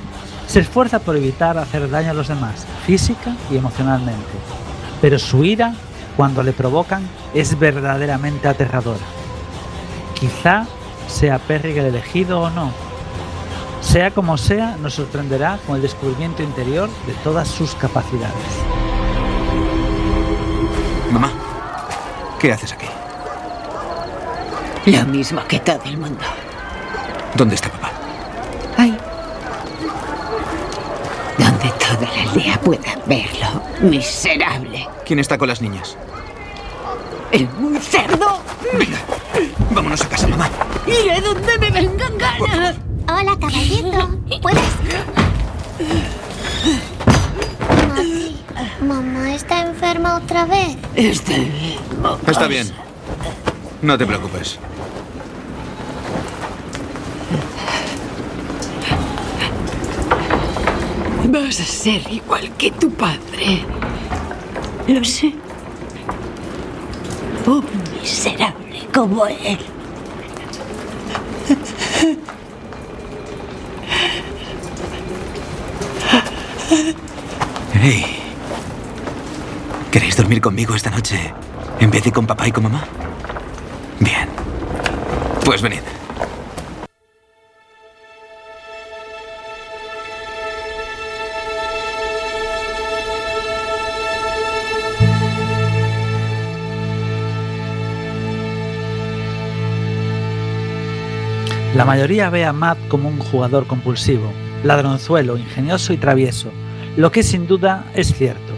se 0.48 0.62
esfuerza 0.62 1.00
por 1.00 1.18
evitar 1.18 1.58
hacer 1.58 1.90
daño 1.90 2.12
a 2.12 2.14
los 2.14 2.30
demás, 2.30 2.66
física 2.86 3.36
y 3.52 3.58
emocionalmente. 3.58 4.32
Pero 5.02 5.20
su 5.20 5.44
ira, 5.44 5.74
cuando 6.16 6.42
le 6.42 6.54
provocan, 6.54 7.04
es 7.34 7.60
verdaderamente 7.60 8.48
aterradora. 8.48 9.04
Quizá 10.20 10.66
sea 11.08 11.40
Perry 11.40 11.78
el 11.78 11.86
elegido 11.86 12.42
o 12.42 12.50
no. 12.50 12.72
Sea 13.82 14.12
como 14.12 14.38
sea, 14.38 14.76
nos 14.78 14.96
sorprenderá 14.96 15.60
con 15.66 15.78
el 15.78 15.82
descubrimiento 15.82 16.44
interior 16.44 16.90
de 17.08 17.14
todas 17.24 17.48
sus 17.48 17.74
capacidades. 17.76 18.36
Mamá, 21.12 21.32
¿qué 22.40 22.52
haces 22.52 22.74
aquí? 22.74 22.88
La 24.86 25.06
misma 25.06 25.48
que 25.48 25.60
todo 25.60 25.82
el 25.86 25.98
mundo. 25.98 26.24
¿Dónde 27.36 27.56
está 27.56 27.70
papá? 27.70 27.92
Ay. 28.78 28.98
Donde 31.38 31.70
toda 31.80 32.12
la 32.16 32.22
aldea 32.30 32.60
pueda 32.60 32.96
verlo. 33.06 33.62
Miserable. 33.82 34.88
¿Quién 35.06 35.20
está 35.20 35.38
con 35.38 35.48
las 35.48 35.62
niñas? 35.62 35.98
El 37.32 37.48
un 37.60 37.80
cerdo. 37.80 38.42
Vámonos 39.72 40.02
a 40.02 40.10
casa, 40.10 40.28
mamá. 40.28 40.50
Iré 40.88 41.22
donde 41.22 41.58
me 41.60 41.70
vengan 41.70 42.18
ganas. 42.18 42.76
Hola, 43.08 43.38
caballito. 43.40 44.20
¿Puedes? 44.42 44.62
Mami, 47.88 48.42
mamá 48.82 49.34
está 49.34 49.62
enferma 49.62 50.18
otra 50.18 50.46
vez. 50.46 50.76
Este. 50.96 51.78
Está 52.28 52.48
bien. 52.48 52.72
No 53.82 53.98
te 53.98 54.06
preocupes. 54.08 54.58
Vas 61.26 61.60
a 61.60 61.64
ser 61.64 62.02
igual 62.12 62.50
que 62.58 62.72
tu 62.72 62.90
padre. 62.92 63.64
Lo 64.88 65.04
sé. 65.04 65.36
Un 67.50 67.66
miserable 68.00 68.88
como 68.94 69.26
él. 69.26 69.58
Hey. 77.74 78.06
¿Queréis 79.92 80.16
dormir 80.16 80.42
conmigo 80.42 80.76
esta 80.76 80.92
noche 80.92 81.34
en 81.80 81.90
vez 81.90 82.04
de 82.04 82.12
con 82.12 82.28
papá 82.28 82.48
y 82.48 82.52
con 82.52 82.66
mamá? 82.66 82.84
Bien. 84.00 84.30
Pues 85.44 85.64
venid. 85.64 85.82
La 101.80 101.86
mayoría 101.86 102.30
ve 102.30 102.44
a 102.44 102.52
Matt 102.52 102.78
como 102.90 103.08
un 103.08 103.20
jugador 103.20 103.66
compulsivo, 103.66 104.30
ladronzuelo, 104.66 105.38
ingenioso 105.38 105.94
y 105.94 105.98
travieso, 105.98 106.52
lo 106.98 107.10
que 107.10 107.24
sin 107.24 107.48
duda 107.48 107.86
es 107.96 108.14
cierto. 108.14 108.52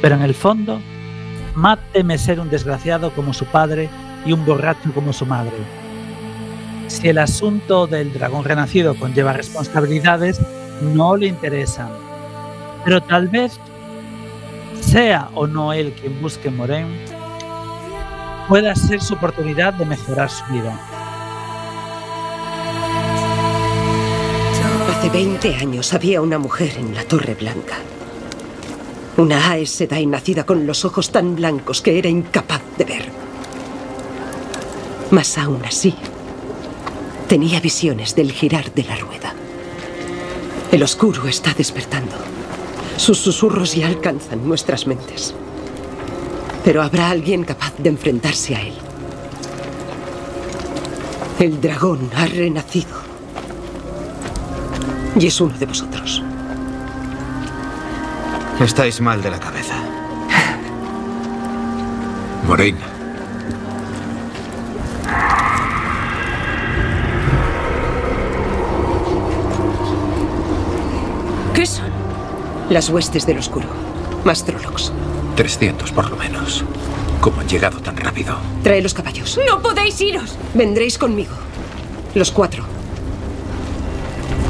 Pero 0.00 0.14
en 0.14 0.22
el 0.22 0.32
fondo, 0.32 0.80
Matt 1.54 1.80
teme 1.92 2.16
ser 2.16 2.40
un 2.40 2.48
desgraciado 2.48 3.10
como 3.10 3.34
su 3.34 3.44
padre 3.44 3.90
y 4.24 4.32
un 4.32 4.46
borracho 4.46 4.90
como 4.94 5.12
su 5.12 5.26
madre. 5.26 5.52
Si 6.86 7.10
el 7.10 7.18
asunto 7.18 7.86
del 7.86 8.10
dragón 8.10 8.42
renacido 8.42 8.94
conlleva 8.94 9.34
responsabilidades, 9.34 10.40
no 10.80 11.14
le 11.18 11.26
interesan. 11.26 11.90
Pero 12.86 13.02
tal 13.02 13.28
vez, 13.28 13.60
sea 14.80 15.28
o 15.34 15.46
no 15.46 15.74
él 15.74 15.92
quien 16.00 16.22
busque 16.22 16.50
Moren, 16.50 16.86
pueda 18.48 18.74
ser 18.74 19.02
su 19.02 19.12
oportunidad 19.12 19.74
de 19.74 19.84
mejorar 19.84 20.30
su 20.30 20.42
vida. 20.50 21.01
20 25.12 25.56
años 25.56 25.92
había 25.92 26.22
una 26.22 26.38
mujer 26.38 26.72
en 26.78 26.94
la 26.94 27.04
Torre 27.04 27.34
Blanca. 27.34 27.76
Una 29.18 29.50
Aes 29.50 29.68
Sedai 29.70 30.06
nacida 30.06 30.46
con 30.46 30.66
los 30.66 30.86
ojos 30.86 31.10
tan 31.10 31.36
blancos 31.36 31.82
que 31.82 31.98
era 31.98 32.08
incapaz 32.08 32.62
de 32.78 32.84
ver. 32.86 33.04
Mas 35.10 35.36
aún 35.36 35.62
así, 35.66 35.94
tenía 37.28 37.60
visiones 37.60 38.14
del 38.14 38.32
girar 38.32 38.72
de 38.72 38.84
la 38.84 38.96
rueda. 38.96 39.34
El 40.70 40.82
oscuro 40.82 41.28
está 41.28 41.52
despertando. 41.52 42.16
Sus 42.96 43.18
susurros 43.18 43.74
ya 43.74 43.88
alcanzan 43.88 44.48
nuestras 44.48 44.86
mentes. 44.86 45.34
Pero 46.64 46.80
habrá 46.80 47.10
alguien 47.10 47.44
capaz 47.44 47.74
de 47.76 47.90
enfrentarse 47.90 48.56
a 48.56 48.62
él. 48.62 48.74
El 51.38 51.60
dragón 51.60 52.08
ha 52.16 52.24
renacido. 52.24 53.01
Y 55.18 55.26
es 55.26 55.40
uno 55.40 55.56
de 55.58 55.66
vosotros. 55.66 56.22
Estáis 58.60 59.00
mal 59.00 59.22
de 59.22 59.30
la 59.30 59.40
cabeza. 59.40 59.74
Moraine, 62.46 62.78
¿Qué 71.54 71.66
son? 71.66 71.90
Las 72.70 72.88
huestes 72.88 73.26
del 73.26 73.38
oscuro. 73.38 73.66
Más 74.24 74.44
Trollocs. 74.44 74.92
300 75.36 75.92
por 75.92 76.10
lo 76.10 76.16
menos. 76.16 76.64
¿Cómo 77.20 77.40
han 77.40 77.48
llegado 77.48 77.78
tan 77.80 77.96
rápido? 77.96 78.36
Trae 78.62 78.82
los 78.82 78.94
caballos. 78.94 79.38
¡No 79.46 79.60
podéis 79.60 80.00
iros! 80.00 80.36
Vendréis 80.54 80.98
conmigo. 80.98 81.34
Los 82.14 82.30
cuatro. 82.30 82.64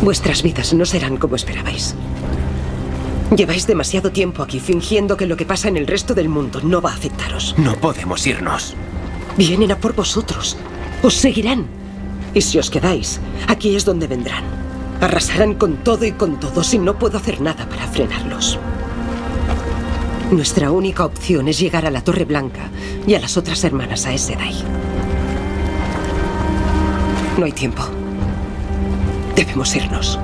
Vuestras 0.03 0.43
vidas 0.43 0.75
no 0.75 0.85
serán 0.85 1.17
como 1.17 1.37
esperabais. 1.37 1.95
Lleváis 3.37 3.69
demasiado 3.69 4.11
tiempo 4.11 4.43
aquí 4.43 4.59
fingiendo 4.59 5.17
que 5.17 5.27
lo 5.27 5.37
que 5.37 5.47
pasa 5.47 5.69
en 5.69 5.77
el 5.77 5.87
resto 5.87 6.13
del 6.13 6.29
mundo 6.29 6.61
no 6.63 6.83
va 6.83 6.91
a 6.91 6.95
afectaros. 6.95 7.55
No 7.57 7.77
podemos 7.77 8.27
irnos. 8.27 8.75
Vienen 9.37 9.71
a 9.71 9.79
por 9.79 9.95
vosotros. 9.95 10.57
Os 11.05 11.15
seguirán. 11.15 11.67
Y 12.35 12.41
si 12.41 12.59
os 12.59 12.69
quedáis, 12.69 13.21
aquí 13.47 13.77
es 13.77 13.85
donde 13.85 14.09
vendrán. 14.09 14.45
Arrasarán 15.01 15.55
con 15.55 15.77
todo 15.79 16.05
y 16.05 16.13
con 16.13 16.41
todos 16.41 16.75
y 16.75 16.79
no 16.79 16.99
puedo 16.99 17.19
hacer 17.19 17.41
nada 17.41 17.69
para 17.69 17.87
frenarlos. 17.87 18.59
Nuestra 20.33 20.73
única 20.73 21.05
opción 21.05 21.47
es 21.47 21.61
llegar 21.61 21.87
a 21.87 21.91
la 21.93 22.03
Torre 22.03 22.25
Blanca 22.25 22.71
y 23.07 23.15
a 23.15 23.21
las 23.21 23.37
otras 23.37 23.63
hermanas 23.63 24.07
a 24.07 24.19
Sedai. 24.19 24.55
No 27.39 27.45
hay 27.45 27.53
tiempo. 27.53 28.02
Debemos 29.45 29.75
irnos. 29.75 30.21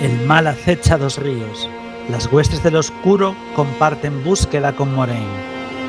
El 0.00 0.26
mal 0.26 0.46
acecha 0.46 0.96
dos 0.96 1.18
ríos. 1.18 1.68
Las 2.08 2.32
huestes 2.32 2.62
del 2.62 2.76
oscuro 2.76 3.36
comparten 3.54 4.24
búsqueda 4.24 4.74
con 4.74 4.94
Moraine. 4.94 5.26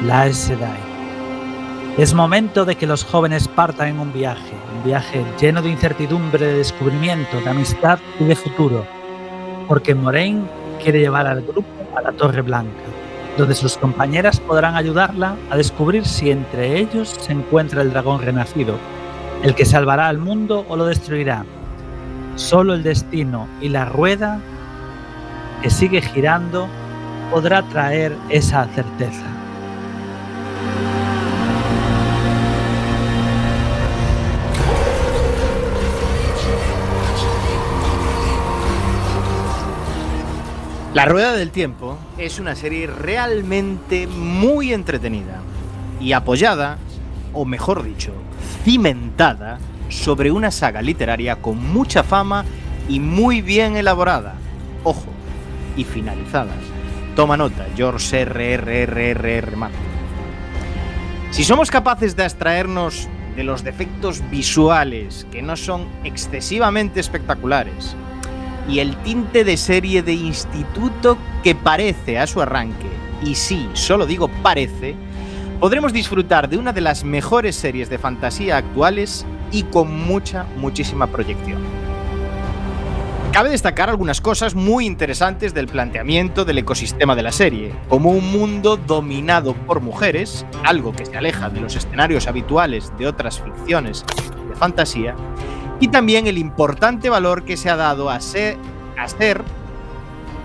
La 0.05 0.34
Sedai. 0.34 0.94
Es 1.97 2.13
momento 2.13 2.65
de 2.65 2.75
que 2.75 2.87
los 2.87 3.05
jóvenes 3.05 3.47
partan 3.47 3.87
en 3.87 3.99
un 3.99 4.11
viaje, 4.11 4.51
un 4.75 4.83
viaje 4.83 5.23
lleno 5.39 5.61
de 5.61 5.69
incertidumbre, 5.69 6.45
de 6.45 6.57
descubrimiento, 6.57 7.39
de 7.39 7.49
amistad 7.49 7.99
y 8.19 8.25
de 8.25 8.35
futuro, 8.35 8.85
porque 9.69 9.95
Moraine 9.95 10.43
quiere 10.83 10.99
llevar 10.99 11.25
al 11.25 11.41
grupo 11.41 11.69
a 11.95 12.01
la 12.01 12.11
Torre 12.11 12.41
Blanca, 12.41 12.83
donde 13.37 13.55
sus 13.55 13.77
compañeras 13.77 14.41
podrán 14.41 14.75
ayudarla 14.75 15.37
a 15.49 15.55
descubrir 15.55 16.05
si 16.05 16.31
entre 16.31 16.79
ellos 16.79 17.15
se 17.17 17.31
encuentra 17.31 17.81
el 17.81 17.91
dragón 17.91 18.21
renacido, 18.21 18.75
el 19.41 19.55
que 19.55 19.63
salvará 19.63 20.09
al 20.09 20.17
mundo 20.17 20.65
o 20.67 20.75
lo 20.75 20.87
destruirá. 20.87 21.45
Solo 22.35 22.73
el 22.73 22.83
destino 22.83 23.47
y 23.61 23.69
la 23.69 23.85
rueda 23.85 24.41
que 25.61 25.69
sigue 25.69 26.01
girando 26.01 26.67
podrá 27.31 27.61
traer 27.63 28.17
esa 28.27 28.65
certeza. 28.75 29.34
La 40.95 41.03
Rueda 41.03 41.33
del 41.33 41.51
Tiempo 41.51 41.97
es 42.17 42.39
una 42.39 42.55
serie 42.55 42.87
realmente 42.87 44.07
muy 44.07 44.71
entretenida 44.71 45.41
y 45.99 46.13
apoyada, 46.13 46.77
o 47.33 47.43
mejor 47.43 47.83
dicho, 47.83 48.13
cimentada 48.63 49.59
sobre 49.89 50.31
una 50.31 50.51
saga 50.51 50.81
literaria 50.81 51.41
con 51.41 51.61
mucha 51.61 52.01
fama 52.01 52.45
y 52.87 53.01
muy 53.01 53.41
bien 53.41 53.75
elaborada. 53.75 54.35
Ojo, 54.85 55.07
y 55.75 55.83
finalizada. 55.83 56.53
Toma 57.13 57.35
nota, 57.35 57.65
George 57.75 58.21
R.R.R.R. 58.21 59.53
Martin. 59.57 59.79
Si 61.31 61.43
somos 61.43 61.71
capaces 61.71 62.15
de 62.15 62.23
abstraernos 62.23 63.09
de 63.35 63.43
los 63.43 63.65
defectos 63.65 64.23
visuales 64.31 65.27
que 65.29 65.41
no 65.41 65.57
son 65.57 65.87
excesivamente 66.05 67.01
espectaculares 67.01 67.97
y 68.68 68.80
el 68.80 68.95
tinte 68.97 69.43
de 69.43 69.57
serie 69.57 70.01
de 70.01 70.13
instituto 70.13 71.18
que 71.43 71.55
parece 71.55 72.20
a 72.20 72.28
su 72.28 72.41
arranque, 72.41 72.89
y 73.24 73.36
sí, 73.36 73.70
solo 73.74 74.05
digo 74.05 74.28
parece, 74.41 74.95
podremos 75.59 75.93
disfrutar 75.93 76.49
de 76.49 76.57
una 76.57 76.74
de 76.74 76.82
las 76.82 77.03
mejores 77.03 77.55
series 77.55 77.89
de 77.89 77.97
fantasía 77.97 78.57
actuales 78.57 79.26
y 79.51 79.63
con 79.63 79.95
mucha, 80.05 80.45
muchísima 80.57 81.07
proyección. 81.07 81.59
Cabe 83.36 83.49
destacar 83.49 83.89
algunas 83.89 84.22
cosas 84.22 84.55
muy 84.55 84.86
interesantes 84.86 85.53
del 85.53 85.68
planteamiento 85.68 86.45
del 86.45 86.59
ecosistema 86.59 87.18
de 87.18 87.24
la 87.24 87.34
serie, 87.34 87.74
como 87.89 88.11
un 88.11 88.32
mundo 88.32 88.78
dominado 88.78 89.53
por 89.53 89.82
mujeres, 89.82 90.45
algo 90.63 90.93
que 90.93 91.05
se 91.05 91.18
aleja 91.18 91.49
de 91.49 91.59
los 91.59 91.76
escenarios 91.76 92.28
habituales 92.28 92.93
de 92.97 93.07
otras 93.07 93.41
ficciones 93.41 94.05
de 94.47 94.55
fantasía, 94.55 95.18
y 95.80 95.89
también 95.89 96.28
el 96.28 96.38
importante 96.38 97.09
valor 97.09 97.43
que 97.43 97.57
se 97.57 97.69
ha 97.69 97.76
dado 97.76 98.09
a 98.09 98.19
ser, 98.19 98.57
a 98.97 99.07
ser 99.07 99.43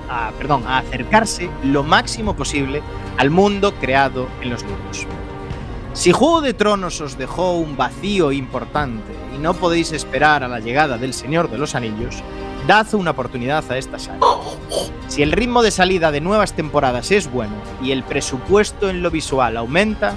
a, 0.08 0.32
acercarse 0.78 1.48
lo 1.64 1.82
máximo 1.82 2.34
posible 2.34 2.82
al 3.16 3.30
mundo 3.30 3.72
creado 3.74 4.28
en 4.40 4.50
los 4.50 4.62
libros. 4.62 5.06
Si 5.92 6.12
Juego 6.12 6.40
de 6.40 6.54
Tronos 6.54 7.00
os 7.00 7.18
dejó 7.18 7.56
un 7.56 7.76
vacío 7.76 8.32
importante 8.32 9.12
y 9.34 9.38
no 9.38 9.54
podéis 9.54 9.92
esperar 9.92 10.44
a 10.44 10.48
la 10.48 10.60
llegada 10.60 10.98
del 10.98 11.12
Señor 11.12 11.50
de 11.50 11.58
los 11.58 11.74
Anillos, 11.74 12.22
dad 12.66 12.92
una 12.94 13.10
oportunidad 13.10 13.64
a 13.70 13.78
esta 13.78 13.98
saga. 13.98 14.20
Si 15.08 15.22
el 15.22 15.32
ritmo 15.32 15.62
de 15.62 15.72
salida 15.72 16.12
de 16.12 16.20
nuevas 16.20 16.52
temporadas 16.54 17.10
es 17.10 17.30
bueno 17.30 17.54
y 17.82 17.90
el 17.90 18.04
presupuesto 18.04 18.88
en 18.88 19.02
lo 19.02 19.10
visual 19.10 19.56
aumenta, 19.56 20.14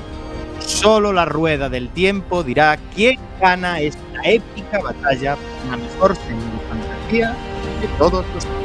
solo 0.59 1.11
la 1.11 1.25
rueda 1.25 1.69
del 1.69 1.89
tiempo 1.89 2.43
dirá 2.43 2.77
quién 2.93 3.19
gana 3.41 3.79
esta 3.79 4.12
épica 4.23 4.79
batalla 4.79 5.35
por 5.35 5.71
la 5.71 5.77
mejor 5.77 6.15
serie 6.15 6.35
de 6.35 6.59
fantasía 6.69 7.35
de 7.81 7.87
todos 7.97 8.25
los 8.33 8.45
tiempos. 8.45 8.63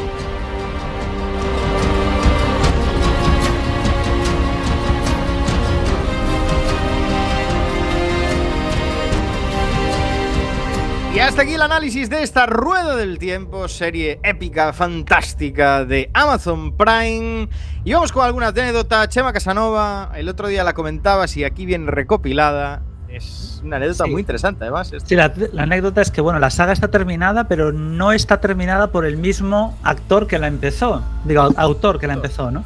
Y 11.19 11.21
hasta 11.21 11.43
aquí 11.43 11.55
el 11.55 11.63
análisis 11.63 12.09
de 12.11 12.23
esta 12.23 12.47
rueda 12.47 12.95
del 12.95 13.19
tiempo, 13.19 13.67
serie 13.67 14.21
épica, 14.23 14.73
fantástica 14.73 15.85
de 15.85 16.11
Amazon 16.15 16.77
Prime. 16.77 17.49
Y 17.83 17.93
vamos 17.93 18.13
con 18.13 18.25
alguna 18.25 18.49
anécdota. 18.49 19.09
Chema 19.09 19.33
Casanova, 19.33 20.13
el 20.15 20.29
otro 20.29 20.47
día 20.47 20.63
la 20.63 20.75
comentabas 20.75 21.37
y 21.37 21.43
aquí 21.43 21.67
viene 21.67 21.91
recopilada. 21.91 22.88
Es 23.09 23.61
una 23.65 23.77
anécdota 23.77 24.05
Sí. 24.05 24.11
muy 24.11 24.21
interesante, 24.21 24.65
además. 24.65 24.93
esto. 24.93 25.09
Sí, 25.09 25.15
la, 25.17 25.33
la 25.53 25.63
anécdota 25.63 26.01
es 26.03 26.11
que 26.11 26.21
bueno, 26.21 26.39
la 26.39 26.51
saga 26.51 26.73
está 26.73 26.89
terminada, 26.89 27.45
pero 27.45 27.73
no 27.73 28.13
está 28.13 28.41
terminada 28.41 28.89
por 28.89 29.05
el 29.07 29.17
mismo 29.17 29.77
actor 29.83 30.27
que 30.27 30.39
la 30.39 30.47
empezó. 30.47 31.03
Digo, 31.25 31.43
au- 31.43 31.55
autor 31.57 31.99
que 31.99 32.07
la 32.07 32.15
empezó, 32.15 32.51
¿no? 32.51 32.65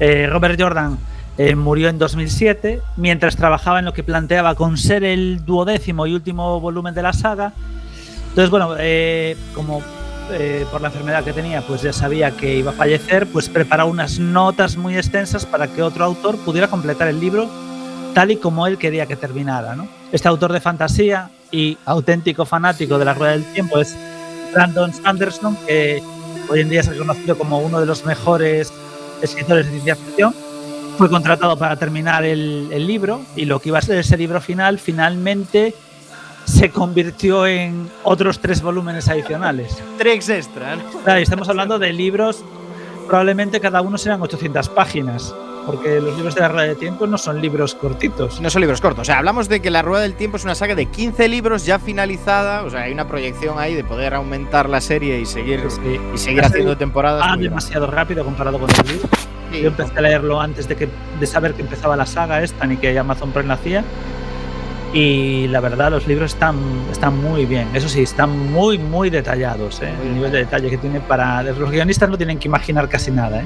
Eh, 0.00 0.26
Robert 0.28 0.60
Jordan 0.60 0.98
eh, 1.38 1.54
murió 1.54 1.88
en 1.88 1.98
2007 1.98 2.80
mientras 2.96 3.36
trabajaba 3.36 3.78
en 3.78 3.84
lo 3.84 3.92
que 3.92 4.02
planteaba 4.02 4.54
con 4.56 4.76
ser 4.76 5.04
el 5.04 5.44
duodécimo 5.44 6.06
y 6.06 6.14
último 6.14 6.60
volumen 6.60 6.94
de 6.94 7.02
la 7.02 7.12
saga. 7.12 7.52
Entonces, 8.30 8.50
bueno, 8.50 8.74
eh, 8.78 9.36
como 9.54 9.80
eh, 10.32 10.66
por 10.72 10.80
la 10.80 10.88
enfermedad 10.88 11.22
que 11.22 11.32
tenía, 11.32 11.62
pues 11.62 11.82
ya 11.82 11.92
sabía 11.92 12.32
que 12.32 12.56
iba 12.56 12.72
a 12.72 12.74
fallecer, 12.74 13.28
pues 13.32 13.48
preparó 13.48 13.86
unas 13.86 14.18
notas 14.18 14.76
muy 14.76 14.96
extensas 14.96 15.46
para 15.46 15.68
que 15.68 15.82
otro 15.82 16.04
autor 16.04 16.36
pudiera 16.38 16.66
completar 16.68 17.06
el 17.08 17.20
libro 17.20 17.48
tal 18.14 18.30
y 18.30 18.36
como 18.36 18.66
él 18.66 18.78
quería 18.78 19.06
que 19.06 19.16
terminara. 19.16 19.76
¿no? 19.76 19.88
Este 20.12 20.28
autor 20.28 20.52
de 20.52 20.60
fantasía 20.60 21.30
y 21.50 21.76
auténtico 21.84 22.46
fanático 22.46 22.98
de 22.98 23.04
la 23.04 23.14
Rueda 23.14 23.32
del 23.32 23.44
Tiempo 23.52 23.78
es 23.78 23.94
Brandon 24.54 24.92
Sanderson, 24.94 25.56
que 25.66 26.02
hoy 26.48 26.60
en 26.60 26.70
día 26.70 26.80
es 26.80 26.86
reconocido 26.86 27.36
como 27.36 27.58
uno 27.58 27.80
de 27.80 27.86
los 27.86 28.06
mejores 28.06 28.72
escritores 29.20 29.66
de 29.66 29.72
ciencia 29.72 29.96
ficción. 29.96 30.34
Fue 30.96 31.10
contratado 31.10 31.58
para 31.58 31.76
terminar 31.76 32.24
el, 32.24 32.68
el 32.70 32.86
libro 32.86 33.20
y 33.34 33.46
lo 33.46 33.58
que 33.58 33.70
iba 33.70 33.78
a 33.78 33.82
ser 33.82 33.98
ese 33.98 34.16
libro 34.16 34.40
final 34.40 34.78
finalmente 34.78 35.74
se 36.44 36.70
convirtió 36.70 37.46
en 37.46 37.90
otros 38.04 38.38
tres 38.38 38.62
volúmenes 38.62 39.08
adicionales. 39.08 39.76
Tres 39.98 40.28
extra. 40.28 40.78
Claro, 41.02 41.18
y 41.18 41.22
estamos 41.22 41.48
hablando 41.48 41.78
de 41.78 41.92
libros, 41.92 42.44
probablemente 43.08 43.60
cada 43.60 43.80
uno 43.80 43.98
serán 43.98 44.22
800 44.22 44.68
páginas, 44.68 45.34
porque 45.66 46.00
los 46.00 46.14
libros 46.16 46.34
de 46.34 46.40
la 46.40 46.48
Rueda 46.48 46.68
de 46.68 46.74
Tiempo 46.74 47.06
no 47.06 47.18
son 47.18 47.40
libros 47.40 47.74
cortitos. 47.74 48.40
No 48.40 48.50
son 48.50 48.60
libros 48.60 48.80
cortos. 48.80 49.02
O 49.02 49.04
sea, 49.04 49.18
hablamos 49.18 49.48
de 49.48 49.60
que 49.60 49.70
La 49.70 49.82
Rueda 49.82 50.02
del 50.02 50.14
Tiempo 50.14 50.36
es 50.36 50.44
una 50.44 50.54
saga 50.54 50.74
de 50.74 50.86
15 50.86 51.28
libros 51.28 51.66
ya 51.66 51.78
finalizada. 51.78 52.62
O 52.62 52.70
sea, 52.70 52.82
hay 52.82 52.92
una 52.92 53.08
proyección 53.08 53.58
ahí 53.58 53.74
de 53.74 53.84
poder 53.84 54.14
aumentar 54.14 54.68
la 54.68 54.80
serie 54.80 55.20
y 55.20 55.26
seguir, 55.26 55.60
y 56.14 56.18
seguir 56.18 56.44
haciendo 56.44 56.76
temporadas. 56.76 57.22
Va 57.22 57.36
muy 57.36 57.44
demasiado 57.44 57.86
rápido 57.86 58.24
comparado 58.24 58.58
con 58.58 58.70
el 58.70 58.92
libro. 58.92 59.08
Yo 59.52 59.68
empecé 59.68 59.98
a 59.98 60.00
leerlo 60.00 60.40
antes 60.40 60.66
de, 60.66 60.74
que, 60.76 60.88
de 61.20 61.26
saber 61.26 61.54
que 61.54 61.62
empezaba 61.62 61.96
la 61.96 62.06
saga 62.06 62.42
esta 62.42 62.66
ni 62.66 62.76
que 62.76 62.98
Amazon 62.98 63.30
Prime. 63.30 63.54
Y 64.92 65.48
la 65.48 65.58
verdad, 65.60 65.90
los 65.90 66.06
libros 66.06 66.34
están, 66.34 66.56
están 66.90 67.20
muy 67.20 67.46
bien. 67.46 67.68
Eso 67.74 67.88
sí, 67.88 68.02
están 68.02 68.52
muy, 68.52 68.78
muy 68.78 69.10
detallados. 69.10 69.82
¿eh? 69.82 69.92
El 70.02 70.14
nivel 70.14 70.30
de 70.30 70.38
detalle 70.38 70.70
que 70.70 70.78
tiene 70.78 71.00
para. 71.00 71.42
Los 71.42 71.70
guionistas 71.70 72.08
no 72.08 72.16
tienen 72.16 72.38
que 72.38 72.46
imaginar 72.46 72.88
casi 72.88 73.10
nada. 73.10 73.40
¿eh? 73.40 73.44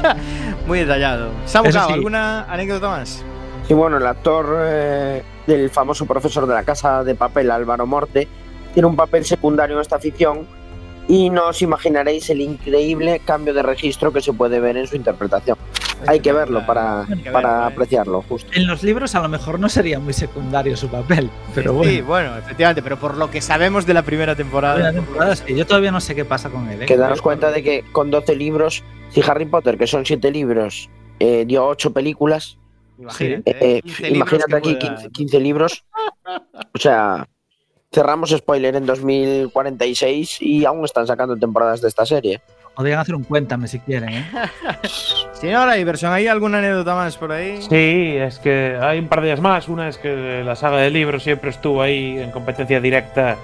Muy 0.66 0.80
detallado. 0.80 1.30
Samu 1.46 1.68
Eso 1.68 1.78
Cao, 1.78 1.88
sí. 1.88 1.94
¿alguna 1.94 2.44
anécdota 2.44 2.88
más? 2.88 3.24
Y 3.68 3.74
bueno, 3.74 3.98
el 3.98 4.06
actor 4.06 4.56
eh, 4.60 5.22
del 5.46 5.70
famoso 5.70 6.06
profesor 6.06 6.46
de 6.46 6.54
la 6.54 6.62
Casa 6.62 7.04
de 7.04 7.14
Papel, 7.14 7.50
Álvaro 7.50 7.86
Morte, 7.86 8.28
tiene 8.74 8.86
un 8.86 8.96
papel 8.96 9.24
secundario 9.24 9.76
en 9.76 9.82
esta 9.82 9.98
ficción 9.98 10.46
y 11.08 11.30
no 11.30 11.48
os 11.48 11.60
imaginaréis 11.62 12.30
el 12.30 12.40
increíble 12.40 13.20
cambio 13.24 13.52
de 13.52 13.62
registro 13.62 14.12
que 14.12 14.20
se 14.20 14.32
puede 14.32 14.60
ver 14.60 14.76
en 14.76 14.86
su 14.86 14.96
interpretación. 14.96 15.56
Hay 16.06 16.20
que 16.20 16.32
verlo 16.32 16.64
para, 16.64 17.06
para 17.32 17.66
apreciarlo, 17.66 18.22
justo. 18.22 18.50
En 18.54 18.66
los 18.66 18.82
libros 18.82 19.14
a 19.14 19.20
lo 19.20 19.28
mejor 19.28 19.60
no 19.60 19.68
sería 19.68 19.98
muy 19.98 20.14
secundario 20.14 20.76
su 20.76 20.88
papel, 20.88 21.28
pero 21.54 21.74
bueno. 21.74 21.90
Sí, 21.90 22.00
bueno, 22.00 22.36
efectivamente, 22.38 22.82
pero 22.82 22.96
por 22.96 23.16
lo 23.16 23.30
que 23.30 23.42
sabemos 23.42 23.86
de 23.86 23.94
la 23.94 24.02
primera 24.02 24.34
temporada. 24.34 24.78
La 24.78 24.92
temporada 24.92 25.36
sí, 25.36 25.54
yo 25.54 25.66
todavía 25.66 25.90
no 25.90 26.00
sé 26.00 26.14
qué 26.14 26.24
pasa 26.24 26.48
con 26.48 26.68
él. 26.70 26.82
¿eh? 26.82 26.86
Que 26.86 26.96
daros 26.96 27.20
cuenta 27.20 27.50
de 27.50 27.62
que 27.62 27.84
con 27.92 28.10
12 28.10 28.34
libros, 28.36 28.82
si 29.10 29.20
Harry 29.26 29.44
Potter, 29.46 29.76
que 29.78 29.86
son 29.86 30.04
7 30.06 30.30
libros, 30.30 30.88
eh, 31.18 31.44
dio 31.46 31.66
8 31.66 31.92
películas, 31.92 32.56
Imagínate, 32.98 33.50
eh, 33.50 33.76
¿eh? 33.78 33.82
15 33.82 34.02
libros 34.10 34.16
imagínate 34.16 34.50
que 34.50 34.56
aquí 34.56 34.74
pueda- 34.74 34.94
15, 34.96 35.10
15 35.10 35.40
libros. 35.40 35.84
O 36.74 36.78
sea, 36.78 37.28
cerramos 37.92 38.30
spoiler 38.30 38.76
en 38.76 38.84
2046 38.86 40.38
y 40.42 40.64
aún 40.64 40.84
están 40.84 41.06
sacando 41.06 41.36
temporadas 41.36 41.80
de 41.80 41.88
esta 41.88 42.04
serie. 42.06 42.40
Podrían 42.76 43.00
hacer 43.00 43.14
un 43.14 43.24
cuéntame 43.24 43.66
si 43.68 43.80
quieren. 43.80 44.10
¿eh? 44.10 44.24
Señora 45.32 45.76
Iverson, 45.78 46.12
¿hay 46.12 46.26
alguna 46.28 46.58
anécdota 46.58 46.94
más 46.94 47.16
por 47.16 47.32
ahí? 47.32 47.60
Sí, 47.62 48.14
es 48.16 48.38
que 48.38 48.76
hay 48.80 48.98
un 48.98 49.08
par 49.08 49.20
de 49.22 49.28
ellas 49.28 49.40
más. 49.40 49.68
Una 49.68 49.88
es 49.88 49.98
que 49.98 50.42
la 50.44 50.54
saga 50.54 50.78
de 50.78 50.90
libros 50.90 51.22
siempre 51.22 51.50
estuvo 51.50 51.82
ahí 51.82 52.18
en 52.18 52.30
competencia 52.30 52.80
directa 52.80 53.36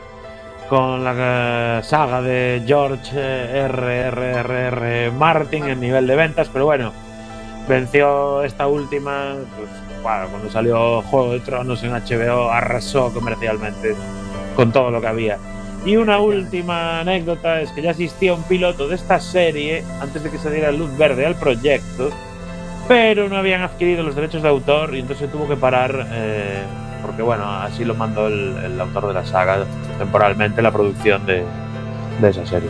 con 0.69 1.05
la 1.05 1.79
eh, 1.79 1.83
saga 1.83 2.23
de 2.23 2.63
George 2.67 3.13
eh, 3.15 3.65
R. 3.65 3.99
R. 4.09 4.31
R. 4.39 4.67
R. 4.69 5.11
Martin 5.13 5.69
en 5.69 5.81
nivel 5.81 6.07
de 6.07 6.17
ventas, 6.17 6.49
pero 6.53 6.65
bueno, 6.65 6.93
venció 7.69 8.43
esta 8.43 8.67
última, 8.67 9.35
pues, 9.57 9.71
bueno, 10.03 10.29
cuando 10.31 10.51
salió 10.51 11.03
Juego 11.03 11.33
de 11.33 11.41
Tronos 11.41 11.83
en 11.83 11.93
HBO, 11.93 12.51
arrasó 12.51 13.13
comercialmente 13.13 13.95
con 14.55 14.73
todo 14.73 14.91
lo 14.91 15.01
que 15.01 15.07
había. 15.07 15.39
Y 15.85 15.97
una 15.97 16.19
última 16.19 17.01
anécdota 17.01 17.61
es 17.61 17.71
que 17.71 17.83
ya 17.83 17.91
existía 17.91 18.35
un 18.35 18.43
piloto 18.43 18.89
de 18.89 18.97
esta 18.97 19.21
serie 19.21 19.85
antes 20.01 20.23
de 20.23 20.31
que 20.31 20.39
se 20.39 20.51
diera 20.51 20.73
luz 20.73 20.97
verde 20.97 21.25
al 21.27 21.37
proyecto, 21.37 22.11
pero 22.89 23.29
no 23.29 23.37
habían 23.37 23.63
adquirido 23.63 24.03
los 24.03 24.17
derechos 24.17 24.43
de 24.43 24.49
autor 24.49 24.97
y 24.97 25.01
entonces 25.01 25.31
tuvo 25.31 25.47
que 25.47 25.57
parar 25.57 26.07
eh, 26.11 26.63
porque 27.07 27.23
bueno, 27.23 27.45
así 27.49 27.85
lo 27.85 27.95
mandó 27.95 28.27
el, 28.27 28.57
el 28.65 28.81
autor 28.81 29.09
de 29.09 29.15
la 29.15 29.25
saga 29.25 29.65
temporalmente 29.99 30.61
la 30.61 30.73
producción 30.73 31.25
de, 31.25 31.45
de 32.21 32.29
esa 32.29 32.45
serie. 32.45 32.69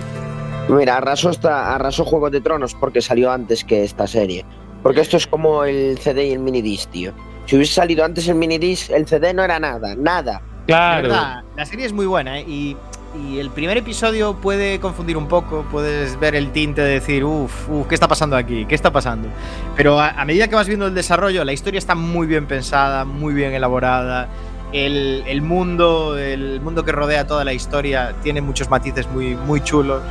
Mira, 0.68 0.96
arrasó, 0.96 1.30
esta, 1.30 1.74
arrasó 1.74 2.04
Juego 2.04 2.28
de 2.28 2.40
Tronos 2.40 2.74
porque 2.74 3.00
salió 3.00 3.30
antes 3.32 3.64
que 3.64 3.84
esta 3.84 4.06
serie. 4.06 4.44
Porque 4.82 5.00
esto 5.00 5.16
es 5.16 5.26
como 5.26 5.64
el 5.64 5.98
CD 5.98 6.26
y 6.26 6.32
el 6.32 6.40
minidisc, 6.40 6.90
tío. 6.90 7.12
Si 7.46 7.56
hubiese 7.56 7.74
salido 7.74 8.04
antes 8.04 8.28
el 8.28 8.34
minidisc, 8.34 8.90
el 8.90 9.06
CD 9.06 9.32
no 9.32 9.42
era 9.42 9.58
nada, 9.58 9.94
nada. 9.96 10.42
Verdad, 10.66 11.44
la 11.56 11.64
serie 11.64 11.86
es 11.86 11.92
muy 11.92 12.06
buena 12.06 12.40
¿eh? 12.40 12.44
y, 12.46 12.76
y 13.22 13.38
el 13.38 13.50
primer 13.50 13.76
episodio 13.76 14.34
puede 14.34 14.80
confundir 14.80 15.16
un 15.16 15.28
poco, 15.28 15.64
puedes 15.70 16.18
ver 16.18 16.34
el 16.34 16.52
tinte 16.52 16.82
de 16.82 16.94
decir, 16.94 17.24
uff, 17.24 17.68
uf, 17.68 17.86
¿qué 17.86 17.94
está 17.94 18.08
pasando 18.08 18.36
aquí? 18.36 18.66
¿Qué 18.66 18.74
está 18.74 18.92
pasando? 18.92 19.28
Pero 19.76 19.98
a, 20.00 20.10
a 20.10 20.24
medida 20.24 20.48
que 20.48 20.54
vas 20.54 20.68
viendo 20.68 20.86
el 20.86 20.94
desarrollo, 20.94 21.44
la 21.44 21.52
historia 21.52 21.78
está 21.78 21.94
muy 21.94 22.26
bien 22.26 22.46
pensada, 22.46 23.04
muy 23.04 23.34
bien 23.34 23.52
elaborada. 23.52 24.28
El, 24.72 25.22
el 25.26 25.42
mundo, 25.42 26.18
el 26.18 26.60
mundo 26.60 26.84
que 26.84 26.92
rodea 26.92 27.26
toda 27.26 27.44
la 27.44 27.52
historia 27.52 28.14
tiene 28.22 28.40
muchos 28.40 28.68
matices 28.68 29.08
muy, 29.08 29.34
muy 29.34 29.60
chulos. 29.60 30.02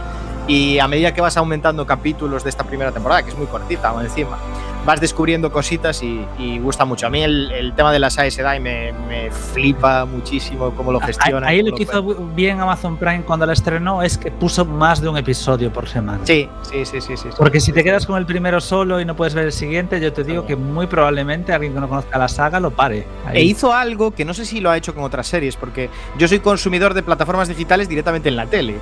Y 0.48 0.80
a 0.80 0.88
medida 0.88 1.14
que 1.14 1.22
vas 1.22 1.38
aumentando 1.38 1.86
capítulos 1.86 2.44
de 2.44 2.50
esta 2.50 2.64
primera 2.64 2.92
temporada, 2.92 3.24
que 3.24 3.30
es 3.30 3.38
muy 3.38 3.48
cortita 3.48 3.94
encima, 4.02 4.38
vas 4.86 5.02
descubriendo 5.02 5.52
cositas 5.52 6.04
y, 6.04 6.24
y 6.38 6.60
gusta 6.60 6.86
mucho. 6.86 7.08
A 7.08 7.10
mí 7.10 7.24
el, 7.24 7.52
el 7.52 7.74
tema 7.74 7.92
de 7.92 7.98
las 7.98 8.20
Aes 8.20 8.36
Sedai 8.36 8.60
me, 8.60 8.94
me 8.94 9.32
flipa 9.32 10.06
muchísimo 10.06 10.70
cómo 10.72 10.92
lo 10.92 11.00
gestiona. 11.00 11.48
Ahí 11.48 11.64
lo 11.64 11.76
que 11.76 11.84
hizo 11.84 12.04
bien 12.36 12.60
Amazon 12.60 12.98
Prime 12.98 13.24
cuando 13.24 13.48
la 13.48 13.54
estrenó 13.54 14.04
es 14.04 14.18
que 14.18 14.30
puso 14.30 14.64
más 14.64 15.02
de 15.02 15.10
un 15.10 15.18
episodio 15.18 15.74
por 15.74 15.90
semana. 15.90 16.20
Sí, 16.24 16.48
sí, 16.62 16.86
sí, 16.86 17.02
sí, 17.02 17.18
sí. 17.18 17.30
sí. 17.30 17.30
Porque 17.36 17.60
si 17.60 17.72
te 17.72 17.84
quedas 17.84 18.06
con 18.06 18.18
el 18.18 18.28
primero 18.28 18.62
solo 18.62 19.02
y 19.02 19.06
no 19.06 19.16
puedes 19.16 19.34
ver 19.34 19.46
el 19.46 19.52
siguiente, 19.52 20.00
yo 20.00 20.14
te 20.14 20.24
digo 20.24 20.46
que 20.46 20.56
muy 20.56 20.86
probablemente 20.86 21.52
alguien 21.54 21.74
que 21.74 21.80
no 21.80 21.90
conozca 21.90 22.20
la 22.20 22.28
saga 22.28 22.60
lo 22.60 22.70
pare. 22.70 23.08
Ahí. 23.26 23.38
E 23.38 23.42
hizo 23.44 23.74
algo 23.74 24.12
que 24.12 24.24
no 24.24 24.36
sé 24.36 24.46
si 24.46 24.60
lo 24.60 24.70
ha 24.70 24.78
hecho 24.78 24.94
con 24.94 25.04
otras 25.04 25.26
series, 25.26 25.56
porque 25.56 25.90
yo 26.20 26.28
soy 26.28 26.40
consumidor 26.40 26.94
de 26.94 27.02
plataformas 27.02 27.48
digitales 27.48 27.90
directamente 27.90 28.30
en 28.30 28.36
la 28.36 28.46
tele. 28.46 28.76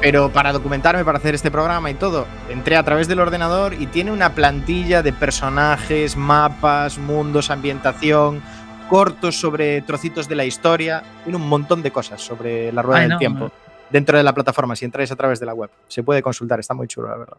Pero 0.00 0.30
para 0.32 0.52
documentarme, 0.52 1.04
para 1.04 1.18
hacer 1.18 1.34
este 1.34 1.50
programa 1.50 1.90
y 1.90 1.94
todo, 1.94 2.26
entré 2.48 2.76
a 2.76 2.84
través 2.84 3.08
del 3.08 3.18
ordenador 3.18 3.74
y 3.74 3.86
tiene 3.86 4.12
una 4.12 4.34
plantilla 4.34 5.02
de 5.02 5.12
personajes, 5.12 6.16
mapas, 6.16 6.98
mundos, 6.98 7.50
ambientación, 7.50 8.40
cortos 8.88 9.40
sobre 9.40 9.82
trocitos 9.82 10.28
de 10.28 10.36
la 10.36 10.44
historia. 10.44 11.02
Tiene 11.24 11.36
un 11.36 11.48
montón 11.48 11.82
de 11.82 11.90
cosas 11.90 12.22
sobre 12.22 12.72
la 12.72 12.82
rueda 12.82 12.98
Ay, 12.98 13.02
del 13.04 13.10
no, 13.10 13.18
tiempo 13.18 13.44
no. 13.46 13.52
dentro 13.90 14.16
de 14.16 14.22
la 14.22 14.32
plataforma, 14.32 14.76
si 14.76 14.84
entráis 14.84 15.10
a 15.10 15.16
través 15.16 15.40
de 15.40 15.46
la 15.46 15.54
web. 15.54 15.70
Se 15.88 16.04
puede 16.04 16.22
consultar, 16.22 16.60
está 16.60 16.74
muy 16.74 16.86
chulo, 16.86 17.08
la 17.08 17.16
verdad. 17.16 17.36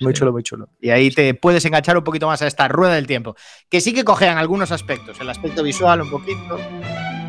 Muy 0.00 0.14
chulo, 0.14 0.32
muy 0.32 0.42
chulo. 0.42 0.68
Y 0.80 0.88
ahí 0.88 1.10
te 1.10 1.34
puedes 1.34 1.62
enganchar 1.66 1.98
un 1.98 2.04
poquito 2.04 2.26
más 2.26 2.40
a 2.40 2.46
esta 2.46 2.66
rueda 2.68 2.94
del 2.94 3.06
tiempo. 3.06 3.36
Que 3.68 3.82
sí 3.82 3.92
que 3.92 4.02
cojean 4.02 4.38
algunos 4.38 4.72
aspectos. 4.72 5.20
El 5.20 5.28
aspecto 5.28 5.62
visual 5.62 6.00
un 6.00 6.10
poquito. 6.10 6.58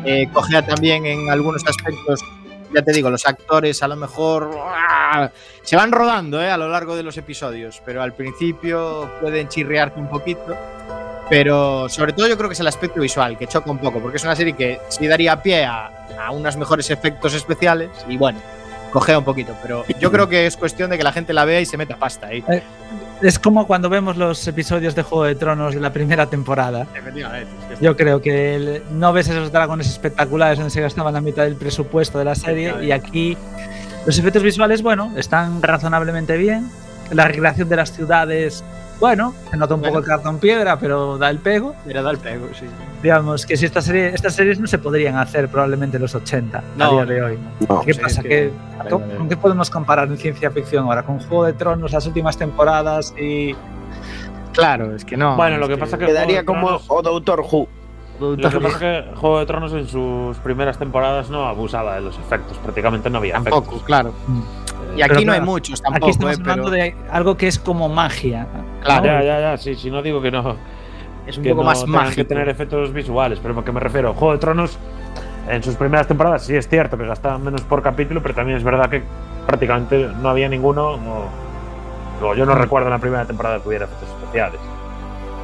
Eh, 0.04 0.28
cojea 0.32 0.64
también 0.64 1.04
en 1.04 1.30
algunos 1.30 1.62
aspectos, 1.66 2.24
ya 2.74 2.82
te 2.82 2.92
digo, 2.92 3.10
los 3.10 3.26
actores 3.26 3.82
a 3.82 3.88
lo 3.88 3.96
mejor 3.96 4.50
se 5.62 5.76
van 5.76 5.92
rodando 5.92 6.42
eh, 6.42 6.50
a 6.50 6.56
lo 6.56 6.68
largo 6.68 6.96
de 6.96 7.02
los 7.02 7.16
episodios. 7.16 7.82
Pero 7.84 8.02
al 8.02 8.14
principio 8.14 9.10
pueden 9.20 9.48
chirriarte 9.48 10.00
un 10.00 10.08
poquito. 10.08 10.56
Pero 11.28 11.88
sobre 11.88 12.12
todo 12.12 12.28
yo 12.28 12.36
creo 12.36 12.48
que 12.48 12.54
es 12.54 12.60
el 12.60 12.66
aspecto 12.66 13.00
visual, 13.00 13.38
que 13.38 13.46
choca 13.46 13.70
un 13.70 13.78
poco. 13.78 14.00
Porque 14.00 14.16
es 14.16 14.24
una 14.24 14.36
serie 14.36 14.54
que 14.54 14.80
sí 14.88 15.06
daría 15.06 15.42
pie 15.42 15.64
a 15.64 16.30
unos 16.32 16.56
mejores 16.56 16.90
efectos 16.90 17.34
especiales. 17.34 17.90
Y 18.08 18.16
bueno, 18.16 18.40
cojea 18.92 19.18
un 19.18 19.24
poquito. 19.24 19.54
Pero 19.62 19.84
yo 19.98 20.12
creo 20.12 20.28
que 20.28 20.46
es 20.46 20.56
cuestión 20.56 20.90
de 20.90 20.98
que 20.98 21.04
la 21.04 21.12
gente 21.12 21.32
la 21.32 21.44
vea 21.44 21.60
y 21.60 21.66
se 21.66 21.76
meta 21.76 21.96
pasta 21.96 22.28
ahí. 22.28 22.44
Eh, 22.48 22.62
Es 23.22 23.38
como 23.38 23.66
cuando 23.68 23.88
vemos 23.88 24.16
los 24.16 24.46
episodios 24.48 24.94
de 24.96 25.02
Juego 25.04 25.24
de 25.24 25.34
Tronos 25.36 25.74
de 25.74 25.80
la 25.80 25.92
primera 25.92 26.26
temporada. 26.26 26.86
Efectivamente. 26.94 27.46
es 27.72 27.78
que 27.78 27.84
Yo 27.84 27.96
creo 27.96 28.20
que 28.20 28.54
el- 28.56 28.82
no 28.92 29.12
ves 29.12 29.28
esos 29.28 29.52
dragones 29.52 29.88
espectaculares 29.88 30.58
donde 30.58 30.70
se 30.70 30.80
gastaban 30.80 31.14
la 31.14 31.20
mitad 31.20 31.44
del 31.44 31.54
presupuesto 31.56 32.18
de 32.18 32.24
la 32.24 32.34
serie 32.34 32.74
y 32.84 32.90
aquí 32.90 33.36
los 34.06 34.18
efectos 34.18 34.42
visuales, 34.42 34.82
bueno, 34.82 35.12
están 35.16 35.62
razonablemente 35.62 36.36
bien. 36.36 36.68
La 37.12 37.26
recreación 37.28 37.68
de 37.68 37.76
las 37.76 37.92
ciudades, 37.92 38.64
bueno, 39.02 39.34
se 39.50 39.56
nota 39.56 39.74
un 39.74 39.82
poco 39.82 39.98
el 39.98 40.04
cartón 40.04 40.38
piedra, 40.38 40.78
pero 40.78 41.18
da 41.18 41.28
el 41.28 41.38
pego. 41.38 41.74
Pero 41.84 42.04
da 42.04 42.12
el 42.12 42.18
pego, 42.18 42.46
sí. 42.54 42.66
Digamos 43.02 43.44
que 43.44 43.56
si 43.56 43.66
esta 43.66 43.82
serie, 43.82 44.14
estas 44.14 44.32
series 44.36 44.60
no 44.60 44.68
se 44.68 44.78
podrían 44.78 45.16
hacer 45.16 45.48
probablemente 45.48 45.96
en 45.96 46.02
los 46.02 46.14
80 46.14 46.58
a 46.58 46.62
No, 46.76 46.92
día 46.92 47.04
de 47.06 47.22
hoy. 47.22 47.38
No, 47.68 47.80
¿Qué 47.80 47.94
sí, 47.94 48.00
pasa? 48.00 48.20
es 48.20 48.22
que- 48.22 48.28
¿Qué- 48.28 48.52
Vale, 48.78 48.90
¿con, 48.90 49.00
vale. 49.02 49.28
qué 49.28 49.36
podemos 49.36 49.70
comparar 49.70 50.06
en 50.06 50.18
ciencia 50.18 50.52
ficción 50.52 50.84
ahora? 50.84 51.02
¿Con 51.02 51.18
Juego 51.18 51.44
de 51.46 51.52
Tronos, 51.54 51.90
las 51.90 52.06
últimas 52.06 52.36
temporadas 52.38 53.12
y 53.20 53.56
Claro, 54.52 54.94
es 54.94 55.04
que 55.04 55.16
no. 55.16 55.34
Bueno, 55.34 55.58
lo 55.58 55.66
que 55.66 55.76
pasa 55.78 55.98
que 55.98 56.06
Quedaría 56.06 56.44
como 56.44 56.78
o 56.86 57.02
Doctor 57.02 57.40
Who. 57.40 57.66
Lo 58.20 58.36
que 58.36 58.60
pasa 58.60 58.68
es 58.68 58.76
que 58.76 59.04
Juego 59.16 59.40
de 59.40 59.46
Tronos 59.46 59.72
en 59.72 59.88
sus 59.88 60.36
primeras 60.38 60.78
temporadas 60.78 61.28
no 61.28 61.46
abusaba 61.48 61.96
de 61.96 62.02
los 62.02 62.16
efectos, 62.20 62.56
prácticamente 62.58 63.10
no 63.10 63.18
había 63.18 63.32
Tampoco, 63.34 63.56
efectos. 63.58 63.82
claro. 63.82 64.12
Y 64.96 65.00
Pero 65.00 65.14
aquí 65.14 65.24
no 65.24 65.32
hay 65.32 65.40
muchos 65.40 65.80
Aquí 65.80 65.90
tampoco, 65.90 66.10
estamos 66.10 66.34
eh, 66.34 66.38
pero 66.38 66.52
hablando 66.52 66.70
de 66.70 66.94
algo 67.10 67.36
que 67.36 67.46
es 67.48 67.58
como 67.58 67.88
magia. 67.88 68.46
Claro. 68.82 69.04
Ya, 69.06 69.22
ya, 69.22 69.40
ya, 69.40 69.56
sí, 69.56 69.74
sí, 69.74 69.90
no 69.90 70.02
digo 70.02 70.20
que 70.20 70.30
no. 70.30 70.56
es 71.26 71.38
un 71.38 71.44
que 71.44 71.50
poco 71.50 71.62
no 71.62 71.68
más 71.68 71.84
tengan 71.84 72.12
que 72.14 72.24
mágico. 72.24 72.26
tener 72.28 72.48
efectos 72.48 72.92
visuales, 72.92 73.38
pero 73.40 73.58
a 73.58 73.64
qué 73.64 73.72
me 73.72 73.80
refiero, 73.80 74.12
Juego 74.14 74.32
de 74.34 74.38
Tronos 74.38 74.78
en 75.48 75.62
sus 75.62 75.74
primeras 75.76 76.06
temporadas 76.06 76.44
sí 76.44 76.54
es 76.54 76.68
cierto 76.68 76.96
que 76.98 77.06
gastaban 77.06 77.42
menos 77.42 77.62
por 77.62 77.82
capítulo, 77.82 78.22
pero 78.22 78.34
también 78.34 78.58
es 78.58 78.64
verdad 78.64 78.88
que 78.90 79.02
prácticamente 79.46 80.08
no 80.20 80.28
había 80.28 80.48
ninguno, 80.48 80.90
o, 80.92 81.28
o 82.22 82.34
yo 82.34 82.46
no 82.46 82.54
recuerdo 82.54 82.88
en 82.88 82.92
la 82.92 82.98
primera 82.98 83.24
temporada 83.24 83.60
que 83.60 83.68
hubiera 83.68 83.86
efectos 83.86 84.08
especiales, 84.20 84.60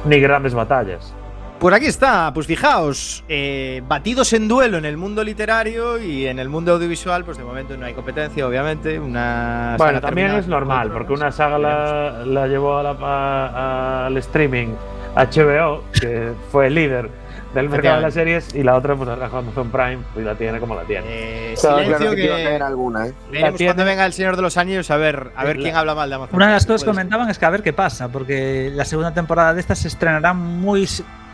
ni 0.05 0.19
grandes 0.19 0.53
batallas. 0.53 1.13
Pues 1.59 1.75
aquí 1.75 1.87
está, 1.87 2.31
pues 2.33 2.47
fijaos, 2.47 3.23
eh, 3.27 3.81
batidos 3.85 4.31
en 4.31 4.47
duelo 4.47 4.77
en 4.77 4.85
el 4.85 4.95
mundo 4.95 5.25
literario 5.25 5.97
y 6.01 6.25
en 6.25 6.39
el 6.39 6.47
mundo 6.47 6.71
audiovisual, 6.73 7.25
pues 7.25 7.37
de 7.37 7.43
momento 7.43 7.75
no 7.75 7.85
hay 7.85 7.93
competencia, 7.93 8.47
obviamente. 8.47 8.97
Una 8.97 9.75
Bueno, 9.77 9.99
también 9.99 10.31
es 10.35 10.47
normal, 10.47 10.89
porque 10.89 11.11
una 11.11 11.33
saga 11.33 11.59
la, 11.59 12.23
la 12.25 12.47
llevó 12.47 12.77
a 12.77 12.83
la- 12.83 12.97
a- 13.01 14.05
al 14.05 14.15
streaming 14.17 14.69
HBO, 15.17 15.83
que 15.99 16.31
fue 16.49 16.67
el 16.67 16.75
líder 16.75 17.09
del 17.53 17.67
mercado 17.67 17.95
de 17.97 18.01
las 18.03 18.13
series, 18.13 18.55
y 18.55 18.63
la 18.63 18.75
otra 18.77 18.95
pues 18.95 19.09
la 19.09 19.15
trajo 19.17 19.39
Amazon 19.39 19.69
Prime 19.69 19.97
y 20.15 20.21
la 20.21 20.35
tiene 20.35 20.61
como 20.61 20.75
la 20.75 20.83
tiene. 20.83 21.05
Eh, 21.09 21.55
Claro, 21.59 21.79
silencio 21.79 21.97
claro 22.11 22.15
que, 22.15 22.21
que 22.57 22.63
a 22.63 22.67
alguna, 22.67 23.07
¿eh? 23.07 23.13
veremos 23.31 23.51
la 23.51 23.57
tiene- 23.57 23.73
cuando 23.73 23.83
venga 23.85 24.05
el 24.05 24.13
Señor 24.13 24.37
de 24.37 24.41
los 24.43 24.55
Anillos 24.55 24.89
a 24.91 24.95
ver, 24.95 25.31
a 25.35 25.43
ver 25.43 25.57
La- 25.57 25.63
quién 25.63 25.75
habla 25.75 25.93
mal 25.93 26.07
de 26.07 26.15
Amazon. 26.15 26.35
Una 26.37 26.45
de 26.47 26.53
las 26.53 26.65
cosas 26.65 26.83
que 26.83 26.89
comentaban 26.89 27.29
es 27.29 27.37
que 27.37 27.45
a 27.45 27.49
ver 27.49 27.63
qué 27.63 27.73
pasa, 27.73 28.07
porque 28.07 28.71
la 28.73 28.85
segunda 28.85 29.13
temporada 29.13 29.53
de 29.53 29.59
esta 29.59 29.75
se 29.75 29.89
estrenará 29.89 30.31
muy 30.33 30.87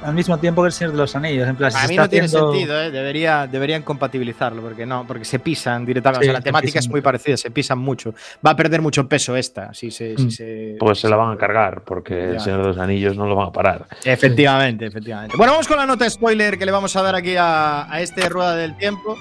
al 0.06 0.14
mismo 0.14 0.38
tiempo 0.38 0.62
que 0.62 0.68
El 0.68 0.72
Señor 0.74 0.92
de 0.94 0.98
los 1.00 1.16
Anillos. 1.16 1.48
En 1.48 1.56
plan, 1.56 1.72
si 1.72 1.78
A 1.78 1.82
mí 1.88 1.94
está 1.96 2.04
no 2.04 2.10
tiene 2.10 2.26
haciendo- 2.28 2.52
sentido, 2.54 2.82
¿eh? 2.82 2.92
Debería, 2.92 3.48
deberían 3.48 3.82
compatibilizarlo, 3.84 4.62
porque 4.62 4.86
no, 4.86 5.06
porque 5.08 5.26
se 5.26 5.40
pisan 5.40 5.86
directamente. 5.86 6.26
Sí, 6.26 6.30
o 6.30 6.32
sea, 6.32 6.34
la 6.34 6.40
se 6.40 6.44
temática 6.44 6.80
es 6.80 6.88
muy 6.88 7.00
mucho. 7.00 7.04
parecida, 7.04 7.38
se 7.38 7.52
pisan 7.52 7.80
mucho. 7.80 8.14
Va 8.46 8.52
a 8.52 8.56
perder 8.56 8.82
mucho 8.82 9.08
peso 9.10 9.36
esta, 9.36 9.74
si 9.74 9.92
se. 9.92 10.16
si 10.18 10.24
Mm. 10.26 10.32
se- 10.32 10.76
Pues 10.80 11.00
se 11.00 11.10
la 11.10 11.16
van 11.16 11.34
a 11.34 11.38
cargar, 11.38 11.82
porque 11.84 12.32
el. 12.32 12.40
Señor 12.40 12.62
de 12.62 12.68
los 12.68 12.78
Anillos 12.78 13.18
no 13.18 13.26
lo 13.28 13.36
van 13.36 13.48
a 13.48 13.52
parar. 13.52 13.86
Efectivamente, 14.04 14.86
efectivamente. 14.86 15.36
Bueno, 15.38 15.54
vamos 15.54 15.68
con 15.68 15.78
la 15.78 15.86
nota 15.86 16.10
spoiler 16.10 16.58
que 16.58 16.66
le 16.66 16.72
vamos 16.72 16.96
a 16.96 17.02
dar 17.02 17.16
aquí 17.16 17.36
a, 17.38 17.92
a 17.92 18.02
este 18.02 18.30
Rueda 18.30 18.56
del 18.56 18.76
Tiempo. 18.78 19.16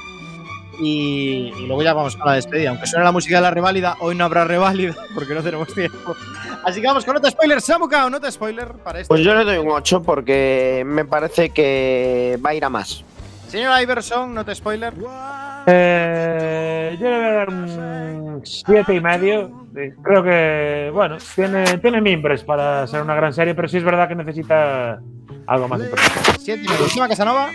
Y, 0.80 1.52
y 1.58 1.66
luego 1.66 1.82
ya 1.82 1.92
vamos 1.94 2.16
a 2.20 2.26
la 2.26 2.32
despedida. 2.34 2.70
Aunque 2.70 2.86
suene 2.86 3.04
la 3.04 3.12
música 3.12 3.36
de 3.36 3.42
la 3.42 3.50
reválida, 3.50 3.96
hoy 4.00 4.14
no 4.14 4.24
habrá 4.24 4.44
reválida 4.44 4.94
porque 5.14 5.34
no 5.34 5.42
tenemos 5.42 5.72
tiempo. 5.74 6.16
Así 6.64 6.80
que 6.80 6.86
vamos 6.86 7.04
con 7.04 7.14
nota 7.14 7.30
spoiler. 7.30 7.60
Samuka, 7.60 8.08
nota 8.10 8.30
spoiler 8.30 8.68
para 8.74 9.00
este. 9.00 9.08
Pues 9.08 9.22
yo 9.22 9.34
le 9.34 9.44
doy 9.44 9.58
un 9.58 9.70
8 9.70 10.02
porque 10.02 10.82
me 10.86 11.04
parece 11.04 11.50
que 11.50 12.38
va 12.44 12.50
a 12.50 12.54
ir 12.54 12.64
a 12.64 12.68
más. 12.70 13.04
Señor 13.48 13.80
Iverson, 13.80 14.34
nota 14.34 14.52
spoiler. 14.54 14.92
Eh, 15.66 16.96
yo 17.00 17.08
le 17.08 17.16
voy 17.16 17.26
a 17.26 17.32
dar 17.32 17.48
un 17.48 18.40
siete 18.44 18.94
y 18.94 19.00
medio. 19.00 19.68
Creo 20.02 20.22
que, 20.22 20.90
bueno, 20.92 21.18
tiene, 21.34 21.78
tiene 21.78 22.00
mimbres 22.00 22.42
para 22.42 22.86
ser 22.86 23.02
una 23.02 23.14
gran 23.14 23.32
serie, 23.32 23.54
pero 23.54 23.68
sí 23.68 23.76
es 23.76 23.84
verdad 23.84 24.08
que 24.08 24.14
necesita 24.14 25.00
algo 25.46 25.68
más 25.68 25.80
importante. 25.80 26.20
Siete 26.40 26.64
y 26.64 26.68
medio. 26.68 27.08
Casanova. 27.08 27.50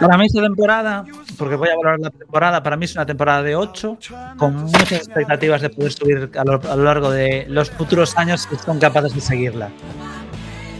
Para 0.00 0.16
mí 0.18 0.26
esta 0.26 0.42
temporada, 0.42 1.04
porque 1.36 1.56
voy 1.56 1.68
a 1.68 1.76
valorar 1.76 2.00
la 2.00 2.10
temporada, 2.10 2.62
para 2.62 2.76
mí 2.76 2.84
es 2.84 2.94
una 2.94 3.06
temporada 3.06 3.42
de 3.42 3.56
8, 3.56 3.98
con 4.36 4.54
muchas 4.54 4.92
expectativas 4.92 5.60
de 5.60 5.70
poder 5.70 5.92
subir 5.92 6.30
a 6.36 6.44
lo, 6.44 6.58
largo 6.76 7.10
de 7.10 7.46
los 7.48 7.70
futuros 7.70 8.16
años 8.16 8.46
si 8.48 8.56
son 8.56 8.78
capaces 8.78 9.14
de 9.14 9.20
seguirla. 9.20 9.70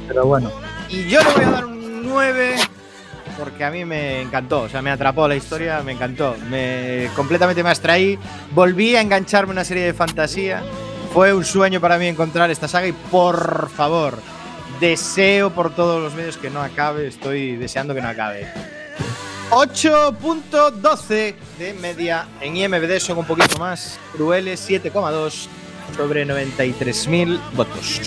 Pero 0.06 0.26
bueno, 0.26 0.50
Y 0.88 1.08
yo 1.08 1.20
le 1.20 1.32
voy 1.34 1.44
a 1.44 1.50
dar 1.50 1.64
un 1.66 2.08
9 2.08 2.54
porque 3.38 3.64
a 3.64 3.70
mí 3.70 3.84
me 3.84 4.20
encantó, 4.20 4.62
o 4.62 4.68
sea, 4.68 4.82
me 4.82 4.90
atrapó 4.90 5.28
la 5.28 5.36
historia, 5.36 5.80
me 5.82 5.92
encantó, 5.92 6.34
me 6.50 7.08
completamente 7.14 7.62
me 7.62 7.70
abstraí, 7.70 8.18
volví 8.52 8.96
a 8.96 9.00
engancharme 9.00 9.52
en 9.52 9.58
una 9.58 9.64
serie 9.64 9.84
de 9.84 9.94
fantasía. 9.94 10.62
Fue 11.12 11.32
un 11.32 11.44
sueño 11.44 11.80
para 11.80 11.98
mí 11.98 12.06
encontrar 12.06 12.50
esta 12.50 12.68
saga 12.68 12.88
y 12.88 12.92
por 12.92 13.70
favor, 13.70 14.18
deseo 14.80 15.50
por 15.50 15.74
todos 15.74 16.02
los 16.02 16.14
medios 16.14 16.36
que 16.36 16.50
no 16.50 16.62
acabe, 16.62 17.06
estoy 17.06 17.56
deseando 17.56 17.94
que 17.94 18.02
no 18.02 18.08
acabe. 18.08 18.46
8.12 19.50 21.34
de 21.58 21.74
media 21.74 22.26
en 22.40 22.56
IMBD 22.56 22.98
son 22.98 23.18
un 23.18 23.24
poquito 23.24 23.58
más 23.58 23.98
crueles, 24.12 24.68
7,2 24.68 25.48
sobre 25.96 26.26
93.000 26.26 27.40
votos. 27.54 28.00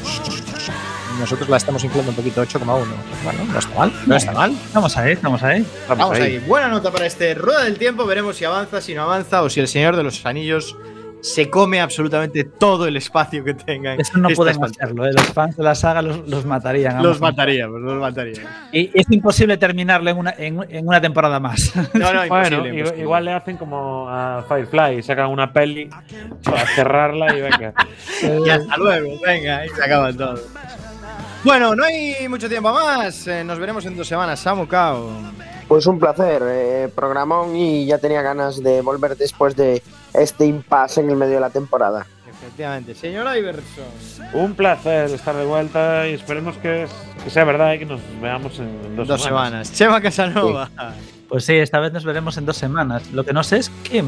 Nosotros 1.19 1.49
la 1.49 1.57
estamos 1.57 1.83
incluyendo 1.83 2.11
un 2.11 2.15
poquito, 2.15 2.43
8,1. 2.43 2.85
Bueno, 3.23 3.45
no 3.45 3.59
está 3.59 3.75
mal, 3.75 3.93
no 4.05 4.15
está 4.15 4.31
mal. 4.31 4.55
Vamos 4.73 4.97
ahí, 4.97 5.15
vamos 5.21 5.43
ahí. 5.43 5.65
Vamos 5.87 6.19
ahí. 6.19 6.39
Buena 6.39 6.67
nota 6.67 6.91
para 6.91 7.05
este 7.05 7.33
Rueda 7.33 7.63
del 7.63 7.77
Tiempo. 7.77 8.05
Veremos 8.05 8.37
si 8.37 8.45
avanza, 8.45 8.79
si 8.81 8.93
no 8.93 9.03
avanza 9.03 9.41
o 9.41 9.49
si 9.49 9.59
el 9.59 9.67
Señor 9.67 9.95
de 9.95 10.03
los 10.03 10.25
Anillos 10.25 10.75
se 11.21 11.49
come 11.49 11.79
absolutamente 11.79 12.43
todo 12.43 12.87
el 12.87 12.97
espacio 12.97 13.43
que 13.43 13.53
tengan. 13.53 13.99
Eso 13.99 14.17
no 14.17 14.29
podemos 14.29 14.71
hacerlo, 14.71 15.05
¿eh? 15.05 15.13
los 15.13 15.27
fans 15.33 15.55
de 15.55 15.63
la 15.63 15.75
saga 15.75 16.01
los, 16.01 16.27
los 16.27 16.45
matarían. 16.45 17.01
Los 17.03 17.21
mataríamos, 17.21 17.79
los 17.79 17.99
mataríamos. 17.99 18.49
Y 18.71 18.89
es 18.93 19.05
imposible 19.11 19.57
terminarlo 19.57 20.09
en 20.09 20.17
una, 20.17 20.33
en, 20.37 20.65
en 20.69 20.87
una 20.87 20.99
temporada 20.99 21.39
más. 21.39 21.73
No, 21.93 22.11
no, 22.13 22.19
Bueno, 22.19 22.23
imposible, 22.25 22.69
imposible. 22.69 23.01
igual 23.03 23.25
le 23.25 23.33
hacen 23.33 23.57
como 23.57 24.09
a 24.09 24.43
Firefly, 24.47 25.03
sacan 25.03 25.27
una 25.29 25.53
peli 25.53 25.89
para 26.43 26.65
cerrarla 26.67 27.35
y 27.37 27.41
venga. 27.41 27.73
Y 28.45 28.49
hasta 28.49 28.77
luego, 28.77 29.19
venga, 29.25 29.57
ahí 29.59 29.69
se 29.69 29.83
acaba 29.83 30.11
todo. 30.13 30.39
Bueno, 31.43 31.75
no 31.75 31.83
hay 31.83 32.27
mucho 32.29 32.47
tiempo 32.47 32.71
más. 32.71 33.27
eh, 33.27 33.43
nos 33.43 33.57
veremos 33.59 33.85
en 33.85 33.97
dos 33.97 34.07
semanas. 34.07 34.39
Samu 34.39 34.67
Cao. 34.67 35.09
Pues 35.67 35.85
un 35.87 35.99
placer, 35.99 36.41
eh, 36.45 36.89
programón 36.93 37.55
y 37.55 37.85
ya 37.85 37.97
tenía 37.97 38.21
ganas 38.21 38.61
de 38.61 38.81
volver 38.81 39.15
después 39.17 39.55
de 39.55 39.81
este 40.13 40.45
impasse 40.45 41.01
en 41.01 41.09
el 41.09 41.15
medio 41.15 41.35
de 41.35 41.39
la 41.41 41.49
temporada. 41.49 42.05
Efectivamente. 42.27 42.95
Señor 42.95 43.27
Iverson. 43.37 43.85
Un 44.33 44.55
placer 44.55 45.09
estar 45.11 45.35
de 45.35 45.45
vuelta 45.45 46.07
y 46.07 46.13
esperemos 46.13 46.57
que, 46.57 46.87
que 47.23 47.29
sea 47.29 47.43
verdad 47.43 47.73
y 47.73 47.79
que 47.79 47.85
nos 47.85 47.99
veamos 48.21 48.57
en 48.59 48.95
dos, 48.95 49.07
Dos 49.07 49.21
semanas. 49.21 49.71
Chema 49.73 50.01
Casanova. 50.01 50.69
Pues 51.29 51.45
sí, 51.45 51.55
esta 51.55 51.79
vez 51.79 51.93
nos 51.93 52.03
veremos 52.03 52.37
en 52.37 52.45
dos 52.45 52.57
semanas. 52.57 53.11
Lo 53.11 53.23
que 53.23 53.31
no 53.31 53.43
sé 53.43 53.57
es 53.57 53.69
qué, 53.83 54.03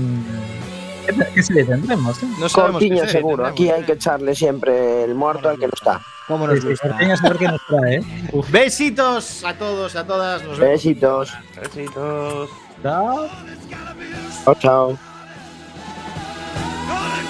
qué, 1.05 1.15
qué 1.35 1.43
serie 1.43 1.63
tendremos. 1.65 2.21
¿eh? 2.23 2.27
No 2.39 2.49
serie 2.49 3.07
seguro, 3.07 3.43
tendremos, 3.43 3.51
aquí 3.51 3.69
hay 3.69 3.83
que 3.83 3.93
echarle 3.93 4.33
siempre 4.35 5.03
el 5.03 5.13
muerto 5.15 5.49
al 5.49 5.59
que 5.59 5.67
no 5.67 5.73
está. 5.73 6.01
¿Cómo 6.27 6.47
nos 6.47 6.55
Sí, 6.55 6.61
sí, 6.61 6.67
gusta? 6.69 6.89
Cortiñas 6.89 7.23
a 7.23 7.29
ver 7.29 7.37
qué 7.37 7.47
nos 7.47 7.61
trae, 7.67 7.95
¿eh? 7.97 8.03
Besitos 8.51 9.43
a 9.43 9.53
todos, 9.53 9.95
a 9.95 10.05
todas. 10.07 10.43
Nos 10.43 10.57
vemos. 10.57 10.71
Besitos. 10.73 11.33
Besitos. 11.61 12.49
Chao. 12.81 13.27
Chao, 14.43 14.55
chao. 14.55 15.12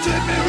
did 0.03 0.27
me 0.27 0.42